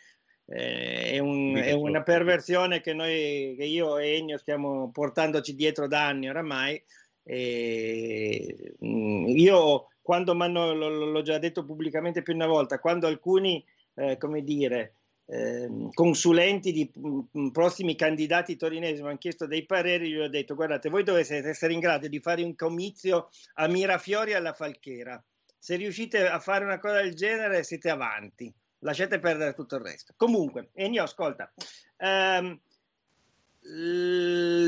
eh, 0.47 1.12
è, 1.12 1.18
un, 1.18 1.57
è, 1.57 1.72
una 1.72 2.03
perversione 2.03 2.80
che, 2.80 2.92
noi, 2.92 3.55
che 3.57 3.64
io 3.64 3.99
e 3.99 4.16
Ennio 4.16 4.38
stiamo 4.38 4.90
portandoci 4.90 5.55
dietro 5.55 5.86
da 5.86 6.07
anni 6.07 6.28
oramai. 6.28 6.82
E, 7.22 8.74
mh, 8.78 9.24
io, 9.28 9.88
quando 10.03 10.34
l'ho 10.34 11.22
già 11.22 11.38
detto 11.38 11.64
pubblicamente 11.64 12.22
più 12.22 12.34
di 12.34 12.38
una 12.38 12.49
volta, 12.49 12.78
quando 12.78 13.07
alcuni 13.07 13.64
eh, 13.95 14.16
come 14.18 14.42
dire, 14.42 14.97
eh, 15.26 15.68
consulenti 15.92 16.72
di 16.72 16.90
m, 16.97 17.26
mm, 17.36 17.49
prossimi 17.49 17.95
candidati 17.95 18.57
torinesi 18.57 19.01
mi 19.01 19.09
hanno 19.09 19.18
chiesto 19.18 19.47
dei 19.47 19.64
pareri, 19.64 20.11
gli 20.11 20.18
ho 20.18 20.28
detto 20.28 20.55
guardate, 20.55 20.90
voi 20.90 21.03
dovete 21.03 21.38
essere 21.38 21.72
in 21.72 21.80
grado 21.80 22.09
di 22.09 22.20
fare 22.20 22.42
un 22.42 22.55
comizio 22.55 23.30
a 23.55 23.66
Mirafiori 23.68 24.34
alla 24.34 24.53
Falchera. 24.53 25.22
Se 25.59 25.76
riuscite 25.76 26.28
a 26.28 26.38
fare 26.40 26.64
una 26.64 26.78
cosa 26.78 27.01
del 27.01 27.14
genere 27.14 27.62
siete 27.62 27.88
avanti, 27.88 28.53
lasciate 28.85 29.18
perdere 29.18 29.55
tutto 29.55 29.76
il 29.76 29.82
resto. 29.82 30.14
Comunque, 30.16 30.70
Ennio, 30.74 31.03
ascolta, 31.03 31.53
ehm, 31.97 32.61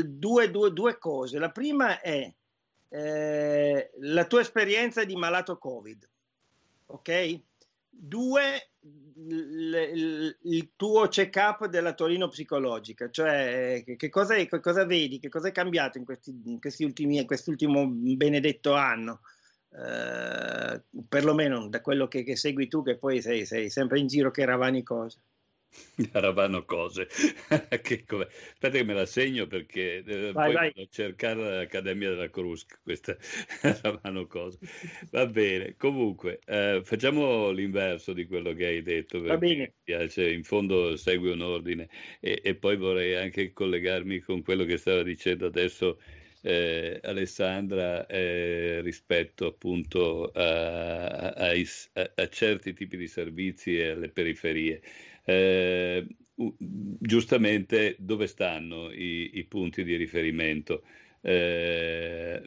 due, 0.03 0.51
due, 0.51 0.73
due, 0.73 0.97
cose. 0.97 1.39
La 1.39 1.51
prima 1.51 2.01
è 2.01 2.33
eh, 2.89 3.91
la 3.99 4.25
tua 4.25 4.41
esperienza 4.41 5.03
di 5.03 5.15
malato 5.15 5.57
Covid, 5.57 6.09
ok? 6.87 7.39
Due, 7.89 8.69
il, 9.17 10.37
il 10.41 10.69
tuo 10.75 11.07
check-up 11.07 11.67
della 11.67 11.93
Torino 11.93 12.27
psicologica, 12.27 13.09
cioè 13.09 13.83
che, 13.85 13.95
che, 13.95 14.09
cosa, 14.09 14.35
che 14.35 14.59
cosa, 14.59 14.85
vedi, 14.85 15.19
che 15.19 15.29
cosa 15.29 15.49
è 15.49 15.51
cambiato 15.51 15.99
in 15.99 16.05
questi, 16.05 16.41
in 16.45 16.59
questi 16.59 16.83
ultimi, 16.83 17.23
quest'ultimo 17.25 17.87
benedetto 17.87 18.73
anno, 18.73 19.21
eh, 19.77 20.81
perlomeno 21.07 21.67
da 21.67 21.81
quello 21.81 22.07
che, 22.07 22.23
che, 22.23 22.35
segui 22.35 22.67
tu, 22.67 22.83
che 22.83 22.97
poi 22.97 23.21
sei, 23.21 23.45
sei 23.45 23.69
sempre 23.69 23.99
in 23.99 24.07
giro 24.07 24.31
che 24.31 24.45
ravani 24.45 24.81
cose. 24.83 25.21
Eravamo 26.13 26.63
cose. 26.63 27.07
che 27.81 28.03
come... 28.05 28.23
Aspetta 28.25 28.77
che 28.77 28.83
me 28.83 28.93
la 28.93 29.05
segno 29.05 29.47
perché 29.47 30.03
eh, 30.05 30.31
vai, 30.31 30.33
poi 30.33 30.53
vai. 30.53 30.67
vado 30.69 30.81
a 30.81 30.87
cercare 30.89 31.57
l'Accademia 31.57 32.09
della 32.09 32.29
Crusca. 32.29 32.77
Questa 32.81 33.17
eravamo 33.61 34.25
cose. 34.25 34.57
Va 35.11 35.25
bene. 35.27 35.75
Comunque, 35.77 36.39
eh, 36.45 36.81
facciamo 36.83 37.51
l'inverso 37.51 38.13
di 38.13 38.25
quello 38.25 38.53
che 38.53 38.65
hai 38.65 38.81
detto. 38.81 39.21
Va 39.21 39.37
bene. 39.37 39.73
Piace. 39.83 40.31
In 40.31 40.43
fondo 40.43 40.95
segui 40.95 41.31
un 41.31 41.41
ordine 41.41 41.87
e, 42.19 42.41
e, 42.43 42.55
poi 42.55 42.77
vorrei 42.77 43.15
anche 43.15 43.53
collegarmi 43.53 44.19
con 44.19 44.41
quello 44.41 44.65
che 44.65 44.77
stava 44.77 45.03
dicendo 45.03 45.45
adesso. 45.45 45.99
Eh, 46.41 46.99
Alessandra 47.03 48.05
eh, 48.05 48.79
rispetto 48.81 49.47
appunto 49.47 50.31
a, 50.31 51.33
a, 51.33 51.51
a, 51.51 52.11
a 52.15 52.29
certi 52.29 52.73
tipi 52.73 52.95
di 52.95 53.07
servizi 53.07 53.77
e 53.77 53.89
alle 53.89 54.09
periferie 54.09 54.81
eh, 55.25 56.07
giustamente 56.99 57.95
dove 57.99 58.27
stanno 58.27 58.91
i, 58.91 59.31
i, 59.33 59.43
punti 59.45 59.83
di 59.83 59.95
riferimento? 59.95 60.83
Eh, 61.21 62.41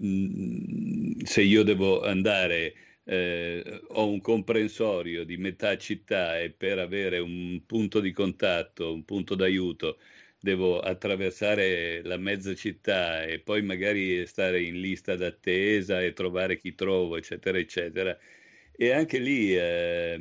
se 1.24 1.42
io 1.42 1.62
devo 1.62 2.02
andare, 2.02 2.74
eh, 3.04 3.82
ho 3.88 4.08
un 4.08 4.20
comprensorio 4.20 5.24
di 5.24 5.36
metà 5.36 5.76
città 5.76 6.38
e 6.40 6.50
per 6.50 6.78
avere 6.78 7.18
un 7.18 7.60
punto 7.66 8.00
di 8.00 8.12
contatto, 8.12 8.94
un 8.94 9.04
punto 9.04 9.34
d'aiuto, 9.34 9.98
devo 10.40 10.80
attraversare 10.80 12.02
la 12.02 12.16
mezza 12.16 12.54
città 12.54 13.24
e 13.24 13.38
poi 13.40 13.62
magari 13.62 14.26
stare 14.26 14.62
in 14.62 14.80
lista 14.80 15.16
d'attesa 15.16 16.02
e 16.02 16.12
trovare 16.12 16.56
chi 16.56 16.74
trovo, 16.74 17.16
eccetera, 17.16 17.58
eccetera 17.58 18.18
e 18.80 18.92
anche 18.92 19.18
lì 19.18 19.54
eh, 19.54 20.18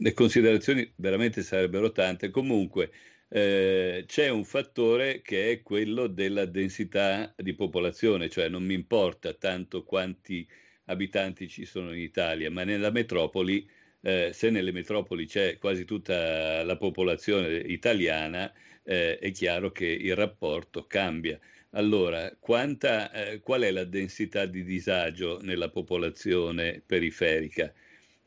le 0.00 0.12
considerazioni 0.14 0.90
veramente 0.96 1.42
sarebbero 1.42 1.92
tante. 1.92 2.30
Comunque 2.30 2.90
eh, 3.28 4.02
c'è 4.04 4.28
un 4.30 4.44
fattore 4.44 5.22
che 5.22 5.52
è 5.52 5.62
quello 5.62 6.08
della 6.08 6.44
densità 6.44 7.32
di 7.36 7.54
popolazione, 7.54 8.28
cioè 8.28 8.48
non 8.48 8.64
mi 8.64 8.74
importa 8.74 9.32
tanto 9.34 9.84
quanti 9.84 10.44
abitanti 10.86 11.48
ci 11.48 11.64
sono 11.64 11.92
in 11.92 12.00
Italia, 12.00 12.50
ma 12.50 12.64
nella 12.64 12.90
metropoli, 12.90 13.68
eh, 14.08 14.32
se 14.32 14.48
nelle 14.50 14.72
metropoli 14.72 15.26
c'è 15.26 15.58
quasi 15.58 15.84
tutta 15.84 16.62
la 16.64 16.76
popolazione 16.78 17.56
italiana, 17.58 18.50
eh, 18.82 19.18
è 19.18 19.30
chiaro 19.32 19.70
che 19.70 19.86
il 19.86 20.16
rapporto 20.16 20.86
cambia. 20.86 21.38
Allora, 21.72 22.34
quanta, 22.40 23.12
eh, 23.12 23.40
qual 23.40 23.62
è 23.62 23.70
la 23.70 23.84
densità 23.84 24.46
di 24.46 24.64
disagio 24.64 25.40
nella 25.42 25.68
popolazione 25.68 26.82
periferica 26.84 27.72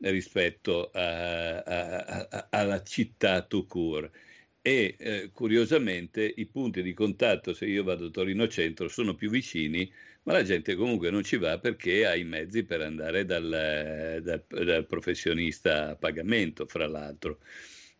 rispetto 0.02 0.90
a, 0.92 1.58
a, 1.62 2.26
a, 2.30 2.46
alla 2.50 2.82
città 2.84 3.46
court? 3.66 4.10
E 4.64 4.94
eh, 4.96 5.30
curiosamente 5.32 6.32
i 6.36 6.46
punti 6.46 6.82
di 6.82 6.92
contatto, 6.94 7.52
se 7.52 7.66
io 7.66 7.82
vado 7.82 8.06
a 8.06 8.10
Torino 8.10 8.46
Centro, 8.46 8.86
sono 8.88 9.14
più 9.16 9.28
vicini, 9.28 9.92
ma 10.24 10.32
la 10.32 10.42
gente 10.42 10.74
comunque 10.76 11.10
non 11.10 11.24
ci 11.24 11.36
va 11.36 11.58
perché 11.58 12.06
ha 12.06 12.14
i 12.14 12.24
mezzi 12.24 12.64
per 12.64 12.80
andare 12.80 13.24
dal, 13.24 14.20
dal, 14.22 14.44
dal 14.48 14.86
professionista 14.86 15.90
a 15.90 15.96
pagamento, 15.96 16.66
fra 16.66 16.86
l'altro. 16.86 17.38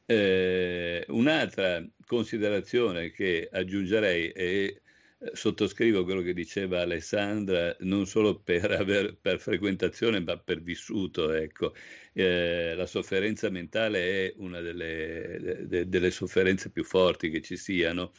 Eh, 0.04 1.04
un'altra 1.08 1.84
considerazione 2.04 3.10
che 3.12 3.48
aggiungerei 3.50 4.30
eh, 4.32 4.82
sottoscrivo 5.32 6.04
quello 6.04 6.22
che 6.22 6.34
diceva 6.34 6.80
Alessandra, 6.80 7.74
non 7.80 8.06
solo 8.06 8.40
per, 8.40 8.70
aver, 8.72 9.16
per 9.20 9.38
frequentazione, 9.38 10.20
ma 10.20 10.36
per 10.38 10.62
vissuto. 10.62 11.32
Ecco. 11.32 11.74
Eh, 12.12 12.74
la 12.76 12.86
sofferenza 12.86 13.48
mentale 13.50 14.26
è 14.26 14.34
una 14.36 14.60
delle, 14.60 15.64
de, 15.66 15.88
delle, 15.88 16.10
sofferenze 16.10 16.70
più 16.70 16.84
forti 16.84 17.30
che 17.30 17.40
ci 17.40 17.56
siano. 17.56 18.12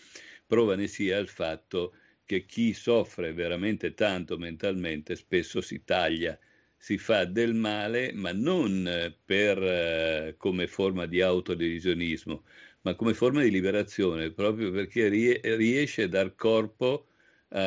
Prova 0.45 0.76
ne 0.76 0.88
sia 0.88 1.18
il 1.18 1.28
fatto 1.28 1.93
che 2.26 2.46
chi 2.46 2.74
soffre 2.74 3.34
veramente 3.34 3.94
tanto 3.94 4.38
mentalmente 4.38 5.16
spesso 5.16 5.62
si 5.62 5.84
taglia, 5.84 6.38
si 6.78 6.98
fa 6.98 7.26
del 7.26 7.54
male, 7.54 8.12
ma 8.14 8.32
non 8.34 9.16
per, 9.24 9.62
eh, 9.64 10.36
come 10.38 10.68
forma 10.68 11.06
di 11.06 11.22
autoderisionismo, 11.22 12.44
ma 12.82 12.96
come 12.96 13.14
forma 13.14 13.42
di 13.42 13.50
liberazione, 13.52 14.32
proprio 14.32 14.72
perché 14.72 15.08
riesce 15.08 16.04
a 16.04 16.08
dar 16.10 16.36
corpo 16.36 17.08
uh, 17.50 17.58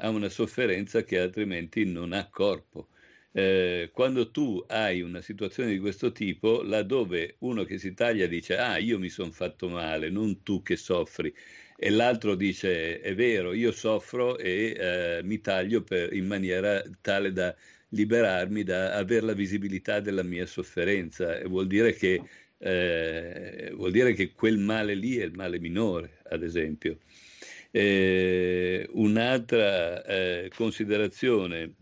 a 0.00 0.08
una 0.08 0.28
sofferenza 0.28 1.04
che 1.04 1.18
altrimenti 1.20 1.84
non 1.84 2.12
ha 2.12 2.28
corpo. 2.28 2.88
Eh, 3.36 3.90
quando 3.92 4.30
tu 4.30 4.64
hai 4.68 5.00
una 5.02 5.20
situazione 5.20 5.70
di 5.70 5.78
questo 5.80 6.12
tipo, 6.12 6.62
laddove 6.62 7.36
uno 7.40 7.64
che 7.64 7.78
si 7.78 7.92
taglia 7.94 8.26
dice 8.26 8.56
ah 8.56 8.78
io 8.78 8.98
mi 8.98 9.08
sono 9.08 9.32
fatto 9.32 9.68
male, 9.68 10.08
non 10.10 10.42
tu 10.42 10.62
che 10.62 10.76
soffri, 10.76 11.34
e 11.76 11.90
l'altro 11.90 12.34
dice 12.34 13.00
è 13.00 13.14
vero, 13.14 13.52
io 13.52 13.72
soffro 13.72 14.38
e 14.38 14.74
eh, 14.76 15.20
mi 15.24 15.40
taglio 15.40 15.82
per, 15.82 16.12
in 16.12 16.26
maniera 16.26 16.82
tale 17.00 17.32
da 17.32 17.54
liberarmi, 17.88 18.62
da 18.64 18.94
avere 18.94 19.26
la 19.26 19.32
visibilità 19.34 20.00
della 20.00 20.22
mia 20.22 20.46
sofferenza, 20.46 21.38
e 21.38 21.44
vuol 21.46 21.66
dire 21.66 21.92
che 21.94 22.22
eh, 22.58 23.72
vuol 23.74 23.90
dire 23.92 24.14
che 24.14 24.32
quel 24.32 24.58
male 24.58 24.94
lì 24.94 25.16
è 25.16 25.24
il 25.24 25.34
male 25.34 25.58
minore, 25.58 26.20
ad 26.30 26.42
esempio. 26.42 26.98
Eh, 27.70 28.88
un'altra 28.92 30.02
eh, 30.04 30.50
considerazione 30.54 31.74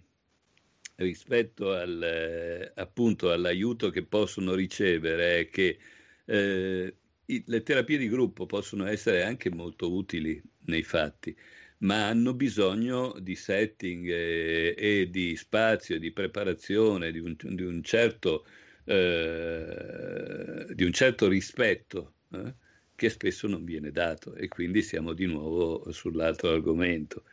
rispetto 0.96 1.72
al, 1.72 2.02
eh, 2.02 2.72
appunto 2.74 3.30
all'aiuto 3.30 3.90
che 3.90 4.04
possono 4.04 4.54
ricevere 4.54 5.40
è 5.40 5.48
che 5.50 5.78
eh, 6.24 6.94
le 7.26 7.62
terapie 7.62 7.98
di 7.98 8.08
gruppo 8.08 8.46
possono 8.46 8.86
essere 8.86 9.22
anche 9.22 9.50
molto 9.50 9.92
utili 9.92 10.42
nei 10.66 10.82
fatti, 10.82 11.36
ma 11.78 12.08
hanno 12.08 12.34
bisogno 12.34 13.18
di 13.18 13.34
setting 13.34 14.08
e, 14.08 14.74
e 14.76 15.10
di 15.10 15.36
spazio, 15.36 15.98
di 15.98 16.12
preparazione, 16.12 17.10
di 17.10 17.18
un, 17.18 17.34
di 17.36 17.62
un 17.62 17.82
certo 17.82 18.44
eh, 18.84 20.66
di 20.74 20.84
un 20.84 20.92
certo 20.92 21.28
rispetto 21.28 22.14
eh, 22.32 22.54
che 22.96 23.10
spesso 23.10 23.46
non 23.46 23.64
viene 23.64 23.92
dato 23.92 24.34
e 24.34 24.48
quindi 24.48 24.82
siamo 24.82 25.12
di 25.12 25.26
nuovo 25.26 25.90
sull'altro 25.92 26.50
argomento. 26.50 27.24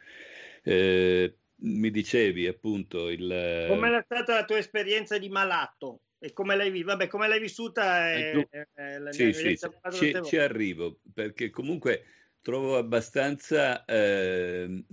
Eh, 0.64 1.36
mi 1.62 1.92
dicevi 1.92 2.48
appunto 2.48 3.10
il... 3.10 3.66
Come 3.68 3.98
è 3.98 4.04
stata 4.04 4.36
la 4.36 4.46
tua 4.46 4.58
esperienza 4.58 5.18
di 5.18 5.30
malato? 5.30 6.02
E 6.20 6.34
come 6.34 6.56
l'hai, 6.56 6.84
vabbè, 6.84 7.08
come 7.08 7.28
l'hai 7.28 7.40
vissuta? 7.40 8.12
È, 8.12 8.36
ecco. 8.36 8.50
è, 8.52 9.00
sì, 9.12 9.32
sì, 9.32 9.58
ci, 9.92 10.20
ci, 10.24 10.38
arrivo, 10.38 11.00
perché 11.14 11.50
comunque 11.50 12.04
trovo 12.42 12.78
abbastanza... 12.78 13.86
Eh, 13.86 14.84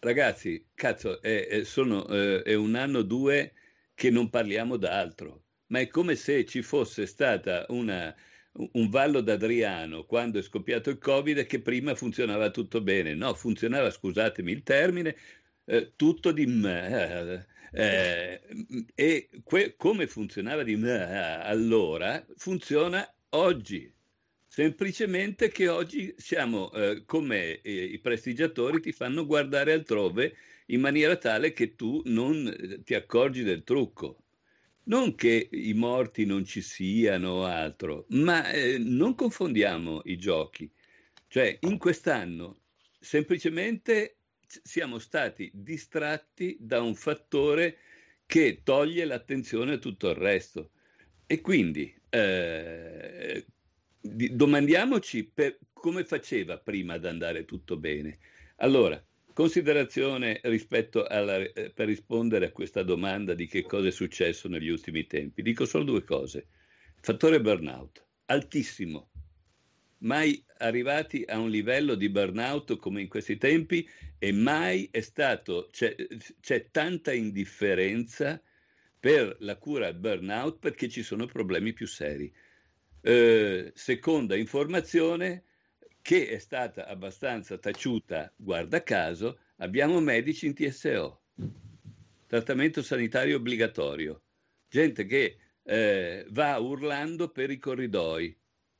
ragazzi, 0.00 0.66
cazzo, 0.74 1.20
è, 1.20 1.62
sono, 1.64 2.06
eh, 2.08 2.42
è 2.42 2.54
un 2.54 2.74
anno 2.74 2.98
o 2.98 3.02
due 3.02 3.52
che 3.94 4.10
non 4.10 4.30
parliamo 4.30 4.76
d'altro 4.76 5.44
ma 5.74 5.80
è 5.80 5.88
come 5.88 6.14
se 6.14 6.44
ci 6.44 6.62
fosse 6.62 7.06
stata 7.06 7.66
una, 7.70 8.14
un 8.52 8.88
vallo 8.88 9.20
d'Adriano 9.20 10.04
quando 10.04 10.38
è 10.38 10.42
scoppiato 10.42 10.90
il 10.90 10.98
Covid 10.98 11.46
che 11.46 11.60
prima 11.60 11.94
funzionava 11.94 12.50
tutto 12.50 12.80
bene. 12.80 13.14
No, 13.14 13.34
funzionava, 13.34 13.90
scusatemi 13.90 14.52
il 14.52 14.62
termine, 14.62 15.16
eh, 15.64 15.92
tutto 15.96 16.32
di 16.32 16.46
me. 16.46 17.46
Eh, 17.76 18.40
e 18.94 19.28
que- 19.42 19.74
come 19.76 20.06
funzionava 20.06 20.62
di 20.62 20.76
me 20.76 21.40
allora, 21.42 22.24
funziona 22.36 23.04
oggi. 23.30 23.92
Semplicemente 24.46 25.48
che 25.50 25.68
oggi 25.68 26.14
siamo 26.16 26.70
eh, 26.72 27.04
come 27.04 27.60
eh, 27.62 27.72
i 27.84 27.98
prestigiatori 27.98 28.80
ti 28.80 28.92
fanno 28.92 29.26
guardare 29.26 29.72
altrove 29.72 30.36
in 30.66 30.80
maniera 30.80 31.16
tale 31.16 31.52
che 31.52 31.74
tu 31.74 32.00
non 32.04 32.46
eh, 32.46 32.82
ti 32.84 32.94
accorgi 32.94 33.42
del 33.42 33.64
trucco. 33.64 34.18
Non 34.84 35.14
che 35.16 35.48
i 35.50 35.72
morti 35.74 36.24
non 36.26 36.44
ci 36.44 36.60
siano 36.60 37.30
o 37.30 37.44
altro, 37.44 38.06
ma 38.10 38.50
eh, 38.52 38.78
non 38.78 39.14
confondiamo 39.16 40.02
i 40.04 40.16
giochi. 40.16 40.70
Cioè, 41.26 41.58
in 41.62 41.78
quest'anno 41.78 42.60
semplicemente 43.00 44.18
siamo 44.46 44.98
stati 44.98 45.50
distratti 45.52 46.56
da 46.60 46.80
un 46.80 46.94
fattore 46.94 47.78
che 48.26 48.60
toglie 48.62 49.04
l'attenzione 49.04 49.74
a 49.74 49.78
tutto 49.78 50.08
il 50.10 50.16
resto. 50.16 50.70
E 51.26 51.40
quindi 51.40 51.94
eh, 52.10 53.44
domandiamoci 54.00 55.24
per, 55.24 55.58
come 55.72 56.04
faceva 56.04 56.58
prima 56.58 56.94
ad 56.94 57.04
andare 57.04 57.44
tutto 57.44 57.76
bene. 57.76 58.18
Allora, 58.56 59.02
Considerazione 59.34 60.38
rispetto 60.44 61.04
alla, 61.04 61.38
eh, 61.38 61.72
per 61.74 61.88
rispondere 61.88 62.46
a 62.46 62.52
questa 62.52 62.84
domanda 62.84 63.34
di 63.34 63.48
che 63.48 63.62
cosa 63.62 63.88
è 63.88 63.90
successo 63.90 64.46
negli 64.46 64.68
ultimi 64.68 65.08
tempi. 65.08 65.42
Dico 65.42 65.64
solo 65.64 65.82
due 65.82 66.04
cose. 66.04 66.46
Fattore 67.00 67.40
burnout, 67.40 68.06
altissimo. 68.26 69.10
Mai 70.04 70.44
arrivati 70.58 71.24
a 71.26 71.38
un 71.38 71.48
livello 71.48 71.94
di 71.94 72.10
burnout 72.10 72.76
come 72.76 73.00
in 73.00 73.08
questi 73.08 73.38
tempi 73.38 73.88
e 74.18 74.32
mai 74.32 74.86
è 74.90 75.00
stato, 75.00 75.68
c'è, 75.70 75.96
c'è 76.40 76.70
tanta 76.70 77.12
indifferenza 77.12 78.40
per 79.00 79.36
la 79.40 79.56
cura 79.56 79.86
al 79.86 79.96
burnout 79.96 80.58
perché 80.58 80.90
ci 80.90 81.02
sono 81.02 81.24
problemi 81.24 81.72
più 81.72 81.86
seri. 81.86 82.30
Eh, 83.00 83.72
seconda 83.74 84.36
informazione, 84.36 85.44
che 86.02 86.28
è 86.28 86.38
stata 86.38 86.86
abbastanza 86.86 87.56
taciuta, 87.56 88.30
guarda 88.36 88.82
caso, 88.82 89.38
abbiamo 89.56 90.00
medici 90.00 90.44
in 90.44 90.52
TSO, 90.52 91.22
trattamento 92.26 92.82
sanitario 92.82 93.36
obbligatorio, 93.36 94.20
gente 94.68 95.06
che 95.06 95.38
eh, 95.62 96.26
va 96.28 96.58
urlando 96.58 97.30
per 97.30 97.50
i 97.50 97.58
corridoi 97.58 98.36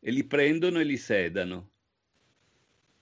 e 0.07 0.11
li 0.11 0.25
prendono 0.25 0.81
e 0.81 0.85
li 0.85 0.99
sedano. 0.99 1.71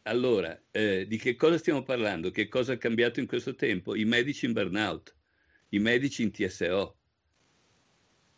Allora, 0.02 0.56
eh, 0.70 1.04
di 1.08 1.16
che 1.16 1.34
cosa 1.34 1.58
stiamo 1.58 1.82
parlando? 1.82 2.30
Che 2.30 2.46
cosa 2.46 2.74
è 2.74 2.78
cambiato 2.78 3.18
in 3.18 3.26
questo 3.26 3.56
tempo? 3.56 3.96
I 3.96 4.04
medici 4.04 4.46
in 4.46 4.52
burnout, 4.52 5.12
i 5.70 5.80
medici 5.80 6.22
in 6.22 6.30
TSO. 6.30 6.96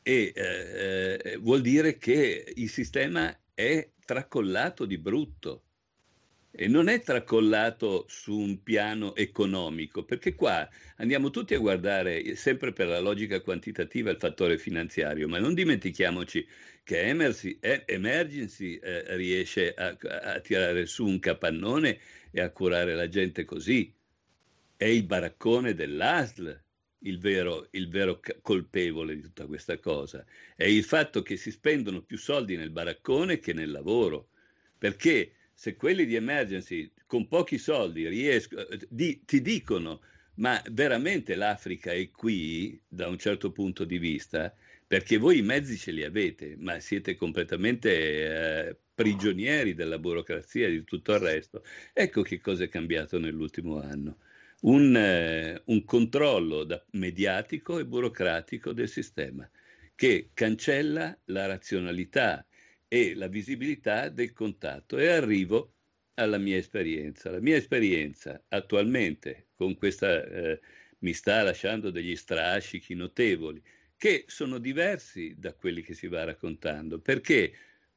E 0.02 0.32
eh, 0.34 1.20
eh, 1.22 1.36
vuol 1.36 1.60
dire 1.60 1.98
che 1.98 2.52
il 2.56 2.70
sistema 2.70 3.38
è 3.52 3.90
tracollato 4.02 4.86
di 4.86 4.96
brutto 4.96 5.64
e 6.50 6.66
non 6.66 6.88
è 6.88 7.02
tracollato 7.02 8.06
su 8.08 8.38
un 8.38 8.62
piano 8.62 9.14
economico, 9.14 10.04
perché 10.04 10.34
qua 10.34 10.66
andiamo 10.96 11.28
tutti 11.30 11.52
a 11.52 11.58
guardare 11.58 12.34
sempre 12.36 12.72
per 12.72 12.86
la 12.86 13.00
logica 13.00 13.40
quantitativa 13.40 14.10
il 14.10 14.18
fattore 14.18 14.56
finanziario, 14.56 15.28
ma 15.28 15.38
non 15.38 15.52
dimentichiamoci 15.52 16.46
che 16.85 17.01
Emergency, 17.01 17.59
Emergency 17.61 18.76
eh, 18.76 19.16
riesce 19.16 19.72
a, 19.74 19.97
a, 19.99 20.41
tirare 20.41 20.85
su 20.87 21.07
un 21.07 21.18
capannone 21.18 21.99
e 22.30 22.41
a 22.41 22.51
curare 22.51 22.95
la 22.95 23.09
gente 23.09 23.45
così. 23.45 23.93
È 24.76 24.85
il 24.85 25.05
baraccone 25.05 25.74
dell'ASL 25.74 26.62
il 27.05 27.18
vero, 27.18 27.68
il 27.70 27.89
vero 27.89 28.20
colpevole 28.43 29.14
di 29.14 29.22
tutta 29.22 29.47
questa 29.47 29.78
cosa. 29.78 30.24
È 30.55 30.64
il 30.64 30.85
fatto 30.85 31.22
che 31.22 31.37
si 31.37 31.51
spendono 31.51 32.03
più 32.03 32.18
soldi 32.18 32.57
nel 32.57 32.70
baraccone 32.70 33.39
che 33.39 33.55
nel 33.55 33.70
lavoro. 33.70 34.28
Perché 34.76 35.32
se 35.55 35.76
quelli 35.76 36.05
di 36.05 36.16
emergency 36.16 36.91
con 37.07 37.28
pochi 37.28 37.59
soldi 37.59 38.07
riescono, 38.09 38.66
di, 38.89 39.22
ti 39.24 39.41
dicono 39.41 40.01
ma 40.37 40.61
veramente 40.70 41.37
l'Africa 41.37 41.93
è 41.93 42.11
qui 42.11 42.80
da 42.89 43.07
un 43.07 43.18
certo 43.18 43.53
punto 43.53 43.85
di 43.85 43.99
vista, 43.99 44.53
perché 44.87 45.16
voi 45.18 45.39
i 45.39 45.43
mezzi 45.43 45.76
ce 45.76 45.91
li 45.93 46.05
avete, 46.05 46.57
ma 46.59 46.78
siete 46.80 47.16
completamente 47.16 48.68
eh, 48.68 48.76
prigionieri 48.95 49.74
della 49.74 49.99
burocrazia 49.99 50.66
e 50.66 50.70
di 50.70 50.85
tutto 50.85 51.12
il 51.14 51.20
resto. 51.20 51.64
Ecco 51.93 52.22
che 52.22 52.41
cosa 52.41 52.64
è 52.64 52.68
cambiato 52.68 53.18
nell'ultimo 53.18 53.80
anno. 53.80 54.18
Un, 54.61 54.97
eh, 54.97 55.62
un 55.66 55.85
controllo 55.85 56.64
da, 56.64 56.82
mediatico 56.93 57.78
e 57.78 57.87
burocratico 57.87 58.72
del 58.72 58.89
sistema 58.89 59.49
che 59.95 60.30
cancella 60.35 61.16
la 61.26 61.47
razionalità 61.47 62.47
e 62.89 63.14
la 63.14 63.28
visibilità 63.28 64.09
del 64.09 64.32
contatto. 64.32 64.99
E 64.99 65.09
arrivo 65.09 65.74
alla 66.14 66.39
mia 66.39 66.57
esperienza. 66.57 67.30
La 67.30 67.41
mia 67.41 67.57
esperienza 67.57 68.43
attualmente 68.49 69.49
con 69.55 69.74
questa 69.76 70.24
eh, 70.24 70.61
mi 71.01 71.12
sta 71.12 71.43
lasciando 71.43 71.91
degli 71.91 72.16
strascichi 72.16 72.95
notevoli 72.95 73.62
che 74.05 74.24
sono 74.26 74.59
diversi 74.59 75.34
da 75.38 75.55
quelli 75.55 75.80
che 75.80 75.94
si 75.94 76.09
va 76.09 76.24
raccontando, 76.24 76.98
perché 76.98 77.50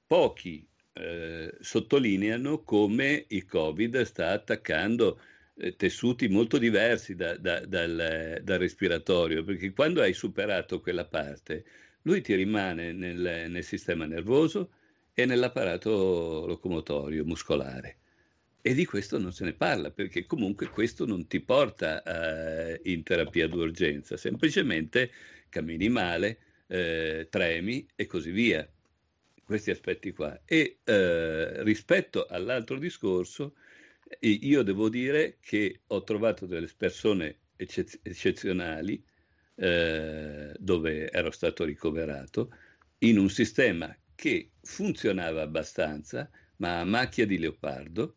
pochi 0.06 0.66
eh, 0.94 1.54
sottolineano 1.60 2.64
come 2.64 3.26
il 3.28 3.46
Covid 3.46 4.04
sta 4.04 4.30
attaccando 4.30 5.20
eh, 5.56 5.76
tessuti 5.76 6.30
molto 6.30 6.58
diversi 6.60 7.14
da, 7.14 7.36
da, 7.36 7.60
dal, 7.66 8.40
dal, 8.42 8.58
respiratorio, 8.58 9.44
perché 9.44 9.74
quando 9.74 10.00
hai 10.02 10.14
superato 10.14 10.80
quella 10.80 11.04
parte, 11.04 11.66
lui 12.04 12.22
ti 12.22 12.34
rimane 12.36 12.94
nel, 12.94 13.50
nel 13.50 13.64
sistema 13.66 14.06
nervoso 14.06 14.70
e 15.14 15.26
nell'apparato 15.26 16.46
locomotorio 16.48 17.26
muscolare. 17.26 17.98
E 18.62 18.74
di 18.74 18.86
questo 18.86 19.18
non 19.18 19.34
se 19.34 19.44
ne 19.44 19.54
parla, 19.54 19.92
perché 19.92 20.26
comunque 20.26 20.70
questo 20.70 21.06
non 21.06 21.28
ti 21.28 21.42
porta 21.42 22.02
eh, 22.02 22.80
in 22.86 23.04
terapia 23.04 23.50
d'urgenza, 23.50 24.16
semplicemente 24.16 25.12
cammini 25.50 25.90
male, 25.90 26.40
eh, 26.68 27.28
tremi 27.30 27.88
e 27.96 28.06
così 28.06 28.32
via. 28.32 28.68
Questi 29.44 29.72
aspetti 29.72 30.12
qua. 30.12 30.42
E 30.46 30.80
eh, 30.84 31.64
rispetto 31.64 32.26
all'altro 32.26 32.78
discorso, 32.78 33.56
io 34.20 34.64
devo 34.64 34.90
dire 34.90 35.38
che 35.40 35.82
ho 35.88 36.04
trovato 36.04 36.46
delle 36.46 36.70
persone 36.76 37.40
eccez- 37.56 38.00
eccezionali 38.04 39.04
eh, 39.56 40.54
dove 40.58 41.10
ero 41.10 41.32
stato 41.32 41.64
ricoverato 41.64 42.50
in 43.00 43.18
un 43.18 43.30
sistema 43.30 43.96
che 44.16 44.52
funzionava 44.62 45.42
abbastanza, 45.42 46.30
ma 46.58 46.80
a 46.80 46.86
macchia 46.86 47.26
di 47.26 47.38
leopardo, 47.38 48.16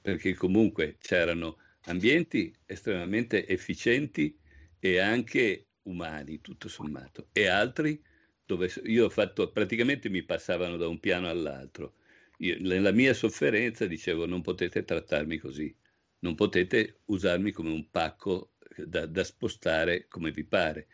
perché 0.00 0.34
comunque 0.34 0.96
c'erano 1.00 1.58
ambienti 1.86 2.54
estremamente 2.66 3.46
efficienti 3.46 4.36
e 4.78 4.98
anche 4.98 5.68
umani, 5.84 6.40
tutto 6.40 6.68
sommato, 6.68 7.28
e 7.32 7.46
altri 7.46 8.02
dove 8.44 8.70
io 8.84 9.06
ho 9.06 9.10
fatto, 9.10 9.50
praticamente 9.50 10.08
mi 10.08 10.22
passavano 10.22 10.76
da 10.76 10.88
un 10.88 11.00
piano 11.00 11.28
all'altro. 11.28 11.94
Io, 12.38 12.56
nella 12.60 12.90
mia 12.92 13.14
sofferenza 13.14 13.86
dicevo 13.86 14.26
non 14.26 14.42
potete 14.42 14.84
trattarmi 14.84 15.38
così, 15.38 15.74
non 16.20 16.34
potete 16.34 17.00
usarmi 17.06 17.52
come 17.52 17.70
un 17.70 17.88
pacco 17.90 18.52
da, 18.76 19.06
da 19.06 19.24
spostare 19.24 20.06
come 20.08 20.30
vi 20.30 20.44
pare 20.44 20.88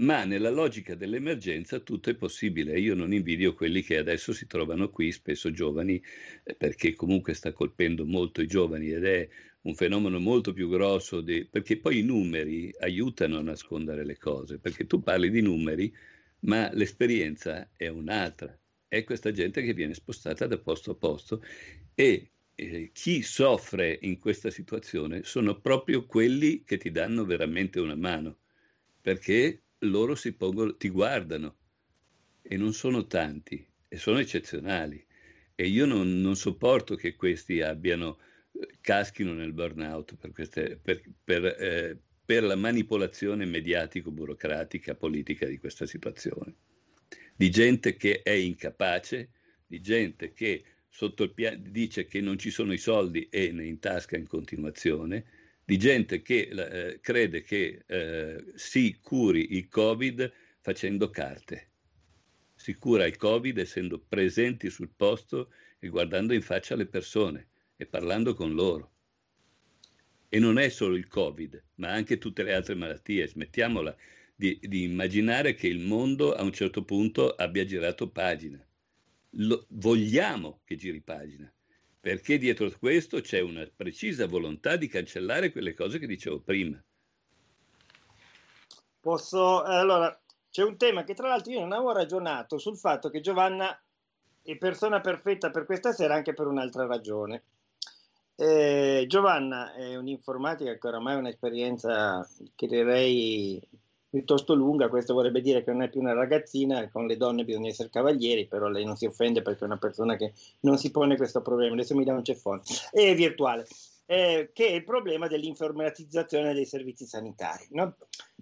ma 0.00 0.24
nella 0.24 0.50
logica 0.50 0.94
dell'emergenza 0.94 1.78
tutto 1.80 2.10
è 2.10 2.14
possibile. 2.14 2.78
Io 2.78 2.94
non 2.94 3.12
invidio 3.12 3.54
quelli 3.54 3.82
che 3.82 3.98
adesso 3.98 4.32
si 4.32 4.46
trovano 4.46 4.90
qui, 4.90 5.12
spesso 5.12 5.50
giovani, 5.50 6.02
eh, 6.42 6.54
perché 6.54 6.94
comunque 6.94 7.34
sta 7.34 7.52
colpendo 7.52 8.06
molto 8.06 8.40
i 8.40 8.46
giovani 8.46 8.90
ed 8.90 9.04
è 9.04 9.28
un 9.62 9.74
fenomeno 9.74 10.18
molto 10.18 10.52
più 10.52 10.68
grosso, 10.68 11.20
di... 11.20 11.44
perché 11.44 11.78
poi 11.78 11.98
i 11.98 12.02
numeri 12.02 12.72
aiutano 12.80 13.38
a 13.38 13.42
nascondere 13.42 14.04
le 14.04 14.16
cose, 14.16 14.58
perché 14.58 14.86
tu 14.86 15.02
parli 15.02 15.30
di 15.30 15.42
numeri, 15.42 15.94
ma 16.40 16.70
l'esperienza 16.72 17.70
è 17.76 17.88
un'altra. 17.88 18.56
È 18.88 19.04
questa 19.04 19.30
gente 19.30 19.62
che 19.62 19.74
viene 19.74 19.94
spostata 19.94 20.46
da 20.46 20.58
posto 20.58 20.92
a 20.92 20.94
posto 20.94 21.42
e 21.94 22.30
eh, 22.54 22.90
chi 22.92 23.22
soffre 23.22 23.98
in 24.02 24.18
questa 24.18 24.50
situazione 24.50 25.22
sono 25.22 25.60
proprio 25.60 26.06
quelli 26.06 26.64
che 26.64 26.76
ti 26.76 26.90
danno 26.90 27.24
veramente 27.24 27.78
una 27.80 27.94
mano, 27.94 28.38
perché 29.00 29.62
loro 29.80 30.14
si 30.14 30.32
pongono, 30.32 30.76
ti 30.76 30.88
guardano 30.88 31.56
e 32.42 32.56
non 32.56 32.72
sono 32.72 33.06
tanti 33.06 33.66
e 33.88 33.96
sono 33.96 34.18
eccezionali 34.18 35.04
e 35.54 35.66
io 35.66 35.86
non, 35.86 36.20
non 36.20 36.36
sopporto 36.36 36.94
che 36.96 37.14
questi 37.14 37.60
abbiano 37.60 38.18
caschino 38.80 39.32
nel 39.32 39.52
burnout 39.52 40.16
per, 40.16 40.32
queste, 40.32 40.78
per, 40.82 41.02
per, 41.22 41.44
eh, 41.44 41.98
per 42.24 42.42
la 42.42 42.56
manipolazione 42.56 43.44
mediatico-burocratica 43.44 44.94
politica 44.94 45.46
di 45.46 45.58
questa 45.58 45.86
situazione. 45.86 46.54
Di 47.34 47.50
gente 47.50 47.96
che 47.96 48.22
è 48.22 48.32
incapace, 48.32 49.30
di 49.66 49.80
gente 49.80 50.32
che 50.32 50.64
piano 51.34 51.62
dice 51.68 52.06
che 52.06 52.20
non 52.20 52.38
ci 52.38 52.50
sono 52.50 52.72
i 52.72 52.78
soldi 52.78 53.28
e 53.30 53.52
ne 53.52 53.66
intasca 53.66 54.16
in 54.16 54.26
continuazione, 54.26 55.24
di 55.64 55.78
gente 55.78 56.20
che 56.20 56.48
eh, 56.50 57.00
crede 57.00 57.42
che 57.42 57.84
eh, 57.86 58.44
si 58.56 58.98
curi 59.00 59.54
il 59.56 59.68
Covid 59.68 60.30
facendo 60.60 61.08
carte. 61.10 61.68
Si 62.54 62.74
cura 62.74 63.06
il 63.06 63.16
Covid 63.16 63.56
essendo 63.58 63.98
presenti 64.00 64.68
sul 64.68 64.90
posto 64.94 65.52
e 65.78 65.88
guardando 65.88 66.34
in 66.34 66.42
faccia 66.42 66.74
le 66.74 66.86
persone 66.86 67.48
e 67.80 67.86
parlando 67.86 68.34
con 68.34 68.52
loro. 68.52 68.90
E 70.28 70.38
non 70.38 70.58
è 70.58 70.68
solo 70.68 70.96
il 70.96 71.08
Covid, 71.08 71.62
ma 71.76 71.88
anche 71.88 72.18
tutte 72.18 72.42
le 72.42 72.52
altre 72.52 72.74
malattie. 72.74 73.26
Smettiamola 73.26 73.96
di, 74.36 74.60
di 74.62 74.82
immaginare 74.82 75.54
che 75.54 75.66
il 75.66 75.78
mondo 75.78 76.34
a 76.34 76.42
un 76.42 76.52
certo 76.52 76.84
punto 76.84 77.34
abbia 77.34 77.64
girato 77.64 78.10
pagina. 78.10 78.62
Lo, 79.30 79.64
vogliamo 79.70 80.60
che 80.64 80.76
giri 80.76 81.00
pagina 81.00 81.50
perché 82.00 82.36
dietro 82.36 82.70
questo 82.78 83.20
c'è 83.20 83.40
una 83.40 83.66
precisa 83.74 84.26
volontà 84.26 84.76
di 84.76 84.88
cancellare 84.88 85.50
quelle 85.50 85.74
cose 85.74 85.98
che 85.98 86.06
dicevo 86.06 86.40
prima. 86.40 86.82
Posso, 89.00 89.64
eh, 89.66 89.74
allora, 89.74 90.18
c'è 90.50 90.62
un 90.62 90.76
tema 90.76 91.04
che 91.04 91.14
tra 91.14 91.28
l'altro 91.28 91.52
io 91.52 91.60
non 91.60 91.72
avevo 91.72 91.92
ragionato 91.92 92.58
sul 92.58 92.76
fatto 92.76 93.08
che 93.08 93.20
Giovanna 93.20 93.78
è 94.42 94.56
persona 94.56 95.00
perfetta 95.00 95.50
per 95.50 95.64
questa 95.64 95.92
sera 95.92 96.14
anche 96.14 96.34
per 96.34 96.46
un'altra 96.46 96.86
ragione. 96.86 97.42
Eh, 98.42 99.04
Giovanna 99.06 99.74
è 99.74 99.96
un'informatica 99.96 100.78
che 100.78 100.86
oramai 100.86 101.14
è 101.14 101.18
un'esperienza 101.18 102.26
che 102.54 102.66
direi 102.66 103.60
piuttosto 104.08 104.54
lunga, 104.54 104.88
questo 104.88 105.12
vorrebbe 105.12 105.42
dire 105.42 105.62
che 105.62 105.70
non 105.72 105.82
è 105.82 105.90
più 105.90 106.00
una 106.00 106.14
ragazzina, 106.14 106.88
con 106.88 107.06
le 107.06 107.18
donne 107.18 107.44
bisogna 107.44 107.68
essere 107.68 107.90
cavalieri, 107.90 108.46
però 108.46 108.68
lei 108.68 108.86
non 108.86 108.96
si 108.96 109.04
offende 109.04 109.42
perché 109.42 109.60
è 109.60 109.66
una 109.66 109.76
persona 109.76 110.16
che 110.16 110.32
non 110.60 110.78
si 110.78 110.90
pone 110.90 111.18
questo 111.18 111.42
problema, 111.42 111.74
adesso 111.74 111.94
mi 111.94 112.02
dà 112.02 112.14
un 112.14 112.24
ceffone, 112.24 112.62
è 112.90 113.14
virtuale, 113.14 113.66
eh, 114.06 114.48
che 114.54 114.68
è 114.68 114.72
il 114.72 114.84
problema 114.84 115.26
dell'informatizzazione 115.26 116.54
dei 116.54 116.64
servizi 116.64 117.04
sanitari. 117.04 117.66
No? 117.72 117.94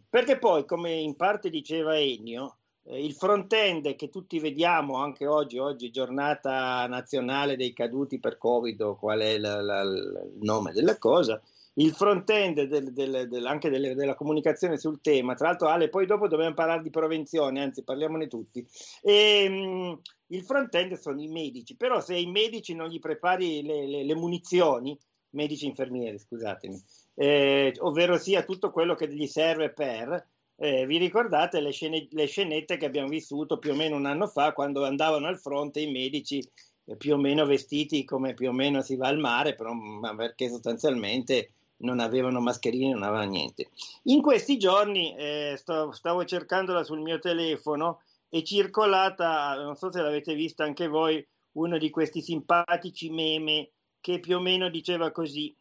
Perché 0.08 0.38
poi, 0.38 0.64
come 0.64 0.92
in 0.92 1.16
parte 1.16 1.50
diceva 1.50 1.98
Ennio, 1.98 2.58
il 2.90 3.12
front-end 3.12 3.94
che 3.96 4.08
tutti 4.08 4.38
vediamo 4.38 4.96
anche 4.96 5.26
oggi, 5.26 5.58
oggi 5.58 5.90
giornata 5.90 6.86
nazionale 6.86 7.56
dei 7.56 7.72
caduti 7.72 8.18
per 8.18 8.38
Covid 8.38 8.96
qual 8.96 9.20
è 9.20 9.38
la, 9.38 9.60
la, 9.60 9.82
il 9.82 10.38
nome 10.40 10.72
della 10.72 10.96
cosa, 10.96 11.40
il 11.74 11.92
front-end 11.92 12.62
del, 12.62 12.92
del, 12.92 13.28
del, 13.28 13.46
anche 13.46 13.68
delle, 13.70 13.94
della 13.94 14.14
comunicazione 14.14 14.78
sul 14.78 15.00
tema. 15.00 15.34
Tra 15.34 15.48
l'altro, 15.48 15.68
Ale, 15.68 15.88
poi 15.90 16.06
dopo 16.06 16.28
dobbiamo 16.28 16.54
parlare 16.54 16.82
di 16.82 16.90
prevenzione, 16.90 17.62
anzi, 17.62 17.84
parliamone 17.84 18.26
tutti. 18.26 18.66
E, 19.02 19.48
mh, 19.48 20.00
il 20.28 20.42
front-end 20.42 20.94
sono 20.94 21.20
i 21.20 21.28
medici, 21.28 21.76
però 21.76 22.00
se 22.00 22.14
ai 22.14 22.26
medici 22.26 22.74
non 22.74 22.88
gli 22.88 22.98
prepari 22.98 23.62
le, 23.62 23.86
le, 23.86 24.04
le 24.04 24.14
munizioni, 24.14 24.98
medici 25.30 25.66
infermieri, 25.66 26.18
scusatemi, 26.18 26.82
eh, 27.14 27.74
ovvero 27.80 28.16
sia 28.16 28.42
tutto 28.44 28.70
quello 28.70 28.94
che 28.94 29.12
gli 29.12 29.26
serve 29.26 29.70
per. 29.70 30.26
Eh, 30.60 30.86
vi 30.86 30.98
ricordate 30.98 31.60
le, 31.60 31.70
scene, 31.70 32.08
le 32.10 32.26
scenette 32.26 32.76
che 32.76 32.86
abbiamo 32.86 33.08
vissuto 33.08 33.58
più 33.58 33.72
o 33.72 33.74
meno 33.76 33.94
un 33.94 34.06
anno 34.06 34.26
fa 34.26 34.52
quando 34.52 34.84
andavano 34.84 35.28
al 35.28 35.38
fronte 35.38 35.80
i 35.80 35.88
medici 35.88 36.42
eh, 36.84 36.96
più 36.96 37.14
o 37.14 37.16
meno 37.16 37.46
vestiti 37.46 38.04
come 38.04 38.34
più 38.34 38.48
o 38.48 38.52
meno 38.52 38.82
si 38.82 38.96
va 38.96 39.06
al 39.06 39.18
mare, 39.18 39.54
però, 39.54 39.72
perché 40.16 40.48
sostanzialmente 40.48 41.52
non 41.78 42.00
avevano 42.00 42.40
mascherine, 42.40 42.92
non 42.92 43.04
avevano 43.04 43.30
niente. 43.30 43.68
In 44.04 44.20
questi 44.20 44.58
giorni 44.58 45.14
eh, 45.16 45.54
sto, 45.56 45.92
stavo 45.92 46.24
cercandola 46.24 46.82
sul 46.82 47.02
mio 47.02 47.20
telefono 47.20 48.00
e 48.28 48.42
circolata, 48.42 49.54
non 49.54 49.76
so 49.76 49.92
se 49.92 50.02
l'avete 50.02 50.34
vista 50.34 50.64
anche 50.64 50.88
voi, 50.88 51.24
uno 51.52 51.78
di 51.78 51.88
questi 51.90 52.20
simpatici 52.20 53.10
meme 53.10 53.70
che 54.00 54.18
più 54.18 54.36
o 54.36 54.40
meno 54.40 54.68
diceva 54.70 55.12
così. 55.12 55.54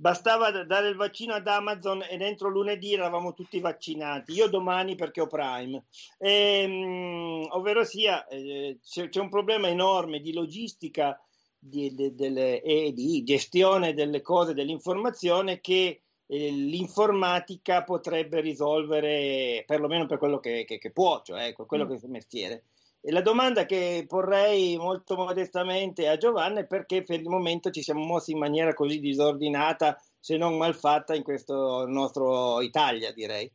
Bastava 0.00 0.52
dare 0.62 0.90
il 0.90 0.94
vaccino 0.94 1.34
ad 1.34 1.48
Amazon 1.48 2.04
e 2.08 2.16
dentro 2.16 2.48
lunedì 2.48 2.92
eravamo 2.92 3.34
tutti 3.34 3.58
vaccinati. 3.58 4.32
Io 4.32 4.48
domani 4.48 4.94
perché 4.94 5.20
ho 5.20 5.26
Prime. 5.26 5.86
E, 6.16 6.68
mh, 6.68 7.48
ovvero 7.50 7.82
sia, 7.82 8.24
eh, 8.28 8.78
c'è, 8.80 9.08
c'è, 9.08 9.20
un 9.20 9.28
problema 9.28 9.66
enorme 9.66 10.20
di 10.20 10.32
logistica 10.32 11.20
di, 11.58 11.92
de, 11.96 12.14
de, 12.14 12.60
e 12.60 12.92
di 12.92 13.24
gestione 13.24 13.92
delle 13.92 14.20
cose, 14.20 14.54
dell'informazione 14.54 15.60
che 15.60 16.02
eh, 16.26 16.50
l'informatica 16.50 17.82
potrebbe 17.82 18.40
risolvere, 18.40 19.64
perlomeno 19.66 20.06
per 20.06 20.18
quello 20.18 20.38
che, 20.38 20.64
che, 20.64 20.78
che 20.78 20.92
può, 20.92 21.22
cioè 21.24 21.52
quello 21.54 21.84
mm. 21.84 21.86
che 21.86 21.92
è 21.92 21.94
il 21.94 22.00
suo 22.00 22.08
mestiere. 22.08 22.64
La 23.02 23.22
domanda 23.22 23.64
che 23.64 24.04
porrei 24.08 24.76
molto 24.76 25.16
modestamente 25.16 26.08
a 26.08 26.16
Giovanni 26.16 26.60
è 26.60 26.66
perché 26.66 27.02
per 27.02 27.20
il 27.20 27.28
momento 27.28 27.70
ci 27.70 27.82
siamo 27.82 28.04
mossi 28.04 28.32
in 28.32 28.38
maniera 28.38 28.74
così 28.74 28.98
disordinata, 28.98 29.96
se 30.18 30.36
non 30.36 30.56
malfatta, 30.56 31.14
in 31.14 31.22
questo 31.22 31.86
nostro 31.86 32.60
Italia, 32.60 33.12
direi. 33.12 33.50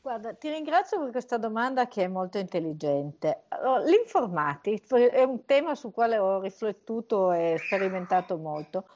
Guarda, 0.00 0.32
ti 0.34 0.48
ringrazio 0.48 1.00
per 1.00 1.10
questa 1.10 1.38
domanda 1.38 1.88
che 1.88 2.04
è 2.04 2.08
molto 2.08 2.38
intelligente. 2.38 3.44
Allora, 3.48 3.80
l'informatica 3.80 4.96
è 4.96 5.22
un 5.22 5.44
tema 5.44 5.74
sul 5.74 5.92
quale 5.92 6.18
ho 6.18 6.40
riflettuto 6.40 7.32
e 7.32 7.56
sperimentato 7.58 8.36
molto. 8.36 8.86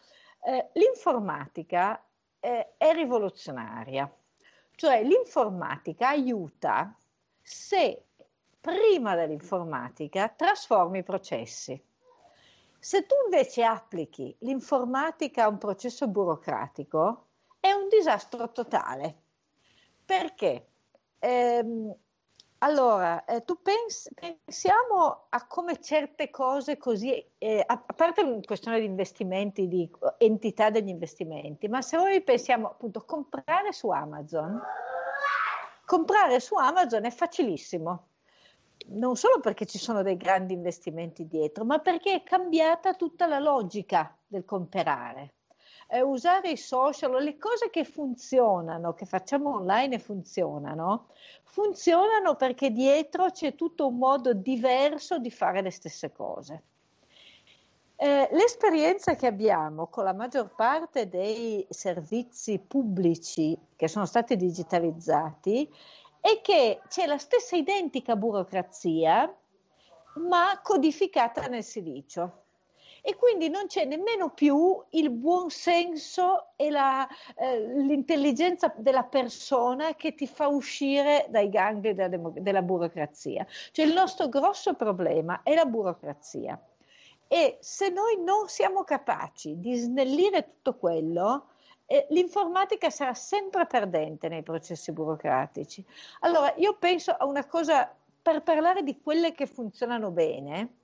Eh, 0.44 0.70
l'informatica 0.74 2.02
è, 2.38 2.72
è 2.76 2.92
rivoluzionaria, 2.92 4.10
cioè 4.74 5.02
l'informatica 5.02 6.08
aiuta 6.08 6.96
se 7.40 8.04
prima 8.62 9.16
dell'informatica 9.16 10.28
trasformi 10.28 11.00
i 11.00 11.02
processi. 11.02 11.84
Se 12.78 13.06
tu 13.06 13.14
invece 13.24 13.64
applichi 13.64 14.34
l'informatica 14.40 15.44
a 15.44 15.48
un 15.48 15.58
processo 15.58 16.06
burocratico, 16.06 17.26
è 17.58 17.72
un 17.72 17.88
disastro 17.88 18.52
totale. 18.52 19.16
Perché? 20.04 20.68
Ehm, 21.18 21.92
allora, 22.58 23.24
eh, 23.24 23.44
tu 23.44 23.60
pensi, 23.62 24.10
pensiamo 24.14 25.26
a 25.28 25.46
come 25.48 25.80
certe 25.80 26.30
cose 26.30 26.76
così, 26.76 27.12
eh, 27.38 27.64
a, 27.66 27.78
parte 27.78 28.24
la 28.24 28.38
questione 28.44 28.78
di 28.78 28.86
investimenti, 28.86 29.66
di 29.66 29.90
entità 30.18 30.70
degli 30.70 30.88
investimenti, 30.88 31.66
ma 31.66 31.82
se 31.82 31.96
noi 31.96 32.20
pensiamo 32.22 32.68
appunto 32.68 33.00
a 33.00 33.04
comprare 33.04 33.72
su 33.72 33.90
Amazon, 33.90 34.60
comprare 35.84 36.38
su 36.38 36.54
Amazon 36.54 37.04
è 37.04 37.10
facilissimo 37.10 38.10
non 38.88 39.16
solo 39.16 39.40
perché 39.40 39.66
ci 39.66 39.78
sono 39.78 40.02
dei 40.02 40.16
grandi 40.16 40.54
investimenti 40.54 41.26
dietro, 41.26 41.64
ma 41.64 41.78
perché 41.78 42.14
è 42.14 42.22
cambiata 42.22 42.94
tutta 42.94 43.26
la 43.26 43.38
logica 43.38 44.16
del 44.26 44.44
comprare. 44.44 45.34
Eh, 45.88 46.00
usare 46.00 46.50
i 46.50 46.56
social, 46.56 47.22
le 47.22 47.36
cose 47.36 47.68
che 47.68 47.84
funzionano, 47.84 48.94
che 48.94 49.04
facciamo 49.04 49.54
online 49.54 49.96
e 49.96 49.98
funzionano, 49.98 51.08
funzionano 51.44 52.34
perché 52.36 52.70
dietro 52.70 53.30
c'è 53.30 53.54
tutto 53.54 53.88
un 53.88 53.98
modo 53.98 54.32
diverso 54.32 55.18
di 55.18 55.30
fare 55.30 55.60
le 55.60 55.70
stesse 55.70 56.10
cose. 56.12 56.62
Eh, 57.96 58.28
l'esperienza 58.32 59.14
che 59.14 59.26
abbiamo 59.26 59.86
con 59.86 60.02
la 60.02 60.12
maggior 60.12 60.54
parte 60.56 61.08
dei 61.08 61.64
servizi 61.68 62.58
pubblici 62.58 63.56
che 63.76 63.86
sono 63.86 64.06
stati 64.06 64.34
digitalizzati 64.34 65.72
è 66.22 66.40
che 66.40 66.82
c'è 66.88 67.06
la 67.06 67.18
stessa 67.18 67.56
identica 67.56 68.14
burocrazia, 68.14 69.28
ma 70.14 70.60
codificata 70.62 71.48
nel 71.48 71.64
silicio. 71.64 72.44
E 73.02 73.16
quindi 73.16 73.48
non 73.48 73.66
c'è 73.66 73.84
nemmeno 73.84 74.30
più 74.30 74.80
il 74.90 75.10
buon 75.10 75.50
senso 75.50 76.50
e 76.54 76.70
la, 76.70 77.04
eh, 77.34 77.58
l'intelligenza 77.58 78.72
della 78.76 79.02
persona 79.02 79.96
che 79.96 80.14
ti 80.14 80.28
fa 80.28 80.46
uscire 80.46 81.26
dai 81.28 81.48
gangli 81.48 81.90
della, 81.90 82.16
della 82.16 82.62
burocrazia. 82.62 83.44
Cioè 83.72 83.84
il 83.84 83.92
nostro 83.92 84.28
grosso 84.28 84.74
problema 84.74 85.42
è 85.42 85.54
la 85.54 85.64
burocrazia. 85.64 86.56
E 87.26 87.58
se 87.60 87.88
noi 87.88 88.22
non 88.22 88.46
siamo 88.46 88.84
capaci 88.84 89.58
di 89.58 89.74
snellire 89.74 90.44
tutto 90.44 90.76
quello, 90.76 91.46
l'informatica 92.08 92.90
sarà 92.90 93.14
sempre 93.14 93.66
perdente 93.66 94.28
nei 94.28 94.42
processi 94.42 94.92
burocratici. 94.92 95.84
Allora, 96.20 96.52
io 96.56 96.76
penso 96.76 97.10
a 97.12 97.24
una 97.24 97.44
cosa, 97.46 97.94
per 98.22 98.42
parlare 98.42 98.82
di 98.82 99.00
quelle 99.00 99.32
che 99.32 99.46
funzionano 99.46 100.10
bene, 100.10 100.76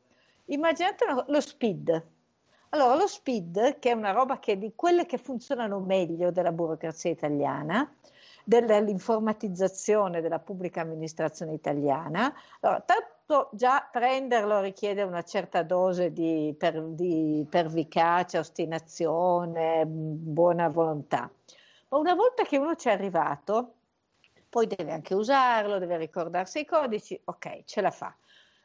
immaginate 0.47 1.05
lo 1.27 1.41
speed. 1.41 2.07
Allora, 2.71 2.97
lo 2.97 3.07
speed, 3.07 3.79
che 3.79 3.91
è 3.91 3.95
una 3.95 4.11
roba 4.11 4.39
che 4.39 4.59
di 4.59 4.73
quelle 4.75 5.07
che 5.07 5.17
funzionano 5.17 5.79
meglio 5.81 6.31
della 6.31 6.53
burocrazia 6.53 7.11
italiana, 7.11 7.91
dell'informatizzazione 8.45 10.21
della 10.21 10.39
pubblica 10.39 10.81
amministrazione 10.81 11.53
italiana, 11.53 12.35
allora, 12.61 12.81
tanto 13.29 13.51
già 13.53 13.87
prenderlo 13.93 14.61
richiede 14.61 15.03
una 15.03 15.23
certa 15.23 15.63
dose 15.63 16.13
di, 16.13 16.55
per, 16.59 16.83
di 16.83 17.47
pervicacia, 17.49 18.39
ostinazione, 18.39 19.85
buona 19.87 20.69
volontà. 20.69 21.31
Ma 21.89 21.99
una 21.99 22.15
volta 22.15 22.45
che 22.45 22.57
uno 22.57 22.75
ci 22.75 22.89
è 22.89 22.93
arrivato, 22.93 23.75
poi 24.49 24.67
deve 24.67 24.93
anche 24.93 25.15
usarlo, 25.15 25.79
deve 25.79 25.99
ricordarsi 25.99 26.61
i 26.61 26.65
codici, 26.65 27.21
ok, 27.23 27.65
ce 27.65 27.81
la 27.83 27.91
fa. 27.91 28.17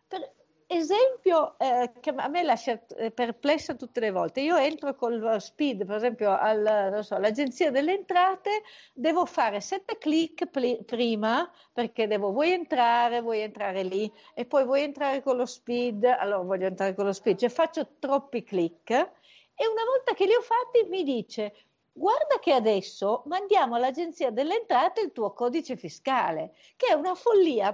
Per, 0.08 0.32
esempio 0.78 1.58
eh, 1.60 1.92
che 2.00 2.12
a 2.16 2.28
me 2.28 2.44
lascia 2.44 2.80
eh, 2.98 3.12
perplessa 3.12 3.76
tutte 3.76 4.00
le 4.00 4.12
volte. 4.12 4.42
Io 4.42 4.56
entro 4.58 4.96
col 4.96 5.42
speed, 5.42 5.86
per 5.86 5.96
esempio, 5.96 6.32
al, 6.38 7.00
so, 7.04 7.16
all'agenzia 7.16 7.72
delle 7.72 7.94
entrate, 7.94 8.64
devo 8.94 9.26
fare 9.26 9.62
sette 9.62 9.98
clic 9.98 10.48
pl- 10.48 10.84
prima 10.84 11.50
perché 11.72 12.08
devo, 12.08 12.32
vuoi 12.32 12.52
entrare, 12.52 13.22
vuoi 13.22 13.42
entrare 13.42 13.84
lì 13.84 14.12
e 14.34 14.46
poi 14.46 14.64
vuoi 14.66 14.84
entrare 14.84 15.22
con 15.22 15.38
lo 15.38 15.46
speed, 15.46 16.04
allora 16.04 16.44
voglio 16.44 16.68
entrare 16.68 16.94
con 16.96 17.06
lo 17.06 17.14
speed, 17.14 17.38
cioè 17.40 17.50
faccio 17.50 17.88
troppi 18.00 18.44
clic 18.44 18.90
e 18.90 19.68
una 19.68 19.84
volta 19.88 20.14
che 20.14 20.26
li 20.26 20.34
ho 20.34 20.42
fatti 20.42 20.88
mi 20.90 21.04
dice 21.04 21.54
guarda 21.94 22.40
che 22.40 22.52
adesso 22.54 23.22
mandiamo 23.28 23.76
all'agenzia 23.76 24.32
delle 24.32 24.56
entrate 24.58 25.02
il 25.02 25.12
tuo 25.12 25.34
codice 25.34 25.78
fiscale, 25.78 26.56
che 26.76 26.88
è 26.88 26.94
una 26.94 27.14
follia 27.14 27.72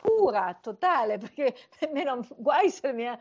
pura, 0.00 0.56
totale, 0.60 1.18
perché 1.18 1.54
nemmeno 1.80 2.20
guai 2.36 2.70
se 2.70 3.18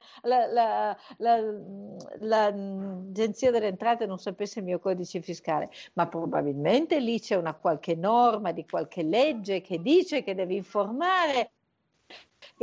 l'agenzia 2.19 3.51
delle 3.51 3.67
entrate 3.67 4.05
non 4.05 4.17
sapesse 4.17 4.59
il 4.59 4.65
mio 4.65 4.79
codice 4.79 5.21
fiscale, 5.21 5.69
ma 5.93 6.07
probabilmente 6.07 6.99
lì 6.99 7.19
c'è 7.19 7.35
una 7.35 7.53
qualche 7.53 7.95
norma 7.95 8.51
di 8.51 8.65
qualche 8.65 9.03
legge 9.03 9.61
che 9.61 9.81
dice 9.81 10.23
che 10.23 10.35
devi 10.35 10.55
informare 10.55 11.51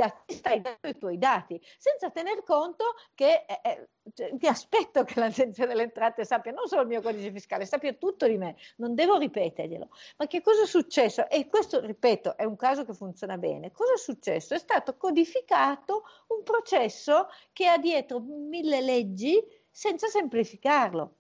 a 0.03 0.23
chi 0.25 0.35
stai 0.35 0.61
dando 0.61 0.89
i 0.89 0.97
tuoi 0.99 1.19
dati, 1.19 1.61
senza 1.79 2.11
tener 2.11 2.43
conto 2.43 2.95
che 3.15 3.45
eh, 3.47 3.61
eh 3.63 3.89
cioè, 4.15 4.33
mi 4.39 4.47
aspetto 4.47 5.03
che 5.05 5.19
l'Agenzia 5.19 5.67
delle 5.67 5.83
Entrate 5.83 6.25
sappia 6.25 6.53
non 6.53 6.67
solo 6.67 6.83
il 6.83 6.89
mio 6.89 7.01
codice 7.01 7.33
fiscale, 7.33 7.67
sappia 7.67 7.93
tutto 7.95 8.27
di 8.27 8.37
me, 8.37 8.57
non 8.77 8.95
devo 8.95 9.17
ripeterglielo. 9.17 9.89
Ma 10.19 10.27
che 10.27 10.43
cosa 10.43 10.63
è 10.63 10.67
successo? 10.67 11.29
E 11.29 11.49
questo, 11.49 11.81
ripeto, 11.81 12.37
è 12.37 12.45
un 12.45 12.57
caso 12.57 12.85
che 12.85 12.95
funziona 12.95 13.37
bene. 13.37 13.73
Cosa 13.73 13.95
è 13.95 13.99
successo? 13.99 14.55
È 14.55 14.59
stato 14.59 14.97
codificato 14.97 16.05
un 16.29 16.43
processo 16.45 17.29
che 17.53 17.67
ha 17.67 17.79
dietro 17.79 18.21
mille 18.21 18.81
leggi 18.81 19.43
senza 19.71 20.07
semplificarlo. 20.07 21.15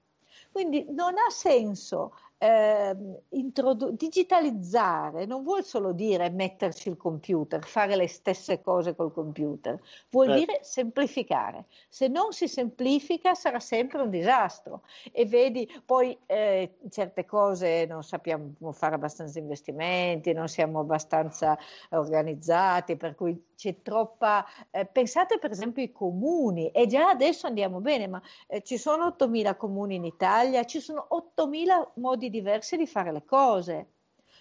Quindi 0.52 0.86
non 0.90 1.14
ha 1.18 1.30
senso 1.30 2.16
eh, 2.38 2.96
introdu- 3.30 3.92
digitalizzare 3.92 5.24
non 5.24 5.42
vuol 5.42 5.64
solo 5.64 5.92
dire 5.92 6.28
metterci 6.30 6.88
il 6.88 6.96
computer, 6.96 7.64
fare 7.64 7.96
le 7.96 8.08
stesse 8.08 8.60
cose 8.60 8.94
col 8.94 9.12
computer, 9.12 9.80
vuol 10.10 10.30
eh. 10.30 10.34
dire 10.34 10.58
semplificare. 10.62 11.64
Se 11.88 12.08
non 12.08 12.32
si 12.32 12.48
semplifica 12.48 13.34
sarà 13.34 13.60
sempre 13.60 14.02
un 14.02 14.10
disastro 14.10 14.82
e 15.12 15.24
vedi 15.24 15.68
poi 15.84 16.16
eh, 16.26 16.76
certe 16.90 17.24
cose 17.24 17.86
non 17.86 18.02
sappiamo 18.02 18.52
fare 18.72 18.94
abbastanza 18.94 19.38
investimenti, 19.38 20.32
non 20.32 20.48
siamo 20.48 20.80
abbastanza 20.80 21.58
organizzati, 21.90 22.96
per 22.96 23.14
cui 23.14 23.42
c'è 23.56 23.82
troppa... 23.82 24.44
Eh, 24.70 24.84
pensate 24.86 25.38
per 25.38 25.50
esempio 25.50 25.82
ai 25.82 25.90
comuni 25.90 26.70
e 26.70 26.86
già 26.86 27.08
adesso 27.08 27.46
andiamo 27.46 27.80
bene, 27.80 28.06
ma 28.06 28.22
eh, 28.46 28.62
ci 28.62 28.76
sono 28.76 29.14
8.000 29.18 29.56
comuni 29.56 29.96
in 29.96 30.04
Italia, 30.04 30.64
ci 30.64 30.80
sono 30.80 31.08
8.000 31.10 31.88
modi 31.94 32.25
modi 32.26 32.30
diversi 32.30 32.76
di 32.76 32.86
fare 32.86 33.12
le 33.12 33.24
cose. 33.24 33.86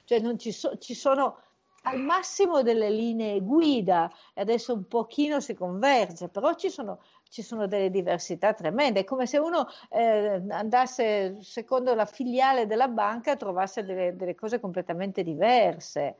Cioè 0.04 0.20
non 0.20 0.38
ci, 0.38 0.52
so, 0.52 0.78
ci 0.78 0.94
sono 0.94 1.40
al 1.84 2.00
massimo 2.00 2.64
delle 2.64 2.90
linee 2.90 3.42
guida 3.42 4.12
e 4.34 4.42
adesso 4.42 4.74
un 4.74 4.88
pochino 4.88 5.40
si 5.40 5.54
converge, 5.54 6.30
però 6.30 6.54
ci 6.56 6.70
sono, 6.70 7.00
ci 7.30 7.42
sono 7.42 7.68
delle 7.68 7.90
diversità 7.90 8.54
tremende. 8.54 9.02
È 9.02 9.04
come 9.04 9.26
se 9.26 9.38
uno 9.38 9.68
eh, 9.90 10.44
andasse 10.50 11.38
secondo 11.42 11.94
la 11.94 12.06
filiale 12.06 12.66
della 12.66 12.88
banca 12.88 13.34
e 13.34 13.38
trovasse 13.38 13.84
delle, 13.84 14.16
delle 14.16 14.36
cose 14.36 14.60
completamente 14.60 15.24
diverse. 15.24 16.18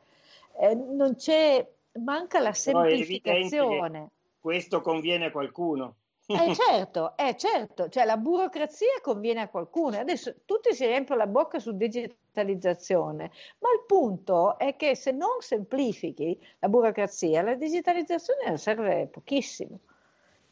Eh, 0.58 0.74
non 0.74 1.16
c'è, 1.16 1.68
manca 2.02 2.40
la 2.40 2.52
semplificazione. 2.52 4.10
Questo 4.38 4.80
conviene 4.80 5.26
a 5.26 5.30
qualcuno. 5.30 5.96
Eh 6.28 6.54
certo, 6.54 7.16
eh 7.16 7.36
certo, 7.36 7.88
cioè 7.88 8.04
la 8.04 8.16
burocrazia 8.16 9.00
conviene 9.00 9.42
a 9.42 9.48
qualcuno. 9.48 9.98
Adesso 9.98 10.34
tutti 10.44 10.74
si 10.74 10.84
riempiono 10.84 11.20
la 11.20 11.28
bocca 11.28 11.60
su 11.60 11.76
digitalizzazione, 11.76 13.30
ma 13.60 13.70
il 13.70 13.84
punto 13.86 14.58
è 14.58 14.74
che 14.76 14.96
se 14.96 15.12
non 15.12 15.40
semplifichi 15.40 16.38
la 16.58 16.68
burocrazia, 16.68 17.42
la 17.42 17.54
digitalizzazione 17.54 18.58
serve 18.58 19.06
pochissimo. 19.06 19.78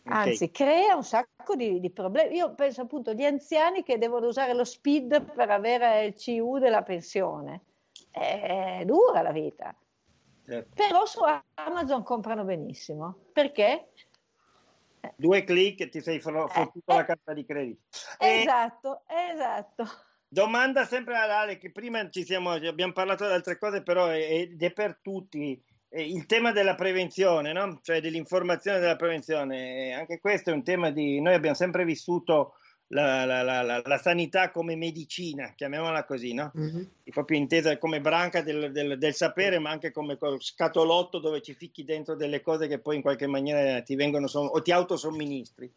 Anzi, 0.06 0.44
okay. 0.44 0.50
crea 0.50 0.96
un 0.96 1.02
sacco 1.02 1.56
di, 1.56 1.80
di, 1.80 1.90
problemi. 1.90 2.36
Io 2.36 2.54
penso 2.54 2.82
appunto 2.82 3.10
agli 3.10 3.24
anziani 3.24 3.82
che 3.82 3.96
devono 3.96 4.26
usare 4.26 4.52
lo 4.52 4.64
speed 4.64 5.32
per 5.32 5.48
avere 5.50 6.04
il 6.04 6.14
CU 6.14 6.58
della 6.58 6.82
pensione. 6.82 7.62
È 8.10 8.82
dura 8.84 9.22
la 9.22 9.32
vita. 9.32 9.74
Certo. 10.46 10.70
Però 10.74 11.06
su 11.06 11.20
Amazon 11.54 12.02
comprano 12.02 12.44
benissimo. 12.44 13.16
Perché? 13.32 13.88
Due 15.16 15.44
clic 15.44 15.80
e 15.80 15.88
ti 15.88 16.00
sei 16.00 16.20
fottuto 16.20 16.92
eh, 16.92 16.94
la 16.94 17.04
carta 17.04 17.32
di 17.32 17.44
credito. 17.44 17.82
Esatto, 18.18 19.02
e... 19.08 19.32
esatto. 19.32 19.84
Domanda 20.28 20.84
sempre 20.84 21.16
ad 21.16 21.30
Ale, 21.30 21.58
che 21.58 21.70
prima 21.70 22.08
ci 22.10 22.24
siamo, 22.24 22.50
abbiamo 22.50 22.92
parlato 22.92 23.24
di 23.24 23.32
altre 23.32 23.56
cose, 23.56 23.82
però 23.82 24.12
ed 24.12 24.60
è 24.60 24.72
per 24.72 24.98
tutti. 25.00 25.62
Il 25.90 26.26
tema 26.26 26.50
della 26.50 26.74
prevenzione, 26.74 27.52
no? 27.52 27.78
cioè 27.80 28.00
dell'informazione 28.00 28.80
della 28.80 28.96
prevenzione, 28.96 29.92
anche 29.94 30.18
questo 30.18 30.50
è 30.50 30.52
un 30.52 30.64
tema 30.64 30.90
di... 30.90 31.20
Noi 31.20 31.34
abbiamo 31.34 31.54
sempre 31.54 31.84
vissuto 31.84 32.54
la, 32.94 33.24
la, 33.24 33.42
la, 33.42 33.82
la, 33.84 33.98
sanità 33.98 34.50
come 34.50 34.76
medicina, 34.76 35.52
chiamiamola 35.56 36.04
così, 36.04 36.32
no? 36.32 36.52
Mm-hmm. 36.56 36.82
Proprio 37.10 37.38
intesa 37.38 37.76
come 37.76 38.00
branca 38.00 38.40
del, 38.40 38.70
del, 38.70 38.96
del, 38.98 39.14
sapere, 39.14 39.58
ma 39.58 39.70
anche 39.70 39.90
come 39.90 40.16
scatolotto 40.38 41.18
dove 41.18 41.42
ci 41.42 41.54
ficchi 41.54 41.84
dentro 41.84 42.14
delle 42.14 42.40
cose 42.40 42.68
che 42.68 42.78
poi 42.78 42.96
in 42.96 43.02
qualche 43.02 43.26
maniera 43.26 43.82
ti 43.82 43.96
vengono 43.96 44.28
o 44.32 44.62
ti 44.62 44.70
autosomministri. 44.70 45.70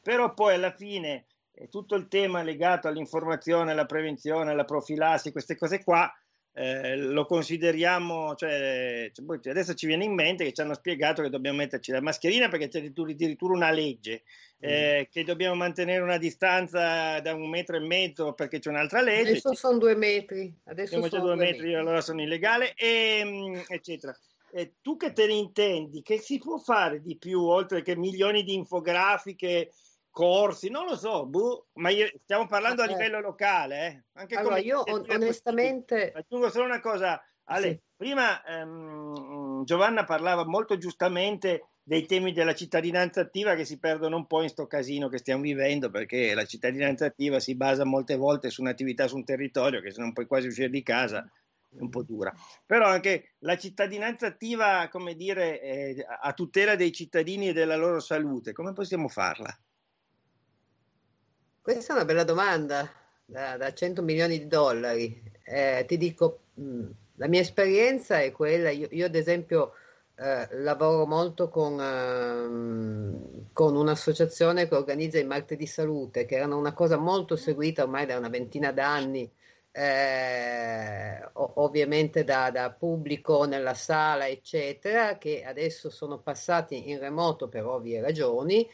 Però 0.00 0.32
poi 0.32 0.54
alla 0.54 0.72
fine 0.72 1.26
eh, 1.52 1.68
tutto 1.68 1.94
il 1.94 2.08
tema 2.08 2.42
legato 2.42 2.88
all'informazione, 2.88 3.72
alla 3.72 3.86
prevenzione, 3.86 4.50
alla 4.50 4.64
profilassi, 4.64 5.30
queste 5.30 5.56
cose 5.56 5.84
qua, 5.84 6.10
eh, 6.54 6.96
lo 6.96 7.24
consideriamo, 7.24 8.34
cioè, 8.34 9.10
cioè, 9.14 9.50
adesso 9.50 9.72
ci 9.72 9.86
viene 9.86 10.04
in 10.04 10.12
mente 10.12 10.44
che 10.44 10.52
ci 10.52 10.60
hanno 10.60 10.74
spiegato 10.74 11.22
che 11.22 11.30
dobbiamo 11.30 11.56
metterci 11.58 11.92
la 11.92 12.02
mascherina 12.02 12.48
perché 12.48 12.68
c'è 12.68 12.84
addirittura 12.84 13.54
una 13.54 13.70
legge, 13.70 14.22
eh, 14.58 15.00
mm. 15.00 15.10
che 15.10 15.24
dobbiamo 15.24 15.54
mantenere 15.54 16.02
una 16.02 16.18
distanza 16.18 17.20
da 17.20 17.34
un 17.34 17.48
metro 17.48 17.76
e 17.76 17.80
mezzo 17.80 18.34
perché 18.34 18.58
c'è 18.58 18.68
un'altra 18.68 19.00
legge. 19.00 19.30
Adesso 19.30 19.54
sono 19.54 19.78
due 19.78 19.94
metri, 19.94 20.54
adesso 20.64 21.00
sono 21.08 21.24
due 21.24 21.36
metri, 21.36 21.60
metri, 21.60 21.74
allora 21.74 22.02
sono 22.02 22.20
illegale, 22.20 22.74
e, 22.74 23.22
mm, 23.24 23.60
eccetera. 23.68 24.14
E 24.54 24.74
tu 24.82 24.98
che 24.98 25.12
te 25.12 25.26
ne 25.26 25.32
intendi, 25.32 26.02
che 26.02 26.18
si 26.18 26.36
può 26.36 26.58
fare 26.58 27.00
di 27.00 27.16
più 27.16 27.40
oltre 27.40 27.80
che 27.80 27.96
milioni 27.96 28.42
di 28.42 28.52
infografiche? 28.52 29.72
Corsi, 30.12 30.68
non 30.68 30.84
lo 30.84 30.96
so, 30.96 31.26
buh, 31.26 31.64
ma 31.74 31.88
io, 31.88 32.08
stiamo 32.22 32.46
parlando 32.46 32.82
a 32.82 32.84
eh. 32.84 32.88
livello 32.88 33.18
locale. 33.20 33.86
Eh. 33.86 34.02
Anche 34.20 34.36
allora, 34.36 34.58
io 34.58 34.82
on- 34.86 35.06
onestamente... 35.08 36.12
Aggiungo 36.14 36.50
solo 36.50 36.66
una 36.66 36.80
cosa, 36.80 37.20
Ale, 37.44 37.68
sì. 37.68 37.80
prima 37.96 38.44
ehm, 38.44 39.64
Giovanna 39.64 40.04
parlava 40.04 40.46
molto 40.46 40.76
giustamente 40.76 41.70
dei 41.82 42.06
temi 42.06 42.32
della 42.32 42.54
cittadinanza 42.54 43.22
attiva 43.22 43.56
che 43.56 43.64
si 43.64 43.78
perdono 43.78 44.16
un 44.16 44.26
po' 44.26 44.42
in 44.42 44.48
sto 44.48 44.66
casino 44.68 45.08
che 45.08 45.18
stiamo 45.18 45.42
vivendo 45.42 45.90
perché 45.90 46.32
la 46.32 46.44
cittadinanza 46.44 47.06
attiva 47.06 47.40
si 47.40 47.56
basa 47.56 47.84
molte 47.84 48.14
volte 48.14 48.50
su 48.50 48.60
un'attività 48.60 49.08
su 49.08 49.16
un 49.16 49.24
territorio 49.24 49.80
che 49.80 49.90
se 49.90 50.00
non 50.00 50.12
puoi 50.12 50.26
quasi 50.26 50.46
uscire 50.46 50.70
di 50.70 50.82
casa 50.84 51.28
è 51.74 51.80
un 51.80 51.88
po' 51.88 52.02
dura. 52.02 52.32
Però 52.66 52.86
anche 52.86 53.34
la 53.40 53.56
cittadinanza 53.56 54.26
attiva, 54.26 54.88
come 54.90 55.14
dire, 55.14 55.60
eh, 55.60 56.06
a 56.06 56.32
tutela 56.34 56.76
dei 56.76 56.92
cittadini 56.92 57.48
e 57.48 57.52
della 57.52 57.76
loro 57.76 57.98
salute, 57.98 58.52
come 58.52 58.72
possiamo 58.72 59.08
farla? 59.08 59.50
Questa 61.62 61.92
è 61.92 61.96
una 61.96 62.04
bella 62.04 62.24
domanda 62.24 62.90
da, 63.24 63.56
da 63.56 63.72
100 63.72 64.02
milioni 64.02 64.36
di 64.36 64.48
dollari. 64.48 65.22
Eh, 65.44 65.84
ti 65.86 65.96
dico, 65.96 66.40
mh, 66.54 66.64
mm, 66.64 66.90
la 67.18 67.28
mia 67.28 67.40
esperienza 67.40 68.20
è 68.20 68.32
quella, 68.32 68.70
io, 68.70 68.88
io 68.90 69.06
ad 69.06 69.14
esempio 69.14 69.74
eh, 70.16 70.48
lavoro 70.56 71.06
molto 71.06 71.48
con, 71.48 71.80
eh, 71.80 73.48
con, 73.52 73.76
un'associazione 73.76 74.66
che 74.66 74.74
organizza 74.74 75.20
i 75.20 75.24
martedì 75.24 75.66
salute, 75.68 76.24
che 76.24 76.34
erano 76.34 76.58
una 76.58 76.72
cosa 76.72 76.96
molto 76.96 77.36
seguita 77.36 77.84
ormai 77.84 78.06
da 78.06 78.18
una 78.18 78.28
ventina 78.28 78.72
d'anni, 78.72 79.30
eh, 79.70 81.30
ovviamente 81.34 82.24
da, 82.24 82.50
da, 82.50 82.72
pubblico 82.72 83.44
nella 83.44 83.74
sala, 83.74 84.26
eccetera, 84.26 85.16
che 85.16 85.44
adesso 85.44 85.90
sono 85.90 86.18
passati 86.18 86.90
in 86.90 86.98
remoto 86.98 87.48
per 87.48 87.64
ovvie 87.64 88.00
ragioni 88.00 88.68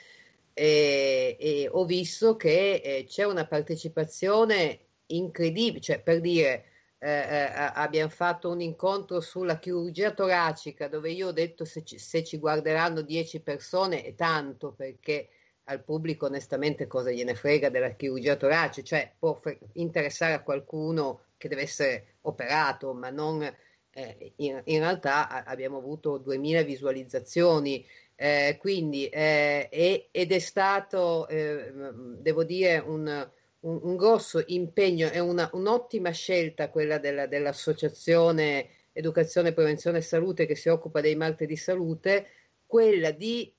e, 0.58 1.36
e 1.38 1.68
ho 1.70 1.84
visto 1.84 2.34
che 2.34 2.80
eh, 2.82 3.04
c'è 3.06 3.22
una 3.24 3.46
partecipazione 3.46 4.80
incredibile, 5.06 5.80
cioè 5.80 6.00
per 6.00 6.20
dire 6.20 6.64
eh, 6.98 7.08
eh, 7.08 7.70
abbiamo 7.74 8.10
fatto 8.10 8.50
un 8.50 8.60
incontro 8.60 9.20
sulla 9.20 9.60
chirurgia 9.60 10.10
toracica 10.12 10.88
dove 10.88 11.12
io 11.12 11.28
ho 11.28 11.32
detto 11.32 11.64
se 11.64 11.84
ci, 11.84 11.98
se 11.98 12.24
ci 12.24 12.38
guarderanno 12.38 13.02
10 13.02 13.40
persone 13.40 14.02
è 14.02 14.16
tanto 14.16 14.72
perché 14.72 15.28
al 15.64 15.84
pubblico 15.84 16.26
onestamente 16.26 16.88
cosa 16.88 17.12
gliene 17.12 17.36
frega 17.36 17.68
della 17.68 17.90
chirurgia 17.90 18.34
toracica, 18.34 18.84
cioè 18.84 19.12
può 19.16 19.40
interessare 19.74 20.32
a 20.32 20.42
qualcuno 20.42 21.26
che 21.36 21.46
deve 21.48 21.62
essere 21.62 22.16
operato, 22.22 22.92
ma 22.94 23.10
non 23.10 23.42
eh, 23.90 24.32
in, 24.36 24.60
in, 24.64 24.78
realtà 24.80 25.44
abbiamo 25.44 25.76
avuto 25.76 26.18
2000 26.18 26.62
visualizzazioni 26.62 27.86
eh, 28.20 28.56
quindi, 28.58 29.08
eh, 29.08 30.08
ed 30.10 30.32
è 30.32 30.38
stato, 30.40 31.28
eh, 31.28 31.72
devo 32.18 32.42
dire, 32.42 32.78
un, 32.78 33.30
un, 33.60 33.80
un, 33.80 33.96
grosso 33.96 34.42
impegno 34.48 35.08
e 35.08 35.20
un'ottima 35.20 36.10
scelta 36.10 36.68
quella 36.68 36.98
della, 36.98 37.28
dell'associazione 37.28 38.70
Educazione, 38.92 39.52
Prevenzione 39.52 39.98
e 39.98 40.00
Salute 40.00 40.46
che 40.46 40.56
si 40.56 40.68
occupa 40.68 41.00
dei 41.00 41.14
martedì 41.14 41.54
salute, 41.54 42.26
quella 42.66 43.12
di 43.12 43.54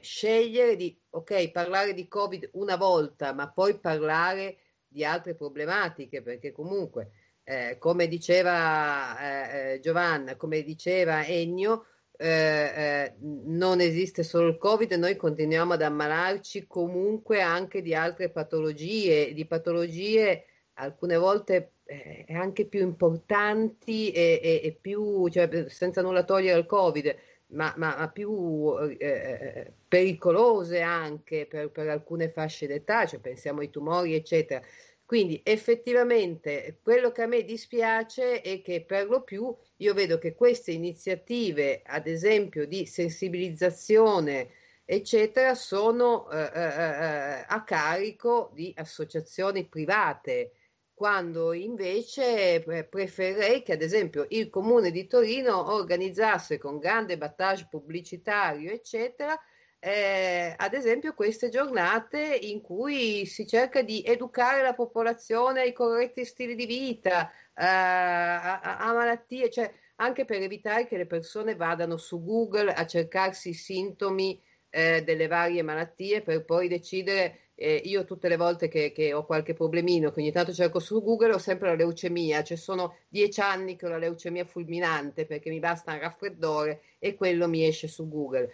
scegliere 0.00 0.74
di, 0.74 0.98
ok, 1.10 1.52
parlare 1.52 1.94
di 1.94 2.08
Covid 2.08 2.50
una 2.54 2.74
volta, 2.74 3.32
ma 3.32 3.52
poi 3.52 3.78
parlare 3.78 4.56
di 4.88 5.04
altre 5.04 5.36
problematiche, 5.36 6.22
perché 6.22 6.50
comunque, 6.50 7.12
eh, 7.44 7.76
come 7.78 8.08
diceva 8.08 9.16
eh, 9.20 9.74
eh 9.74 9.80
Giovanna, 9.80 10.34
come 10.34 10.62
diceva 10.62 11.24
Ennio, 11.24 11.86
eh, 12.22 12.72
eh, 12.76 13.14
non 13.20 13.80
esiste 13.80 14.22
solo 14.22 14.48
il 14.48 14.58
Covid, 14.58 14.92
noi 14.92 15.16
continuiamo 15.16 15.72
ad 15.72 15.82
ammalarci 15.82 16.66
comunque 16.68 17.42
anche 17.42 17.82
di 17.82 17.94
altre 17.94 18.30
patologie, 18.30 19.34
di 19.34 19.44
patologie 19.44 20.44
alcune 20.74 21.16
volte 21.16 21.72
eh, 21.84 22.24
anche 22.28 22.66
più 22.66 22.80
importanti 22.80 24.12
e, 24.12 24.40
e, 24.40 24.60
e, 24.62 24.78
più, 24.80 25.28
cioè, 25.28 25.68
senza 25.68 26.00
nulla 26.00 26.24
togliere 26.24 26.56
al 26.56 26.66
Covid, 26.66 27.16
ma, 27.48 27.74
ma 27.76 28.08
più 28.08 28.74
eh, 28.78 28.96
eh, 29.00 29.72
pericolose 29.88 30.80
anche 30.80 31.46
per, 31.46 31.70
per 31.70 31.88
alcune 31.88 32.30
fasce 32.30 32.68
d'età, 32.68 33.04
cioè 33.04 33.18
pensiamo 33.18 33.60
ai 33.60 33.70
tumori, 33.70 34.14
eccetera. 34.14 34.62
Quindi 35.04 35.40
effettivamente 35.44 36.78
quello 36.82 37.12
che 37.12 37.22
a 37.22 37.26
me 37.26 37.42
dispiace 37.42 38.40
è 38.40 38.62
che 38.62 38.82
per 38.82 39.08
lo 39.08 39.22
più 39.22 39.54
io 39.82 39.94
vedo 39.94 40.16
che 40.18 40.34
queste 40.34 40.70
iniziative, 40.70 41.82
ad 41.84 42.06
esempio 42.06 42.66
di 42.66 42.86
sensibilizzazione, 42.86 44.50
eccetera, 44.84 45.54
sono 45.56 46.30
eh, 46.30 46.50
eh, 46.54 46.60
eh 46.62 47.44
a 47.48 47.64
carico 47.64 48.50
di 48.54 48.72
associazioni 48.76 49.66
private, 49.66 50.52
quando 50.94 51.52
invece 51.52 52.62
preferirei 52.88 53.62
che 53.62 53.72
ad 53.72 53.82
esempio 53.82 54.24
il 54.28 54.48
comune 54.50 54.92
di 54.92 55.08
Torino 55.08 55.72
organizzasse 55.72 56.58
con 56.58 56.78
grande 56.78 57.18
battage 57.18 57.66
pubblicitario, 57.68 58.70
eccetera, 58.70 59.36
eh, 59.84 60.54
ad 60.56 60.74
esempio 60.74 61.12
queste 61.12 61.48
giornate 61.48 62.38
in 62.42 62.60
cui 62.60 63.26
si 63.26 63.44
cerca 63.48 63.82
di 63.82 64.00
educare 64.06 64.62
la 64.62 64.74
popolazione 64.74 65.62
ai 65.62 65.72
corretti 65.72 66.24
stili 66.24 66.54
di 66.54 66.66
vita, 66.66 67.28
eh, 67.28 67.64
a, 67.64 68.60
a, 68.60 68.92
malattie, 68.92 69.50
cioè 69.50 69.72
anche 69.96 70.24
per 70.24 70.40
evitare 70.40 70.86
che 70.86 70.96
le 70.96 71.06
persone 71.06 71.56
vadano 71.56 71.96
su 71.96 72.22
Google 72.22 72.72
a 72.72 72.86
cercarsi 72.86 73.48
i 73.48 73.54
sintomi 73.54 74.40
eh, 74.70 75.02
delle 75.02 75.26
varie 75.26 75.62
malattie 75.62 76.22
per 76.22 76.44
poi 76.44 76.68
decidere. 76.68 77.38
Eh, 77.56 77.74
io 77.84 78.04
tutte 78.04 78.28
le 78.28 78.36
volte 78.36 78.68
che, 78.68 78.92
che, 78.92 79.12
ho 79.12 79.26
qualche 79.26 79.52
problemino, 79.52 80.12
che 80.12 80.20
ogni 80.20 80.32
tanto 80.32 80.52
cerco 80.52 80.78
su 80.78 81.02
Google, 81.02 81.34
ho 81.34 81.38
sempre 81.38 81.68
la 81.68 81.74
leucemia, 81.74 82.44
cioè 82.44 82.56
sono 82.56 82.98
dieci 83.08 83.40
anni 83.40 83.76
che 83.76 83.86
ho 83.86 83.88
la 83.88 83.98
leucemia 83.98 84.44
fulminante 84.44 85.26
perché 85.26 85.50
mi 85.50 85.58
basta 85.58 85.92
un 85.92 86.00
raffreddore 86.00 86.82
e 86.98 87.14
quello 87.14 87.48
mi 87.48 87.66
esce 87.66 87.88
su 87.88 88.08
Google. 88.08 88.52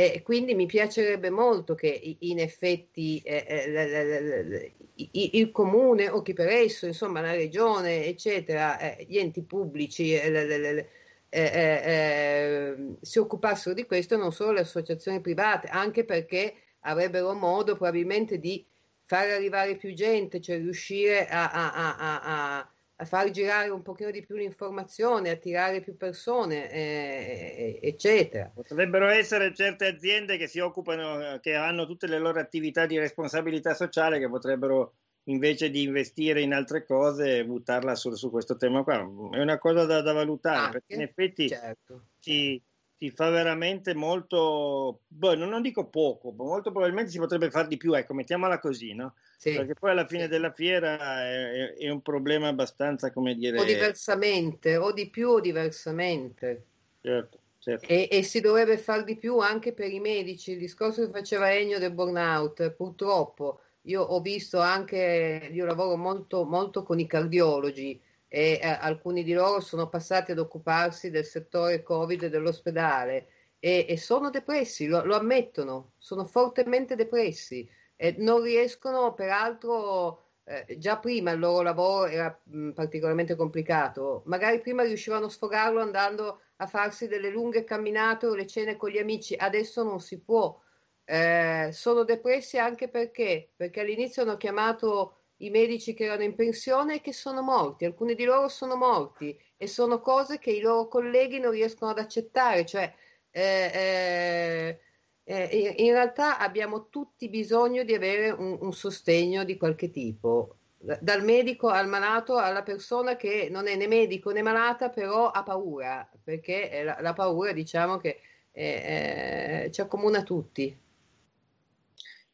E 0.00 0.22
quindi 0.22 0.54
mi 0.54 0.66
piacerebbe 0.66 1.28
molto 1.28 1.74
che 1.74 2.16
in 2.20 2.38
effetti 2.38 3.20
eh, 3.24 3.44
eh, 3.48 4.72
il 4.94 5.50
comune 5.50 6.08
o 6.08 6.22
chi 6.22 6.34
per 6.34 6.46
esso, 6.46 6.86
insomma 6.86 7.20
la 7.20 7.32
regione, 7.32 8.04
eccetera, 8.04 8.78
eh, 8.78 9.04
gli 9.08 9.18
enti 9.18 9.42
pubblici 9.42 10.14
eh, 10.14 10.86
eh, 11.30 11.40
eh, 11.40 12.76
si 13.00 13.18
occupassero 13.18 13.74
di 13.74 13.86
questo, 13.86 14.16
non 14.16 14.30
solo 14.30 14.52
le 14.52 14.60
associazioni 14.60 15.20
private, 15.20 15.66
anche 15.66 16.04
perché 16.04 16.54
avrebbero 16.82 17.34
modo 17.34 17.74
probabilmente 17.74 18.38
di 18.38 18.64
far 19.04 19.28
arrivare 19.30 19.74
più 19.74 19.92
gente, 19.94 20.40
cioè 20.40 20.58
riuscire 20.58 21.26
a, 21.26 21.50
a, 21.50 21.72
a, 21.74 22.20
a 22.58 22.72
a 23.00 23.04
far 23.04 23.30
girare 23.30 23.68
un 23.68 23.82
pochino 23.82 24.10
di 24.10 24.24
più 24.24 24.34
l'informazione, 24.34 25.30
attirare 25.30 25.80
più 25.80 25.96
persone, 25.96 26.70
eh, 26.70 27.78
eccetera. 27.80 28.50
Potrebbero 28.52 29.06
essere 29.06 29.54
certe 29.54 29.86
aziende 29.86 30.36
che 30.36 30.48
si 30.48 30.58
occupano, 30.58 31.38
che 31.40 31.54
hanno 31.54 31.86
tutte 31.86 32.08
le 32.08 32.18
loro 32.18 32.40
attività 32.40 32.86
di 32.86 32.98
responsabilità 32.98 33.74
sociale, 33.74 34.18
che 34.18 34.28
potrebbero 34.28 34.94
invece 35.28 35.70
di 35.70 35.82
investire 35.82 36.40
in 36.40 36.52
altre 36.52 36.84
cose 36.84 37.44
buttarla 37.44 37.94
su, 37.94 38.12
su 38.14 38.30
questo 38.30 38.56
tema 38.56 38.82
qua. 38.82 38.96
È 38.96 39.40
una 39.40 39.58
cosa 39.58 39.84
da, 39.84 40.02
da 40.02 40.12
valutare, 40.12 40.58
Anche, 40.58 40.72
perché 40.72 40.94
in 40.94 41.02
effetti 41.02 41.48
certo, 41.48 42.06
ci, 42.18 42.60
si 42.98 43.10
fa 43.10 43.30
veramente 43.30 43.94
molto, 43.94 45.02
boh, 45.06 45.36
non 45.36 45.62
dico 45.62 45.86
poco, 45.86 46.32
ma 46.32 46.42
molto 46.42 46.72
probabilmente 46.72 47.12
si 47.12 47.18
potrebbe 47.18 47.48
fare 47.48 47.68
di 47.68 47.76
più, 47.76 47.94
ecco, 47.94 48.12
mettiamola 48.12 48.58
così, 48.58 48.92
no? 48.92 49.14
Sì. 49.36 49.52
Perché 49.52 49.74
poi 49.74 49.92
alla 49.92 50.06
fine 50.06 50.26
della 50.26 50.50
fiera 50.50 51.24
è, 51.24 51.74
è, 51.74 51.88
un 51.90 52.02
problema 52.02 52.48
abbastanza, 52.48 53.12
come 53.12 53.36
dire... 53.36 53.60
O 53.60 53.62
diversamente, 53.62 54.76
o 54.76 54.90
di 54.92 55.08
più 55.08 55.28
o 55.28 55.40
diversamente. 55.40 56.64
Certo, 57.00 57.38
certo. 57.60 57.86
E, 57.86 58.08
e, 58.10 58.24
si 58.24 58.40
dovrebbe 58.40 58.78
fare 58.78 59.04
di 59.04 59.14
più 59.14 59.38
anche 59.38 59.72
per 59.72 59.92
i 59.92 60.00
medici. 60.00 60.50
Il 60.50 60.58
discorso 60.58 61.06
che 61.06 61.12
faceva 61.12 61.54
Ennio 61.54 61.78
del 61.78 61.92
burnout, 61.92 62.68
purtroppo, 62.72 63.60
io 63.82 64.02
ho 64.02 64.20
visto 64.20 64.58
anche, 64.58 65.48
io 65.52 65.64
lavoro 65.64 65.96
molto, 65.96 66.44
molto 66.44 66.82
con 66.82 66.98
i 66.98 67.06
cardiologi 67.06 68.00
e 68.28 68.60
eh, 68.62 68.66
alcuni 68.68 69.24
di 69.24 69.32
loro 69.32 69.60
sono 69.60 69.88
passati 69.88 70.32
ad 70.32 70.38
occuparsi 70.38 71.10
del 71.10 71.24
settore 71.24 71.82
Covid 71.82 72.26
dell'ospedale 72.26 73.28
e, 73.58 73.86
e 73.88 73.96
sono 73.96 74.30
depressi, 74.30 74.86
lo, 74.86 75.04
lo, 75.04 75.16
ammettono, 75.16 75.92
sono 75.98 76.24
fortemente 76.24 76.94
depressi 76.94 77.68
e 77.96 78.14
non 78.18 78.42
riescono, 78.42 79.14
peraltro, 79.14 80.22
eh, 80.44 80.76
già 80.78 80.98
prima 80.98 81.32
il 81.32 81.40
loro 81.40 81.62
lavoro 81.62 82.06
era 82.06 82.38
mh, 82.44 82.70
particolarmente 82.70 83.34
complicato, 83.34 84.22
magari 84.26 84.60
prima 84.60 84.84
riuscivano 84.84 85.26
a 85.26 85.30
sfogarlo 85.30 85.80
andando 85.80 86.40
a 86.56 86.66
farsi 86.66 87.08
delle 87.08 87.30
lunghe 87.30 87.64
camminate 87.64 88.26
o 88.26 88.34
le 88.34 88.46
cene 88.46 88.76
con 88.76 88.90
gli 88.90 88.98
amici, 88.98 89.34
adesso 89.36 89.82
non 89.82 90.00
si 90.00 90.20
può. 90.20 90.56
Eh, 91.04 91.70
sono 91.72 92.04
depressi 92.04 92.58
anche 92.58 92.88
perché, 92.88 93.50
perché 93.56 93.80
all'inizio 93.80 94.22
hanno 94.22 94.36
chiamato 94.36 95.17
i 95.38 95.50
medici 95.50 95.94
che 95.94 96.04
erano 96.04 96.22
in 96.22 96.34
pensione 96.34 96.96
e 96.96 97.00
che 97.00 97.12
sono 97.12 97.42
morti, 97.42 97.84
alcuni 97.84 98.14
di 98.14 98.24
loro 98.24 98.48
sono 98.48 98.76
morti 98.76 99.38
e 99.56 99.66
sono 99.66 100.00
cose 100.00 100.38
che 100.38 100.50
i 100.50 100.60
loro 100.60 100.88
colleghi 100.88 101.38
non 101.38 101.52
riescono 101.52 101.90
ad 101.90 101.98
accettare, 101.98 102.64
cioè 102.66 102.92
eh, 103.30 103.70
eh, 103.72 104.80
eh 105.24 105.74
in 105.78 105.92
realtà 105.92 106.38
abbiamo 106.38 106.88
tutti 106.88 107.28
bisogno 107.28 107.84
di 107.84 107.94
avere 107.94 108.30
un, 108.30 108.58
un, 108.60 108.72
sostegno 108.72 109.44
di 109.44 109.56
qualche 109.56 109.90
tipo, 109.90 110.56
dal 110.78 111.22
medico 111.24 111.68
al 111.68 111.88
malato 111.88 112.36
alla 112.36 112.62
persona 112.62 113.16
che 113.16 113.48
non 113.50 113.66
è 113.66 113.76
né 113.76 113.86
medico 113.86 114.30
né 114.30 114.42
malata, 114.42 114.90
però 114.90 115.30
ha 115.30 115.42
paura, 115.42 116.08
perché 116.22 116.82
la, 116.84 116.98
la 117.00 117.12
paura 117.12 117.52
diciamo 117.52 117.98
che 117.98 118.20
eh, 118.52 119.64
eh, 119.64 119.70
ci 119.70 119.80
accomuna 119.80 120.22
tutti. 120.22 120.86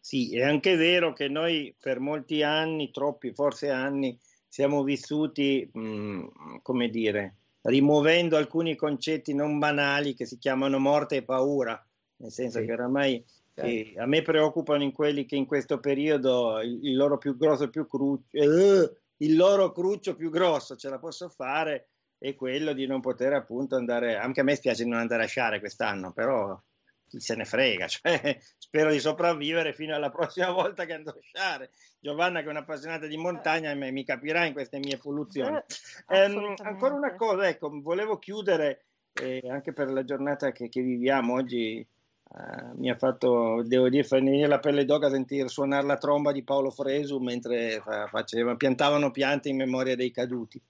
Sì, 0.05 0.37
è 0.37 0.43
anche 0.43 0.77
vero 0.77 1.15
che 1.15 1.29
noi 1.29 1.75
per 1.81 1.99
molti 1.99 2.43
anni, 2.43 2.91
troppi 2.91 3.33
forse 3.33 3.71
anni, 3.71 4.19
siamo 4.47 4.83
vissuti, 4.83 5.67
mh, 5.73 5.81
mm, 5.81 6.27
come 6.61 6.91
dire, 6.91 7.37
rimuovendo 7.63 8.37
alcuni 8.37 8.77
concetti 8.77 9.33
non 9.33 9.59
banali 9.59 10.13
che 10.13 10.27
si 10.27 10.37
chiamano 10.37 10.79
morte 10.79 11.17
e 11.17 11.23
paura, 11.23 11.83
nel 12.17 12.31
senso 12.31 12.59
sì. 12.59 12.67
che 12.67 12.73
oramai 12.75 13.25
eh, 13.55 13.95
a 13.97 14.05
me 14.05 14.21
preoccupano 14.21 14.83
in 14.83 14.93
quelli 14.93 15.25
che 15.25 15.37
in 15.37 15.47
questo 15.47 15.81
periodo 15.81 16.61
il, 16.61 16.81
il 16.83 16.97
loro 16.97 17.17
più 17.17 17.35
grosso, 17.39 17.71
più 17.71 17.87
cruccio, 17.87 18.27
eh, 18.37 18.93
il 19.17 19.37
loro 19.37 19.73
cruccio 19.73 20.15
più 20.15 20.29
grosso 20.29 20.77
ce 20.77 20.91
la 20.91 20.99
posso 20.99 21.31
fare 21.31 21.89
è 22.19 22.35
quello 22.35 22.75
di 22.75 22.87
non 22.87 23.01
poter 23.01 23.33
appunto 23.33 23.75
andare, 23.75 24.17
anche 24.17 24.41
a 24.41 24.45
me 24.45 24.55
spiace 24.55 24.85
non 24.85 24.99
andare 24.99 25.23
a 25.23 25.29
sciare 25.29 25.61
quest'anno, 25.61 26.13
però 26.13 26.61
chi 27.15 27.21
se 27.21 27.35
ne 27.37 27.45
frega, 27.45 27.87
cioè, 27.89 28.39
spero 28.59 28.91
di 28.91 28.99
sopravvivere 28.99 29.73
fino 29.73 29.95
alla 29.95 30.11
prossima 30.11 30.51
volta 30.51 30.85
che 30.85 30.95
andrò 30.95 31.13
a 31.13 31.21
sciare. 31.21 31.71
Giovanna, 32.01 32.41
che 32.41 32.47
è 32.47 32.51
un'appassionata 32.51 33.07
di 33.07 33.17
montagna, 33.17 33.73
mi 33.75 34.05
capirà 34.05 34.45
in 34.45 34.53
queste 34.53 34.79
mie 34.79 34.99
poluzioni. 34.99 35.57
Eh, 36.09 36.19
eh, 36.19 36.55
ancora 36.63 36.95
una 36.95 37.15
cosa, 37.15 37.49
ecco, 37.49 37.71
volevo 37.81 38.19
chiudere 38.19 38.85
eh, 39.15 39.43
anche 39.49 39.73
per 39.73 39.91
la 39.91 40.05
giornata 40.05 40.53
che, 40.53 40.69
che 40.69 40.83
viviamo 40.83 41.35
oggi. 41.35 41.87
Uh, 42.27 42.77
mi 42.81 42.91
ha 42.91 42.97
fatto, 42.97 43.63
devo 43.65 43.89
dire, 43.89 44.05
venire 44.11 44.49
la 44.49 44.59
pelle 44.59 44.87
d'oca 44.87 45.07
a 45.07 45.11
sentire 45.11 45.47
suonare 45.47 45.87
la 45.87 45.99
tromba 45.99 46.33
di 46.33 46.43
Paolo 46.43 46.71
Fresu 46.71 47.19
mentre 47.19 47.81
faceva, 48.09 48.57
piantavano 48.57 49.11
piante 49.13 49.51
in 49.51 49.57
memoria 49.57 49.95
dei 49.95 50.11
caduti. 50.11 50.61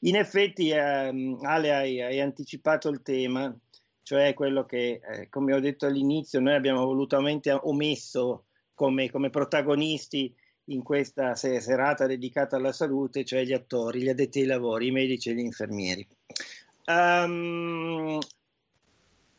In 0.00 0.16
effetti, 0.16 0.70
eh, 0.70 1.36
Ale, 1.42 1.72
hai, 1.72 2.00
hai 2.00 2.20
anticipato 2.20 2.88
il 2.88 3.02
tema 3.02 3.54
cioè 4.02 4.34
quello 4.34 4.64
che, 4.64 5.00
eh, 5.02 5.28
come 5.28 5.54
ho 5.54 5.60
detto 5.60 5.86
all'inizio, 5.86 6.40
noi 6.40 6.54
abbiamo 6.54 6.84
volutamente 6.84 7.50
omesso 7.50 8.46
come, 8.74 9.10
come 9.10 9.30
protagonisti 9.30 10.34
in 10.66 10.82
questa 10.82 11.34
serata 11.34 12.06
dedicata 12.06 12.56
alla 12.56 12.72
salute, 12.72 13.24
cioè 13.24 13.44
gli 13.44 13.52
attori, 13.52 14.02
gli 14.02 14.08
addetti 14.08 14.40
ai 14.40 14.46
lavori, 14.46 14.88
i 14.88 14.92
medici 14.92 15.30
e 15.30 15.34
gli 15.34 15.40
infermieri. 15.40 16.06
Um, 16.86 18.18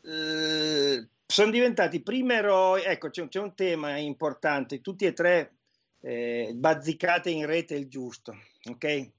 eh, 0.02 1.06
sono 1.26 1.50
diventati 1.50 2.00
prima 2.00 2.34
eroi, 2.34 2.82
ecco 2.84 3.10
c'è, 3.10 3.26
c'è, 3.28 3.40
un 3.40 3.54
tema 3.54 3.96
importante, 3.96 4.80
tutti 4.80 5.04
e 5.04 5.12
tre 5.12 5.54
eh, 6.00 6.52
bazzicate 6.54 7.30
in 7.30 7.46
rete 7.46 7.74
il 7.74 7.88
giusto, 7.88 8.36
ok? 8.70 9.10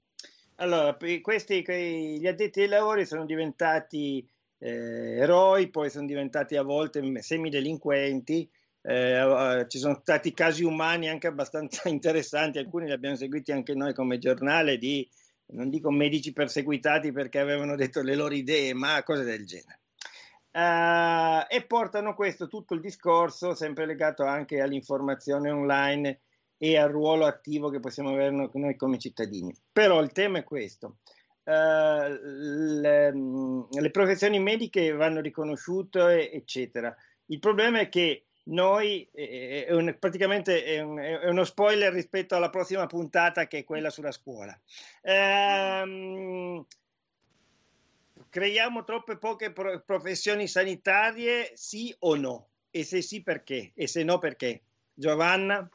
Allora, 0.56 0.96
questi, 1.20 1.62
gli 2.18 2.26
addetti 2.26 2.62
ai 2.62 2.68
lavori 2.68 3.04
sono 3.04 3.26
diventati 3.26 4.26
eh, 4.58 5.18
eroi, 5.18 5.68
poi 5.68 5.90
sono 5.90 6.06
diventati 6.06 6.56
a 6.56 6.62
volte 6.62 7.02
semidelinquenti. 7.22 8.48
Eh, 8.82 9.64
ci 9.68 9.78
sono 9.78 9.98
stati 10.00 10.32
casi 10.32 10.62
umani 10.62 11.08
anche 11.08 11.26
abbastanza 11.26 11.88
interessanti, 11.90 12.58
alcuni 12.58 12.86
li 12.86 12.92
abbiamo 12.92 13.16
seguiti 13.16 13.50
anche 13.50 13.74
noi 13.74 13.92
come 13.92 14.18
giornale 14.18 14.78
di, 14.78 15.08
non 15.46 15.70
dico 15.70 15.90
medici 15.90 16.32
perseguitati 16.32 17.10
perché 17.10 17.40
avevano 17.40 17.74
detto 17.74 18.02
le 18.02 18.14
loro 18.14 18.34
idee, 18.34 18.74
ma 18.74 19.02
cose 19.02 19.24
del 19.24 19.44
genere. 19.44 19.80
Uh, 20.56 21.44
e 21.48 21.66
portano 21.66 22.14
questo 22.14 22.46
tutto 22.46 22.72
il 22.72 22.80
discorso, 22.80 23.54
sempre 23.54 23.84
legato 23.84 24.24
anche 24.24 24.62
all'informazione 24.62 25.50
online 25.50 26.20
e 26.56 26.78
al 26.78 26.90
ruolo 26.90 27.26
attivo 27.26 27.68
che 27.68 27.80
possiamo 27.80 28.10
avere 28.10 28.30
noi 28.30 28.76
come 28.76 28.98
cittadini. 28.98 29.54
Però 29.70 30.00
il 30.00 30.12
tema 30.12 30.38
è 30.38 30.44
questo. 30.44 30.98
Uh, 31.46 32.18
le, 32.80 33.12
mm, 33.14 33.62
le, 33.70 33.90
professioni 33.92 34.40
mediche 34.40 34.90
vanno 34.90 35.20
riconosciute, 35.20 36.32
eccetera. 36.32 36.92
Il 37.26 37.38
problema 37.38 37.78
è 37.78 37.88
che 37.88 38.24
noi, 38.48 39.08
è 39.12 39.72
un, 39.72 39.96
praticamente 39.98 40.64
è, 40.64 40.80
un, 40.80 40.98
è, 40.98 41.28
uno 41.28 41.44
spoiler 41.44 41.92
rispetto 41.92 42.34
alla 42.34 42.50
prossima 42.50 42.86
puntata 42.86 43.46
che 43.46 43.58
è 43.58 43.64
quella 43.64 43.90
sulla 43.90 44.10
scuola. 44.10 44.58
Um, 45.02 46.64
creiamo 48.28 48.84
troppe 48.84 49.16
poche 49.16 49.52
pro- 49.52 49.82
professioni 49.84 50.48
sanitarie, 50.48 51.52
sì 51.54 51.94
o 52.00 52.16
no? 52.16 52.48
E 52.70 52.84
se 52.84 53.02
sì, 53.02 53.22
perché? 53.22 53.72
E 53.74 53.86
se 53.86 54.02
no, 54.02 54.18
perché? 54.18 54.62
Giovanna, 54.92 55.68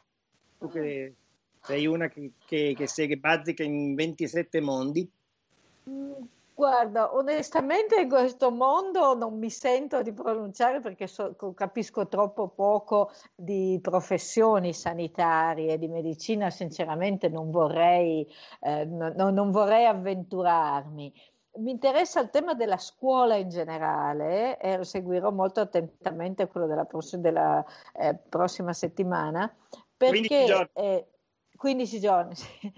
tu 0.57 0.69
che 0.69 1.15
sei 1.61 1.85
una 1.85 2.07
che, 2.07 2.33
che, 2.45 2.73
che 2.75 2.87
segue 2.87 3.17
Bazzica 3.17 3.63
in 3.63 3.95
27 3.95 4.61
mondi. 4.61 5.09
Guarda, 6.53 7.15
onestamente 7.15 7.99
in 7.99 8.07
questo 8.07 8.51
mondo 8.51 9.15
non 9.15 9.39
mi 9.39 9.49
sento 9.49 10.03
di 10.03 10.13
pronunciare 10.13 10.79
perché 10.79 11.07
so, 11.07 11.35
capisco 11.55 12.07
troppo 12.07 12.49
poco 12.49 13.11
di 13.33 13.79
professioni 13.81 14.71
sanitarie, 14.71 15.79
di 15.79 15.87
medicina, 15.87 16.51
sinceramente 16.51 17.29
non 17.29 17.49
vorrei, 17.49 18.27
eh, 18.59 18.85
no, 18.85 19.31
non 19.31 19.49
vorrei 19.49 19.87
avventurarmi. 19.87 21.11
Mi 21.53 21.71
interessa 21.71 22.21
il 22.21 22.29
tema 22.29 22.53
della 22.53 22.77
scuola 22.77 23.35
in 23.35 23.49
generale 23.49 24.57
e 24.59 24.83
seguirò 24.83 25.31
molto 25.31 25.61
attentamente 25.61 26.47
quello 26.47 26.67
della, 26.67 26.85
pross- 26.85 27.15
della 27.15 27.65
eh, 27.93 28.15
prossima 28.15 28.71
settimana 28.71 29.51
perché 29.97 30.27
15 30.27 30.45
giorni, 30.45 30.69
eh, 30.75 31.07
15 31.55 31.99
giorni 31.99 32.35
sì 32.35 32.73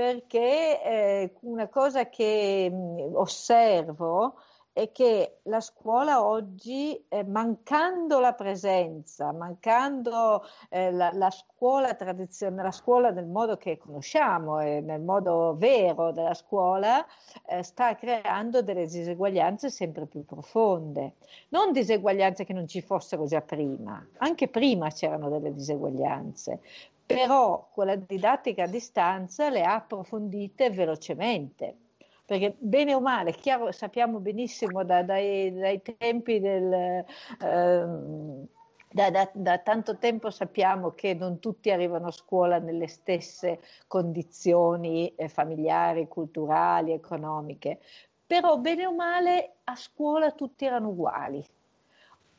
perché 0.00 0.82
eh, 0.82 1.34
una 1.40 1.68
cosa 1.68 2.08
che 2.08 2.70
mh, 2.72 2.74
mm, 2.74 3.14
osservo 3.16 4.36
è 4.72 4.90
che 4.92 5.40
la 5.42 5.60
scuola 5.60 6.24
oggi, 6.24 7.04
eh, 7.08 7.22
mancando 7.22 8.18
la 8.18 8.32
presenza, 8.32 9.30
mancando 9.32 10.42
eh, 10.70 10.90
la, 10.90 11.10
la, 11.12 11.28
scuola 11.28 11.92
tradizionale, 11.92 12.62
la 12.62 12.70
scuola 12.70 13.10
nel 13.10 13.26
modo 13.26 13.58
che 13.58 13.76
conosciamo 13.76 14.58
e 14.60 14.80
nel 14.80 15.02
modo 15.02 15.54
vero 15.58 16.12
della 16.12 16.32
scuola, 16.32 17.04
eh, 17.46 17.62
sta 17.62 17.94
creando 17.94 18.62
delle 18.62 18.86
diseguaglianze 18.86 19.68
sempre 19.68 20.06
più 20.06 20.24
profonde. 20.24 21.16
Non 21.50 21.72
diseguaglianze 21.72 22.44
che 22.44 22.54
non 22.54 22.66
ci 22.66 22.80
fossero 22.80 23.26
già 23.26 23.42
prima, 23.42 24.02
anche 24.16 24.48
prima 24.48 24.88
c'erano 24.88 25.28
delle 25.28 25.52
diseguaglianze, 25.52 26.60
però 27.14 27.68
con 27.72 27.86
la 27.86 27.96
didattica 27.96 28.62
a 28.62 28.68
distanza 28.68 29.50
le 29.50 29.62
ha 29.62 29.74
approfondite 29.74 30.70
velocemente. 30.70 31.76
Perché 32.24 32.54
bene 32.56 32.94
o 32.94 33.00
male, 33.00 33.32
chiaro, 33.32 33.72
sappiamo 33.72 34.20
benissimo 34.20 34.84
da, 34.84 35.02
dai, 35.02 35.52
dai, 35.52 35.82
tempi 35.82 36.38
del... 36.38 36.72
Eh, 36.72 38.48
da, 38.92 39.08
da, 39.08 39.30
da, 39.32 39.58
tanto 39.58 39.98
tempo 39.98 40.30
sappiamo 40.30 40.92
che 40.94 41.14
non 41.14 41.38
tutti 41.38 41.70
arrivano 41.70 42.08
a 42.08 42.12
scuola 42.12 42.58
nelle 42.58 42.88
stesse 42.88 43.60
condizioni 43.86 45.14
eh, 45.14 45.28
familiari, 45.28 46.08
culturali, 46.08 46.92
economiche, 46.92 47.80
però 48.26 48.58
bene 48.58 48.86
o 48.86 48.94
male 48.94 49.58
a 49.64 49.76
scuola 49.76 50.32
tutti 50.32 50.64
erano 50.64 50.88
uguali. 50.88 51.44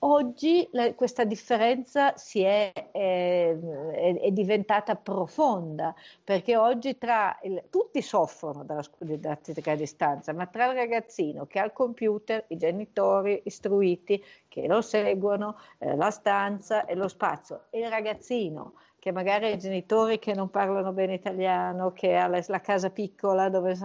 Oggi 0.03 0.67
le, 0.71 0.95
questa 0.95 1.25
differenza 1.25 2.15
è, 2.15 2.73
è, 2.91 3.55
è, 3.55 4.31
diventata 4.31 4.95
profonda 4.95 5.93
perché 6.23 6.57
oggi 6.57 6.97
tra 6.97 7.37
il, 7.43 7.65
tutti 7.69 8.01
soffrono 8.01 8.63
dalla 8.63 8.81
scuola 8.81 9.11
didattica 9.11 9.73
a 9.73 9.75
distanza, 9.75 10.33
ma 10.33 10.47
tra 10.47 10.65
il 10.71 10.75
ragazzino 10.75 11.45
che 11.45 11.59
ha 11.59 11.65
il 11.65 11.73
computer, 11.73 12.45
i 12.47 12.57
genitori 12.57 13.41
istruiti 13.45 14.23
che 14.47 14.65
lo 14.65 14.81
seguono, 14.81 15.59
eh, 15.77 15.95
la 15.95 16.09
stanza 16.09 16.85
e 16.85 16.95
lo 16.95 17.07
spazio, 17.07 17.65
e 17.69 17.81
il 17.81 17.89
ragazzino 17.89 18.73
che 18.97 19.11
magari 19.11 19.45
ha 19.45 19.49
i 19.49 19.59
genitori 19.59 20.17
che 20.17 20.33
non 20.33 20.49
parlano 20.49 20.93
bene 20.93 21.13
italiano, 21.13 21.91
che 21.91 22.15
ha 22.15 22.25
la, 22.27 22.43
la 22.47 22.61
casa 22.61 22.89
piccola 22.89 23.49
dove 23.49 23.75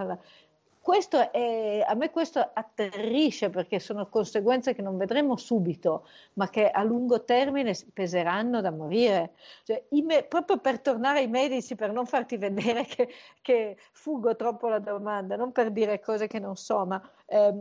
questo 0.87 1.33
è, 1.33 1.83
a 1.85 1.93
me 1.95 2.11
questo 2.11 2.39
atterrisce 2.39 3.49
perché 3.49 3.77
sono 3.77 4.07
conseguenze 4.07 4.73
che 4.73 4.81
non 4.81 4.95
vedremo 4.95 5.35
subito, 5.35 6.07
ma 6.35 6.49
che 6.49 6.71
a 6.71 6.81
lungo 6.81 7.25
termine 7.25 7.75
peseranno 7.91 8.61
da 8.61 8.71
morire. 8.71 9.33
Cioè, 9.63 9.83
me, 10.03 10.23
proprio 10.23 10.59
per 10.59 10.79
tornare 10.79 11.19
ai 11.19 11.27
medici, 11.27 11.75
per 11.75 11.91
non 11.91 12.05
farti 12.05 12.37
vedere 12.37 12.85
che, 12.85 13.09
che, 13.41 13.75
fuggo 13.91 14.37
troppo 14.37 14.69
la 14.69 14.79
domanda, 14.79 15.35
non 15.35 15.51
per 15.51 15.71
dire 15.71 15.99
cose 15.99 16.27
che 16.27 16.39
non 16.39 16.55
so, 16.55 16.85
ma 16.85 17.01
eh, 17.25 17.53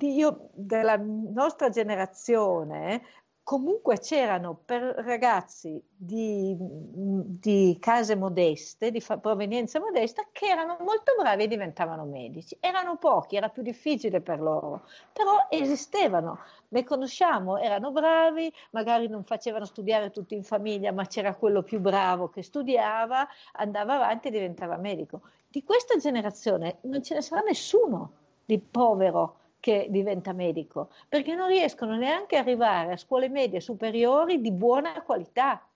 io 0.00 0.48
della 0.52 0.96
nostra 0.96 1.68
generazione 1.68 3.02
comunque 3.44 3.98
c'erano 3.98 4.58
per 4.64 4.82
ragazzi 4.82 5.80
di, 5.94 6.56
di 6.58 7.76
case 7.78 8.16
modeste, 8.16 8.90
di 8.90 9.04
provenienza 9.20 9.78
modesta, 9.78 10.26
che 10.32 10.46
erano 10.46 10.78
molto 10.80 11.12
bravi 11.16 11.44
e 11.44 11.46
diventavano 11.46 12.04
medici. 12.04 12.56
Erano 12.58 12.96
pochi, 12.96 13.36
era 13.36 13.50
più 13.50 13.62
difficile 13.62 14.22
per 14.22 14.40
loro, 14.40 14.86
però 15.12 15.46
esistevano, 15.50 16.38
ne 16.68 16.84
conosciamo, 16.84 17.58
erano 17.58 17.92
bravi, 17.92 18.50
magari 18.70 19.08
non 19.08 19.24
facevano 19.24 19.66
studiare 19.66 20.10
tutti 20.10 20.34
in 20.34 20.42
famiglia, 20.42 20.90
ma 20.90 21.04
c'era 21.04 21.34
quello 21.34 21.62
più 21.62 21.80
bravo 21.80 22.30
che 22.30 22.42
studiava, 22.42 23.28
andava 23.52 23.96
avanti 23.96 24.28
e 24.28 24.30
diventava 24.30 24.78
medico. 24.78 25.20
Di 25.48 25.62
questa 25.62 25.98
generazione 25.98 26.78
non 26.82 27.02
ce 27.02 27.14
ne 27.14 27.20
sarà 27.20 27.42
nessuno 27.42 28.12
di 28.46 28.58
povero 28.58 29.42
che 29.64 29.86
diventa 29.88 30.34
medico, 30.34 30.90
perché 31.08 31.34
non 31.34 31.48
riescono 31.48 31.96
neanche 31.96 32.36
ad 32.36 32.46
arrivare 32.46 32.92
a 32.92 32.96
scuole 32.98 33.30
medie 33.30 33.60
superiori 33.60 34.42
di 34.42 34.52
buona 34.52 35.00
qualità. 35.00 35.66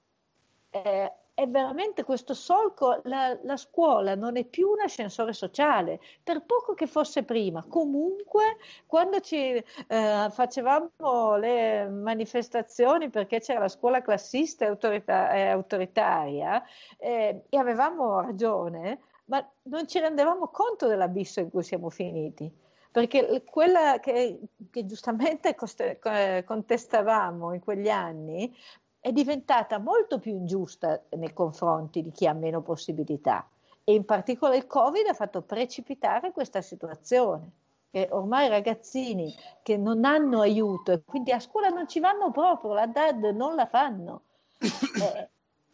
Eh, 0.68 1.12
è 1.32 1.48
veramente 1.48 2.04
questo 2.04 2.34
solco, 2.34 3.00
la, 3.04 3.38
la, 3.44 3.56
scuola 3.56 4.14
non 4.14 4.36
è 4.36 4.44
più 4.44 4.68
un 4.68 4.80
ascensore 4.80 5.32
sociale, 5.32 6.00
per 6.22 6.44
poco 6.44 6.74
che 6.74 6.86
fosse 6.86 7.22
prima. 7.22 7.64
Comunque, 7.66 8.58
quando 8.84 9.20
ci 9.20 9.54
eh, 9.54 9.64
facevamo 10.30 11.36
le 11.36 11.88
manifestazioni 11.88 13.08
perché 13.08 13.40
c'era 13.40 13.60
la 13.60 13.68
scuola 13.68 14.02
classista 14.02 14.66
e 14.66 14.68
autorita- 14.68 15.30
autoritaria 15.50 16.62
eh, 16.98 17.44
e 17.48 17.56
avevamo 17.56 18.20
ragione, 18.20 19.00
ma 19.26 19.42
non 19.62 19.88
ci 19.88 19.98
rendevamo 19.98 20.48
conto 20.48 20.86
dell'abisso 20.86 21.40
in 21.40 21.48
cui 21.48 21.62
siamo 21.62 21.88
finiti 21.88 22.66
perché 22.90 23.42
quella 23.44 24.00
che, 24.00 24.40
che 24.70 24.86
giustamente 24.86 25.54
coste, 25.54 25.98
contestavamo 26.44 27.52
in 27.52 27.60
quegli 27.60 27.88
anni 27.88 28.54
è 29.00 29.12
diventata 29.12 29.78
molto 29.78 30.18
più 30.18 30.32
ingiusta 30.32 31.00
nei 31.10 31.32
confronti 31.32 32.02
di 32.02 32.10
chi 32.10 32.26
ha 32.26 32.32
meno 32.32 32.62
possibilità 32.62 33.46
e 33.88 33.94
in 33.94 34.04
particolare 34.04 34.58
il 34.58 34.66
Covid 34.66 35.06
ha 35.06 35.14
fatto 35.14 35.40
precipitare 35.40 36.30
questa 36.30 36.60
situazione. 36.60 37.52
Che 37.90 38.06
ormai 38.10 38.44
i 38.44 38.50
ragazzini 38.50 39.34
che 39.62 39.78
non 39.78 40.04
hanno 40.04 40.42
aiuto 40.42 40.92
e 40.92 41.00
quindi 41.02 41.32
a 41.32 41.40
scuola 41.40 41.68
non 41.68 41.88
ci 41.88 41.98
vanno 41.98 42.30
proprio, 42.30 42.74
la 42.74 42.86
DAD 42.86 43.24
non 43.34 43.54
la 43.54 43.64
fanno. 43.64 44.22
Eh, 45.00 45.28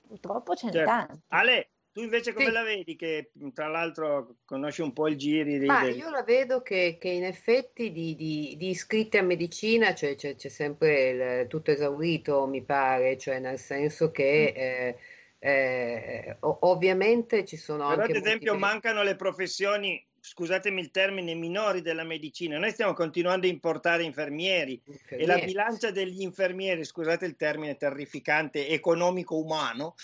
purtroppo 0.07 0.55
ce 0.55 0.67
n'è 0.67 0.73
certo. 0.73 0.91
tanti. 0.91 1.21
Ale, 1.29 1.69
tu 1.95 2.01
invece 2.01 2.33
come 2.33 2.47
sì. 2.47 2.51
la 2.51 2.63
vedi? 2.65 2.97
Che 2.97 3.31
tra 3.55 3.69
l'altro 3.69 4.39
conosci 4.45 4.83
un 4.83 4.93
po' 4.93 5.07
il 5.07 5.17
giri? 5.17 5.61
Di, 5.61 5.67
Ma 5.67 5.85
io 5.85 6.11
la 6.11 6.25
vedo 6.25 6.61
che, 6.61 6.97
che 7.01 7.09
in 7.09 7.23
effetti 7.23 7.93
di, 7.93 8.17
di, 8.17 8.57
di, 8.59 8.71
iscritti 8.71 9.17
a 9.17 9.23
medicina 9.23 9.95
cioè, 9.95 10.17
c'è, 10.17 10.35
c'è, 10.35 10.49
sempre 10.49 11.09
il, 11.11 11.47
tutto 11.47 11.71
esaurito, 11.71 12.49
mi 12.49 12.65
pare, 12.65 13.17
cioè 13.17 13.39
nel 13.39 13.61
senso 13.61 14.11
che 14.11 14.53
mm. 14.53 14.61
eh, 14.61 14.97
eh, 15.39 16.37
ovviamente 16.41 17.45
ci 17.45 17.57
sono 17.57 17.87
Però 17.87 18.03
anche... 18.03 18.19
ad 18.19 18.25
esempio 18.27 18.57
mancano 18.57 19.05
le 19.05 19.15
professioni 19.15 20.05
scusatemi 20.19 20.81
il 20.81 20.91
termine, 20.91 21.35
minori 21.35 21.81
della 21.81 22.03
medicina. 22.03 22.59
Noi 22.59 22.71
stiamo 22.71 22.95
continuando 22.95 23.47
a 23.47 23.51
importare 23.51 24.03
infermieri, 24.03 24.81
infermieri. 24.85 25.23
e 25.23 25.27
la 25.27 25.45
bilancia 25.45 25.91
degli 25.91 26.23
infermieri, 26.23 26.83
scusate 26.83 27.27
il 27.27 27.37
termine 27.37 27.77
terrificante, 27.77 28.67
economico-umano, 28.69 29.95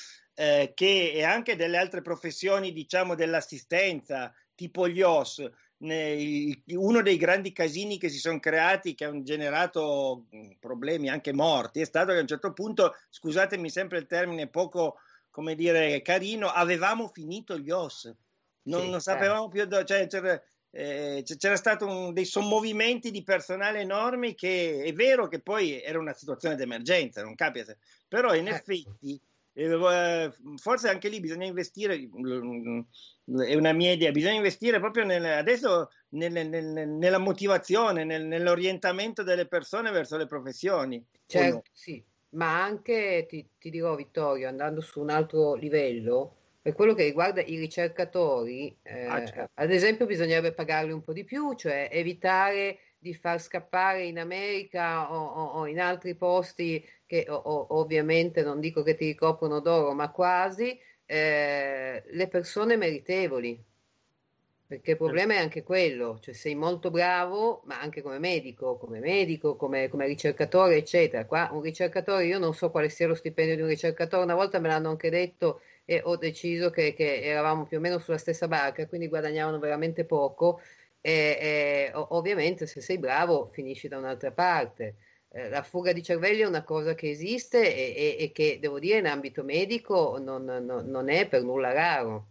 eh, 0.41 0.73
che 0.75 1.13
e 1.13 1.23
anche 1.23 1.55
delle 1.55 1.77
altre 1.77 2.01
professioni, 2.01 2.73
diciamo, 2.73 3.15
dell'assistenza, 3.15 4.33
tipo 4.55 4.89
gli 4.89 5.03
OS, 5.03 5.47
uno 5.77 7.03
dei 7.03 7.17
grandi 7.19 7.53
casini 7.53 7.99
che 7.99 8.09
si 8.09 8.19
sono 8.19 8.41
creati, 8.41 8.95
che 8.95 9.05
hanno 9.05 9.23
generato 9.23 10.29
mm, 10.35 10.53
problemi 10.59 11.11
anche 11.11 11.35
morti, 11.35 11.83
è 11.83 11.85
stato 11.85 12.13
che 12.13 12.19
a 12.19 12.23
un 12.23 12.27
certo 12.27 12.55
punto, 12.55 12.95
scusatemi 13.11 13.69
sempre 13.69 13.99
il 13.99 14.07
termine 14.07 14.49
poco, 14.49 14.97
come 15.29 15.55
dire, 15.55 16.01
carino, 16.01 16.49
avevamo 16.49 17.09
finito 17.09 17.59
gli 17.59 17.71
OS. 17.71 18.11
Non, 18.63 18.85
sì, 18.85 18.91
non 18.91 19.01
sapevamo 19.01 19.51
eh. 19.53 19.67
più, 19.67 19.85
cioè, 19.85 20.07
c'era, 20.07 20.43
eh, 20.71 21.23
c'era 21.37 21.57
stato 21.57 21.87
un, 21.87 22.15
dei 22.15 22.25
sommovimenti 22.25 23.11
di 23.11 23.23
personale 23.23 23.81
enormi 23.81 24.35
che 24.35 24.85
è 24.85 24.93
vero 24.95 25.29
che 25.29 25.41
poi 25.41 25.83
era 25.83 25.99
una 25.99 26.15
situazione 26.15 26.57
d'emergenza, 26.57 27.23
non 27.23 27.35
capita, 27.35 27.77
però 28.09 28.35
in 28.35 28.47
eh. 28.47 28.53
effetti 28.53 29.15
eh, 29.15 29.21
forse 30.57 30.89
anche 30.89 31.09
lì 31.09 31.21
bisogna 31.21 31.47
investire, 31.47 31.97
è 31.97 33.55
una 33.55 33.73
mia 33.73 33.93
idea, 33.93 34.11
bisogna 34.13 34.35
investire 34.35 34.79
proprio 34.79 35.05
nel, 35.05 35.25
adesso 35.25 35.91
nel, 36.11 36.33
nel, 36.33 36.89
nella 36.89 37.19
motivazione, 37.19 38.05
nell'orientamento 38.05 39.23
delle 39.23 39.47
persone 39.47 39.91
verso 39.91 40.17
le 40.17 40.27
professioni. 40.27 41.05
Certo, 41.27 41.55
no? 41.55 41.63
sì, 41.73 42.03
ma 42.31 42.63
anche 42.63 43.27
ti, 43.29 43.47
ti, 43.59 43.71
dirò 43.71 43.95
Vittorio, 43.97 44.49
andando 44.49 44.81
su 44.81 45.01
un 45.01 45.11
altro 45.11 45.55
livello, 45.55 46.37
per 46.63 46.75
quello 46.75 46.95
che 46.95 47.05
riguarda 47.05 47.41
i 47.41 47.59
ricercatori, 47.59 48.77
eh, 48.83 49.07
ah, 49.07 49.25
certo. 49.25 49.51
ad 49.55 49.71
esempio 49.71 50.07
bisognerebbe 50.07 50.53
pagarli 50.53 50.93
un 50.93 51.03
po' 51.03 51.13
di 51.13 51.25
più, 51.25 51.55
cioè 51.55 51.89
evitare 51.91 52.79
di 52.99 53.15
far 53.15 53.41
scappare 53.41 54.05
in 54.05 54.19
America 54.19 55.11
o, 55.11 55.25
o, 55.25 55.45
o 55.61 55.67
in 55.67 55.81
altri 55.81 56.15
posti 56.15 56.87
che 57.11 57.27
o, 57.29 57.67
ovviamente 57.71 58.45
non 58.45 58.61
dico 58.61 58.85
che 58.85 58.95
ti 58.95 59.07
ricoprono 59.07 59.59
d'oro, 59.59 59.95
ma 59.95 60.13
quasi, 60.13 60.79
eh, 61.07 62.05
le 62.07 62.29
persone 62.29 62.77
meritevoli. 62.77 63.61
Perché 64.69 64.93
il 64.93 64.97
problema 64.97 65.35
è 65.35 65.39
anche 65.39 65.65
quello, 65.65 66.21
cioè 66.21 66.33
sei 66.33 66.55
molto 66.55 66.93
bravo, 66.93 67.63
ma 67.65 67.81
anche 67.81 68.01
come 68.01 68.21
medico, 68.21 68.77
come 68.77 69.01
medico, 69.01 69.57
come, 69.57 69.89
come 69.89 70.07
ricercatore, 70.07 70.77
eccetera. 70.77 71.27
Qua 71.27 71.49
un 71.51 71.63
ricercatore, 71.63 72.27
io 72.27 72.39
non 72.39 72.55
so 72.55 72.71
quale 72.71 72.89
sia 72.89 73.09
lo 73.09 73.17
stipendio 73.17 73.57
di 73.57 73.63
un 73.63 73.67
ricercatore, 73.69 74.23
una 74.23 74.37
volta 74.37 74.61
me 74.61 74.69
l'hanno 74.69 74.91
anche 74.91 75.11
detto 75.11 75.63
e 75.85 76.01
ho 76.05 76.17
deciso 76.17 76.71
che, 76.71 76.95
che 76.95 77.23
eravamo 77.23 77.67
più 77.67 77.79
o 77.79 77.81
meno 77.81 77.99
sulla 77.99 78.19
stessa 78.19 78.47
barca, 78.47 78.87
quindi 78.87 79.09
guadagnavano 79.09 79.59
veramente 79.59 80.05
poco 80.05 80.61
e, 81.01 81.37
e 81.41 81.91
ovviamente 81.93 82.69
se 82.69 82.81
sei 82.81 82.99
bravo 82.99 83.49
finisci 83.53 83.89
da 83.89 83.99
un'altra 83.99 84.31
parte. 84.31 84.95
Eh, 85.33 85.49
la 85.49 85.63
fuga 85.63 85.93
di 85.93 86.03
cervelli 86.03 86.41
è 86.41 86.47
una 86.47 86.65
cosa 86.65 86.95
che 86.95 87.09
esiste 87.09 87.75
e, 87.75 88.17
e, 88.19 88.25
e 88.25 88.33
che 88.33 88.59
devo 88.61 88.81
dire 88.81 88.99
in 88.99 89.07
ambito 89.07 89.45
medico 89.45 90.19
non, 90.19 90.45
non, 90.45 90.65
non 90.65 91.09
è 91.09 91.29
per 91.29 91.45
nulla 91.45 91.73
raro. 91.73 92.27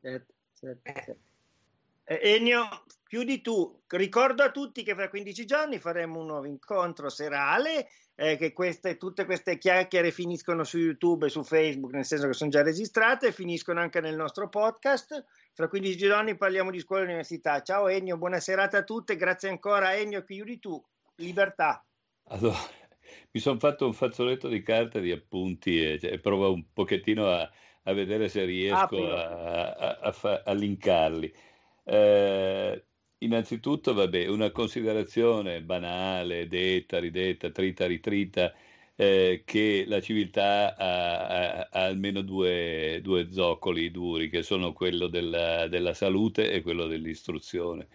Certo, 0.00 0.32
certo, 0.58 0.88
eh. 0.88 0.92
certo. 0.94 1.24
Eh, 2.04 2.20
Ennio, 2.22 2.84
chiudi 3.08 3.40
tu. 3.40 3.80
Ricordo 3.88 4.44
a 4.44 4.52
tutti 4.52 4.84
che 4.84 4.94
fra 4.94 5.08
15 5.08 5.44
giorni 5.44 5.80
faremo 5.80 6.20
un 6.20 6.26
nuovo 6.26 6.46
incontro 6.46 7.08
serale, 7.08 7.88
eh, 8.14 8.36
che 8.36 8.52
queste, 8.52 8.96
tutte 8.96 9.24
queste 9.24 9.58
chiacchiere 9.58 10.12
finiscono 10.12 10.62
su 10.62 10.78
YouTube 10.78 11.26
e 11.26 11.30
su 11.30 11.42
Facebook, 11.42 11.92
nel 11.94 12.04
senso 12.04 12.28
che 12.28 12.34
sono 12.34 12.50
già 12.50 12.62
registrate, 12.62 13.28
e 13.28 13.32
finiscono 13.32 13.80
anche 13.80 14.00
nel 14.00 14.14
nostro 14.14 14.48
podcast. 14.48 15.24
Fra 15.52 15.66
15 15.66 15.96
giorni 15.96 16.36
parliamo 16.36 16.70
di 16.70 16.78
scuola 16.78 17.02
e 17.02 17.06
università. 17.06 17.60
Ciao 17.62 17.88
Ennio, 17.88 18.16
buona 18.16 18.38
serata 18.38 18.78
a 18.78 18.84
tutte, 18.84 19.16
grazie 19.16 19.48
ancora 19.48 19.96
Ennio, 19.96 20.22
chiudi 20.22 20.60
tu. 20.60 20.80
Libertà. 21.16 21.84
Allora, 22.28 22.56
mi 23.32 23.40
sono 23.40 23.58
fatto 23.58 23.86
un 23.86 23.92
fazzoletto 23.92 24.48
di 24.48 24.62
carta 24.62 24.98
di 24.98 25.10
appunti 25.12 25.82
e, 25.82 25.98
cioè, 25.98 26.18
provo 26.18 26.52
un 26.52 26.64
pochettino 26.72 27.28
a, 27.30 27.50
a, 27.84 27.92
vedere 27.92 28.28
se 28.28 28.44
riesco 28.44 29.12
a, 29.12 29.72
a, 29.72 29.98
a, 30.00 30.42
a 30.44 30.52
linkarli. 30.52 31.32
Eh, 31.84 32.84
innanzitutto, 33.18 33.94
vabbè, 33.94 34.26
una 34.26 34.50
considerazione 34.50 35.62
banale, 35.62 36.48
detta, 36.48 36.98
ridetta, 36.98 37.50
trita, 37.50 37.86
ritrita, 37.86 38.52
eh, 38.96 39.42
che 39.44 39.84
la 39.86 40.00
civiltà 40.00 40.74
ha, 40.76 41.26
ha, 41.26 41.68
ha 41.70 41.84
almeno 41.84 42.22
due, 42.22 43.00
due, 43.02 43.30
zoccoli 43.30 43.90
duri, 43.90 44.28
che 44.30 44.42
sono 44.42 44.72
quello 44.72 45.06
della, 45.06 45.68
della, 45.68 45.94
salute 45.94 46.50
e 46.50 46.62
quello 46.62 46.86
dell'istruzione. 46.86 47.86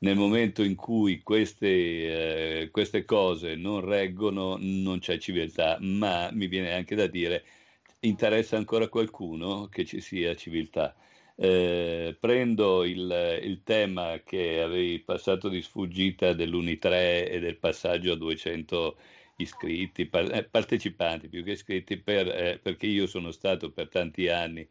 Nel 0.00 0.16
momento 0.16 0.62
in 0.62 0.74
cui 0.74 1.22
queste, 1.22 2.62
eh, 2.62 2.70
queste 2.70 3.04
cose 3.04 3.56
non 3.56 3.80
reggono 3.80 4.56
non 4.60 4.98
c'è 5.00 5.18
civiltà, 5.18 5.78
ma 5.80 6.30
mi 6.32 6.46
viene 6.46 6.72
anche 6.72 6.94
da 6.94 7.06
dire 7.06 7.44
interessa 8.00 8.56
ancora 8.56 8.88
qualcuno 8.88 9.68
che 9.68 9.84
ci 9.84 10.00
sia 10.00 10.34
civiltà. 10.36 10.94
Eh, 11.40 12.16
prendo 12.18 12.84
il, 12.84 13.40
il, 13.42 13.62
tema 13.62 14.20
che 14.24 14.60
avevi 14.60 14.98
passato 15.00 15.48
di 15.48 15.62
sfuggita 15.62 16.32
dell'Uni3 16.32 17.30
e 17.30 17.38
del 17.40 17.58
passaggio 17.58 18.12
a 18.12 18.16
200 18.16 18.96
iscritti, 19.36 20.06
par- 20.06 20.32
eh, 20.34 20.44
partecipanti 20.44 21.28
più 21.28 21.44
che 21.44 21.52
iscritti, 21.52 21.96
per, 21.98 22.28
eh, 22.28 22.58
perché 22.60 22.86
io 22.86 23.06
sono 23.06 23.30
stato 23.30 23.70
per 23.70 23.88
tanti 23.88 24.28
anni, 24.28 24.66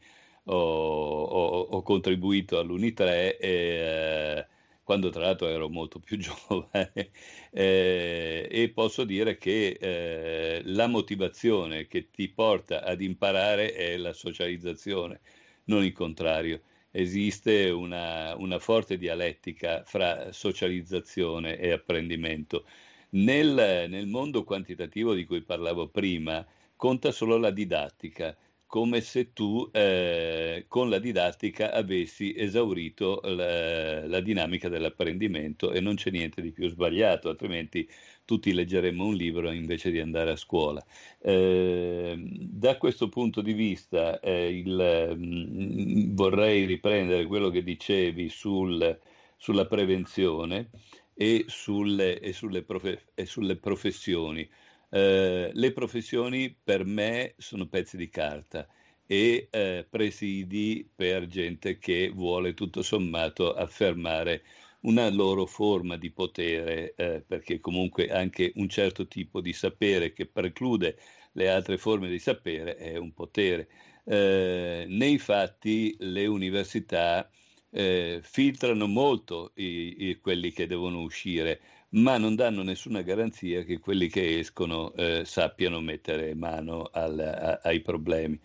ho, 0.45 0.55
ho, 0.55 1.59
ho 1.61 1.81
contribuito 1.83 2.59
all'Uni3 2.59 2.99
e 2.99 3.37
eh, 3.39 4.47
quando 4.87 5.09
tra 5.09 5.23
l'altro 5.23 5.49
ero 5.49 5.67
molto 5.67 5.99
più 5.99 6.15
giovane 6.17 7.11
eh, 7.51 8.47
e 8.49 8.69
posso 8.69 9.03
dire 9.03 9.37
che 9.37 9.77
eh, 9.77 10.61
la 10.63 10.87
motivazione 10.87 11.87
che 11.87 12.09
ti 12.09 12.29
porta 12.29 12.85
ad 12.85 13.01
imparare 13.01 13.73
è 13.73 13.97
la 13.97 14.13
socializzazione 14.13 15.19
non 15.65 15.83
il 15.83 15.91
contrario. 15.91 16.61
Esiste 16.89 17.69
una, 17.69 18.33
una 18.37 18.59
forte 18.59 18.97
dialettica 18.97 19.83
fra 19.83 20.31
socializzazione 20.31 21.57
e 21.57 21.71
apprendimento. 21.71 22.65
Nel, 23.09 23.87
nel 23.89 24.07
mondo 24.07 24.45
quantitativo 24.45 25.13
di 25.13 25.25
cui 25.25 25.41
parlavo 25.41 25.89
prima, 25.89 26.45
conta 26.77 27.11
solo 27.11 27.35
la 27.35 27.51
didattica 27.51 28.33
come 28.67 28.99
se 28.99 29.31
tu 29.31 29.69
eh, 29.71 30.65
con 30.67 30.89
la 30.89 30.99
didattica 30.99 31.71
avessi 31.71 32.35
esaurito 32.35 33.21
la, 33.23 34.05
la, 34.05 34.19
dinamica 34.19 34.67
dell'apprendimento 34.67 35.71
e 35.71 35.79
non 35.79 35.95
c'è 35.95 36.11
niente 36.11 36.41
di 36.41 36.51
più 36.51 36.67
sbagliato, 36.67 37.29
altrimenti 37.29 37.89
tutti 38.25 38.53
leggeremmo 38.53 39.05
un 39.05 39.15
libro 39.15 39.51
invece 39.51 39.89
di 39.89 40.01
andare 40.01 40.31
a 40.31 40.35
scuola. 40.35 40.85
Eh, 41.21 42.17
da 42.19 42.77
questo 42.77 43.07
punto 43.07 43.41
di 43.41 43.53
vista 43.53 44.19
eh, 44.19 44.49
il, 44.49 45.15
mh, 45.17 46.09
mm, 46.09 46.15
vorrei 46.15 46.65
riprendere 46.65 47.25
quello 47.25 47.49
che 47.49 47.63
dicevi 47.63 48.27
sul, 48.27 48.99
sulla 49.37 49.65
prevenzione 49.65 50.71
e 51.13 51.45
sulle, 51.47 52.19
e 52.19 52.33
sulle, 52.33 52.63
profe, 52.63 53.05
e 53.15 53.25
sulle 53.25 53.55
professioni. 53.55 54.47
Eh, 54.89 55.51
le 55.53 55.71
professioni 55.73 56.55
per 56.63 56.85
me 56.85 57.33
sono 57.37 57.67
pezzi 57.67 57.97
di 57.97 58.09
carta 58.09 58.67
e 59.05 59.47
eh, 59.49 59.85
presidi 59.89 60.89
per 60.93 61.27
gente 61.27 61.77
che 61.77 62.09
vuole 62.13 62.53
tutto 62.53 62.81
sommato 62.81 63.53
affermare 63.53 64.43
una 64.81 65.09
loro 65.09 65.45
forma 65.45 65.97
di 65.97 66.11
potere, 66.11 66.93
eh, 66.95 67.23
perché 67.25 67.59
comunque 67.59 68.09
anche 68.09 68.51
un 68.55 68.69
certo 68.69 69.07
tipo 69.07 69.41
di 69.41 69.53
sapere 69.53 70.13
che 70.13 70.25
preclude 70.27 70.97
le 71.33 71.49
altre 71.49 71.77
forme 71.77 72.07
di 72.09 72.19
sapere 72.19 72.75
è 72.75 72.97
un 72.97 73.13
potere. 73.13 73.67
Eh, 74.05 74.85
nei 74.87 75.17
fatti 75.17 75.95
le 75.99 76.25
università 76.27 77.29
eh, 77.69 78.19
filtrano 78.23 78.87
molto 78.87 79.51
i, 79.55 80.09
i, 80.09 80.19
quelli 80.19 80.51
che 80.51 80.67
devono 80.67 81.01
uscire, 81.01 81.59
ma 81.97 82.17
non 82.17 82.35
danno 82.35 82.63
nessuna 82.63 83.01
garanzia 83.01 83.63
che 83.63 83.79
quelli 83.79 84.07
che 84.07 84.39
escono 84.39 84.93
eh, 84.93 85.23
sappiano 85.25 85.81
mettere 85.81 86.35
mano 86.35 86.89
al, 86.91 87.19
a, 87.19 87.59
ai 87.63 87.81
problemi. 87.81 88.39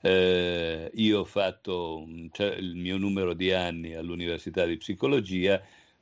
Eh, 0.00 0.90
io 0.94 1.20
ho 1.20 1.24
fatto 1.24 2.06
cioè, 2.32 2.54
il 2.56 2.76
mio 2.76 2.98
numero 2.98 3.34
di 3.34 3.52
anni 3.52 3.94
all'Università 3.94 4.64
di 4.64 4.76
Psicologia 4.76 5.60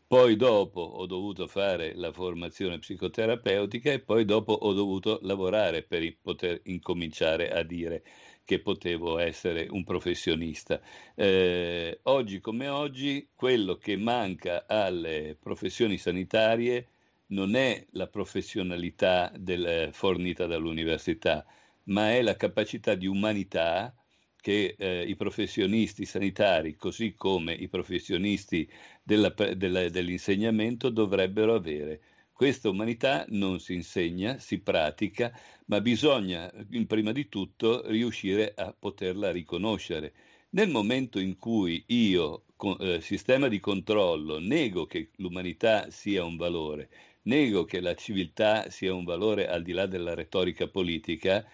poi 0.09 0.37
dopo 0.37 0.81
ho 0.81 1.07
dovuto 1.07 1.47
fare 1.49 1.95
la 1.95 2.13
formazione 2.13 2.79
psicoterapeutica 2.79 3.91
e 3.91 4.01
poi 4.01 4.25
dopo 4.25 4.53
ho 4.53 4.73
dovuto 4.73 5.19
lavorare 5.23 5.83
per 5.83 6.17
poter 6.21 6.61
incominciare 6.65 7.51
a 7.51 7.63
dire 7.63 8.05
che 8.45 8.61
potevo 8.61 9.19
essere 9.19 9.67
un 9.69 9.83
professionista. 9.83 10.81
Eh, 11.17 11.99
oggi 12.05 12.39
come 12.41 12.69
oggi 12.69 13.29
quello 13.35 13.77
che 13.77 13.97
manca 13.97 14.65
alle 14.69 15.37
professioni 15.41 15.99
sanitarie 15.99 16.87
non 17.29 17.55
è 17.57 17.85
la 17.93 18.07
professionalità 18.07 19.33
del, 19.37 19.91
fornita 19.93 20.47
dall'università, 20.47 21.45
ma 21.85 22.13
è 22.13 22.23
la 22.23 22.37
capacità 22.37 22.95
di 22.95 23.07
umanità 23.07 23.95
che 24.41 24.77
eh, 24.79 25.03
i 25.03 25.17
professionisti 25.17 26.05
sanitari, 26.05 26.77
così 26.77 27.15
come 27.15 27.53
i 27.53 27.69
professionisti 27.69 28.69
della, 29.03 29.35
della, 29.57 29.89
dell'insegnamento, 29.89 30.89
dovrebbero 30.91 31.55
avere. 31.55 32.01
Questa 32.33 32.69
umanità 32.69 33.25
non 33.31 33.59
si 33.59 33.75
insegna, 33.75 34.39
si 34.39 34.61
pratica, 34.61 35.37
ma 35.67 35.81
bisogna 35.81 36.53
prima 36.87 37.11
di 37.11 37.29
tutto 37.29 37.89
riuscire 37.91 38.53
a 38.55 38.73
poterla 38.79 39.33
riconoscere. 39.33 40.13
Nel 40.51 40.69
momento 40.69 41.19
in 41.19 41.37
cui 41.39 41.83
io, 41.89 42.45
con, 42.55 42.77
eh, 42.79 43.01
sistema 43.01 43.49
di 43.49 43.59
controllo, 43.59 44.39
nego 44.39 44.87
che 44.87 45.11
l'umanità 45.17 45.91
sia 45.91 46.25
un 46.25 46.37
valore, 46.37 46.89
nego 47.27 47.65
che 47.65 47.81
la 47.81 47.95
civiltà 47.95 48.71
sia 48.71 48.95
un 48.95 49.05
valore 49.05 49.49
al 49.49 49.63
di 49.63 49.73
là 49.73 49.87
della 49.87 50.15
retorica 50.15 50.67
politica, 50.69 51.45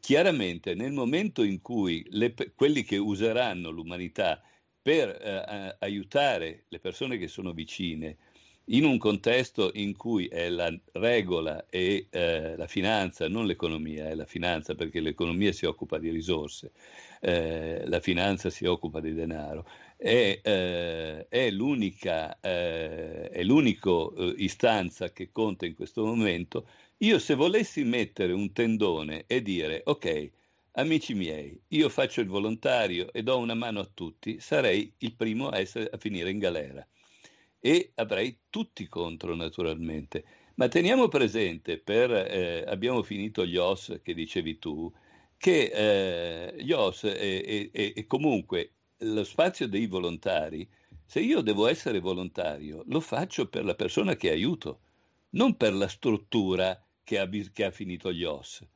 chiaramente 0.00 0.74
nel 0.74 0.92
momento 0.92 1.42
in 1.42 1.60
cui 1.60 2.04
le, 2.10 2.34
quelli 2.54 2.82
che 2.82 2.96
useranno 2.96 3.70
l'umanità 3.70 4.42
per 4.80 5.08
eh, 5.08 5.76
aiutare 5.78 6.64
le 6.68 6.78
persone 6.78 7.16
che 7.16 7.28
sono 7.28 7.52
vicine, 7.52 8.16
in 8.66 8.84
un 8.84 8.96
contesto 8.96 9.70
in 9.74 9.96
cui 9.96 10.26
è 10.28 10.48
la 10.48 10.72
regola 10.92 11.66
e 11.68 12.06
eh, 12.10 12.56
la 12.56 12.66
finanza, 12.66 13.28
non 13.28 13.46
l'economia, 13.46 14.08
è 14.08 14.14
la 14.14 14.24
finanza 14.24 14.74
perché 14.74 15.00
l'economia 15.00 15.52
si 15.52 15.66
occupa 15.66 15.98
di 15.98 16.10
risorse, 16.10 16.72
eh, 17.20 17.82
la 17.86 18.00
finanza 18.00 18.50
si 18.50 18.64
occupa 18.64 19.00
di 19.00 19.14
denaro, 19.14 19.66
è, 20.02 20.40
eh, 20.42 21.28
è 21.28 21.50
l'unica, 21.50 22.40
eh, 22.40 23.28
è 23.28 23.42
l'unico 23.44 24.12
eh, 24.16 24.34
istanza 24.38 25.12
che 25.12 25.30
conta 25.30 25.64
in 25.64 25.74
questo 25.76 26.04
momento 26.04 26.66
io 26.98 27.18
se 27.20 27.34
volessi 27.34 27.84
mettere 27.84 28.32
un 28.32 28.52
tendone 28.52 29.24
e 29.26 29.42
dire, 29.42 29.82
ok, 29.84 30.30
amici 30.72 31.14
miei, 31.14 31.60
io 31.68 31.88
faccio 31.88 32.20
il 32.20 32.28
volontario 32.28 33.12
e 33.12 33.22
do 33.22 33.38
una 33.38 33.54
mano 33.54 33.80
a 33.80 33.90
tutti, 33.92 34.38
sarei 34.40 34.92
il 34.98 35.14
primo 35.14 35.48
a, 35.48 35.58
essere, 35.58 35.88
a 35.92 35.96
finire 35.98 36.30
in 36.30 36.38
galera. 36.38 36.86
E 37.60 37.92
avrei 37.96 38.38
tutti 38.50 38.86
contro, 38.88 39.34
naturalmente. 39.34 40.24
Ma 40.56 40.68
teniamo 40.68 41.08
presente, 41.08 41.78
per, 41.78 42.10
eh, 42.12 42.64
abbiamo 42.66 43.02
finito 43.02 43.44
gli 43.46 43.56
OS 43.56 44.00
che 44.02 44.14
dicevi 44.14 44.58
tu, 44.58 44.92
che 45.36 45.72
eh, 45.74 46.62
gli 46.62 46.72
OS 46.72 47.04
e, 47.04 47.70
e, 47.72 47.92
e 47.96 48.06
comunque 48.06 48.74
lo 49.02 49.24
spazio 49.24 49.68
dei 49.68 49.86
volontari, 49.86 50.68
se 51.04 51.20
io 51.20 51.40
devo 51.40 51.66
essere 51.66 52.00
volontario, 52.00 52.82
lo 52.86 53.00
faccio 53.00 53.48
per 53.48 53.64
la 53.64 53.74
persona 53.74 54.16
che 54.16 54.30
aiuto, 54.30 54.80
non 55.30 55.56
per 55.56 55.74
la 55.74 55.88
struttura 55.88 56.80
che 57.04 57.18
ha, 57.18 57.28
che 57.52 57.64
ha 57.64 57.70
finito 57.70 58.12
gli 58.12 58.24
OS. 58.24 58.66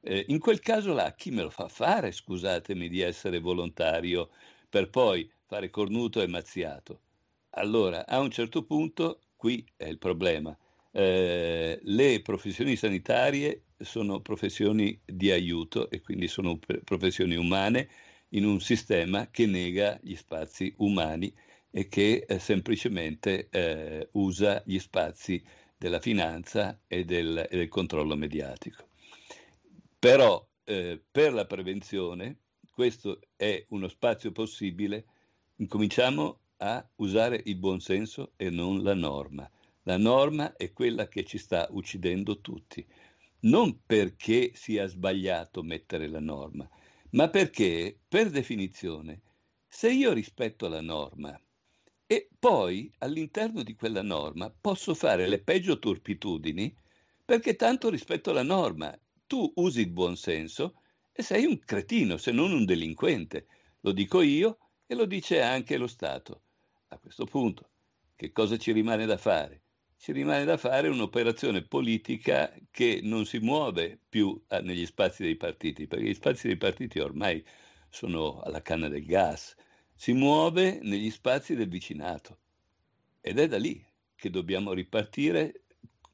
Eh, 0.00 0.24
in 0.28 0.38
quel 0.38 0.60
caso 0.60 0.92
là, 0.92 1.14
chi 1.14 1.30
me 1.30 1.42
lo 1.42 1.50
fa 1.50 1.68
fare, 1.68 2.12
scusatemi, 2.12 2.88
di 2.88 3.00
essere 3.00 3.40
volontario 3.40 4.30
per 4.68 4.90
poi 4.90 5.30
fare 5.46 5.70
cornuto 5.70 6.20
e 6.20 6.26
mazziato? 6.26 7.00
Allora, 7.50 8.06
a 8.06 8.18
un 8.20 8.30
certo 8.30 8.64
punto, 8.64 9.20
qui 9.36 9.64
è 9.76 9.84
il 9.84 9.98
problema. 9.98 10.56
Eh, 10.90 11.78
le 11.82 12.22
professioni 12.22 12.76
sanitarie 12.76 13.62
sono 13.78 14.20
professioni 14.20 14.98
di 15.04 15.30
aiuto 15.30 15.90
e 15.90 16.00
quindi 16.00 16.28
sono 16.28 16.58
professioni 16.84 17.36
umane 17.36 17.88
in 18.34 18.44
un 18.44 18.60
sistema 18.60 19.28
che 19.30 19.46
nega 19.46 19.98
gli 20.02 20.14
spazi 20.14 20.72
umani 20.78 21.32
e 21.70 21.88
che 21.88 22.24
eh, 22.26 22.38
semplicemente 22.38 23.48
eh, 23.50 24.08
usa 24.12 24.62
gli 24.64 24.78
spazi 24.78 25.42
della 25.76 26.00
finanza 26.00 26.80
e 26.86 27.04
del, 27.04 27.46
e 27.50 27.56
del 27.56 27.68
controllo 27.68 28.16
mediatico. 28.16 28.88
Però 29.98 30.46
eh, 30.64 31.02
per 31.10 31.32
la 31.32 31.46
prevenzione, 31.46 32.38
questo 32.70 33.20
è 33.36 33.64
uno 33.70 33.88
spazio 33.88 34.32
possibile, 34.32 35.04
incominciamo 35.56 36.40
a 36.58 36.86
usare 36.96 37.40
il 37.44 37.56
buonsenso 37.56 38.32
e 38.36 38.50
non 38.50 38.82
la 38.82 38.94
norma. 38.94 39.48
La 39.82 39.96
norma 39.98 40.56
è 40.56 40.72
quella 40.72 41.08
che 41.08 41.24
ci 41.24 41.38
sta 41.38 41.66
uccidendo 41.70 42.40
tutti, 42.40 42.84
non 43.40 43.80
perché 43.84 44.52
sia 44.54 44.86
sbagliato 44.86 45.62
mettere 45.62 46.06
la 46.08 46.20
norma, 46.20 46.68
ma 47.14 47.30
perché, 47.30 47.98
per 48.06 48.30
definizione, 48.30 49.22
se 49.66 49.90
io 49.90 50.12
rispetto 50.12 50.68
la 50.68 50.80
norma 50.82 51.34
e 52.06 52.28
poi 52.38 52.92
all'interno 52.98 53.62
di 53.62 53.74
quella 53.74 54.02
norma 54.02 54.50
posso 54.50 54.94
fare 54.94 55.26
le 55.26 55.42
peggio 55.42 55.78
turpitudini 55.78 56.76
perché 57.24 57.56
tanto 57.56 57.88
rispetto 57.88 58.30
alla 58.30 58.42
norma 58.42 58.96
tu 59.26 59.50
usi 59.56 59.80
il 59.80 59.90
buon 59.90 60.16
senso 60.16 60.82
e 61.12 61.22
sei 61.22 61.46
un 61.46 61.58
cretino 61.60 62.16
se 62.18 62.32
non 62.32 62.52
un 62.52 62.64
delinquente. 62.66 63.46
Lo 63.80 63.92
dico 63.92 64.20
io 64.20 64.58
e 64.86 64.94
lo 64.94 65.06
dice 65.06 65.40
anche 65.40 65.76
lo 65.78 65.86
Stato. 65.86 66.42
A 66.88 66.98
questo 66.98 67.24
punto 67.24 67.70
Che 68.14 68.30
cosa 68.32 68.58
ci 68.58 68.72
rimane 68.72 69.06
da 69.06 69.16
fare? 69.16 69.63
Ci 70.04 70.12
rimane 70.12 70.44
da 70.44 70.58
fare 70.58 70.88
un'operazione 70.88 71.62
politica 71.62 72.52
che 72.70 73.00
non 73.02 73.24
si 73.24 73.38
muove 73.38 73.98
più 74.06 74.38
eh, 74.48 74.60
negli 74.60 74.84
spazi 74.84 75.22
dei 75.22 75.36
partiti, 75.36 75.86
perché 75.86 76.04
gli 76.04 76.12
spazi 76.12 76.46
dei 76.46 76.58
partiti 76.58 76.98
ormai 76.98 77.42
sono 77.88 78.42
alla 78.42 78.60
canna 78.60 78.88
del 78.88 79.06
gas, 79.06 79.56
si 79.94 80.12
muove 80.12 80.78
negli 80.82 81.10
spazi 81.10 81.54
del 81.54 81.70
vicinato 81.70 82.40
ed 83.22 83.38
è 83.38 83.48
da 83.48 83.56
lì 83.56 83.82
che 84.14 84.28
dobbiamo 84.28 84.74
ripartire. 84.74 85.62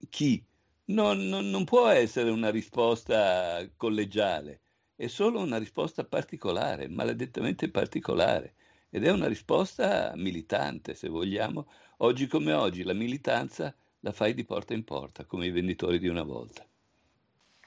Chi? 0.09 0.41
Non, 0.85 1.27
non, 1.27 1.51
non 1.51 1.65
può 1.65 1.89
essere 1.89 2.31
una 2.31 2.51
risposta 2.51 3.69
collegiale, 3.77 4.61
è 4.95 5.09
solo 5.09 5.41
una 5.41 5.59
risposta 5.59 6.05
particolare, 6.05 6.87
maledettamente 6.87 7.69
particolare, 7.69 8.55
ed 8.89 9.05
è 9.05 9.11
una 9.11 9.27
risposta 9.27 10.13
militante, 10.15 10.95
se 10.95 11.09
vogliamo. 11.09 11.67
Oggi 12.03 12.29
come 12.29 12.55
oggi 12.55 12.83
la 12.83 12.95
militanza 12.95 13.75
la 14.01 14.13
fai 14.13 14.33
di 14.33 14.45
porta 14.45 14.73
in 14.73 14.85
porta, 14.85 15.27
come 15.27 15.45
i 15.45 15.51
venditori 15.51 15.99
di 15.99 16.09
una 16.09 16.23
volta. 16.23 16.67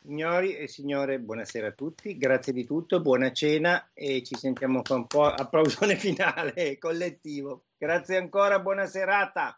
Signori 0.02 0.56
e 0.56 0.68
signore, 0.68 1.20
buonasera 1.20 1.68
a 1.68 1.72
tutti, 1.72 2.18
grazie 2.18 2.52
di 2.52 2.66
tutto, 2.66 3.00
buona 3.00 3.32
cena 3.32 3.92
e 3.94 4.24
ci 4.24 4.36
sentiamo 4.36 4.82
con 4.82 4.98
un 4.98 5.08
po' 5.08 5.26
applausone 5.26 5.98
finale 6.02 6.80
collettivo. 6.80 7.66
Grazie 7.78 8.18
ancora, 8.18 8.60
buona 8.60 8.88
serata. 8.88 9.52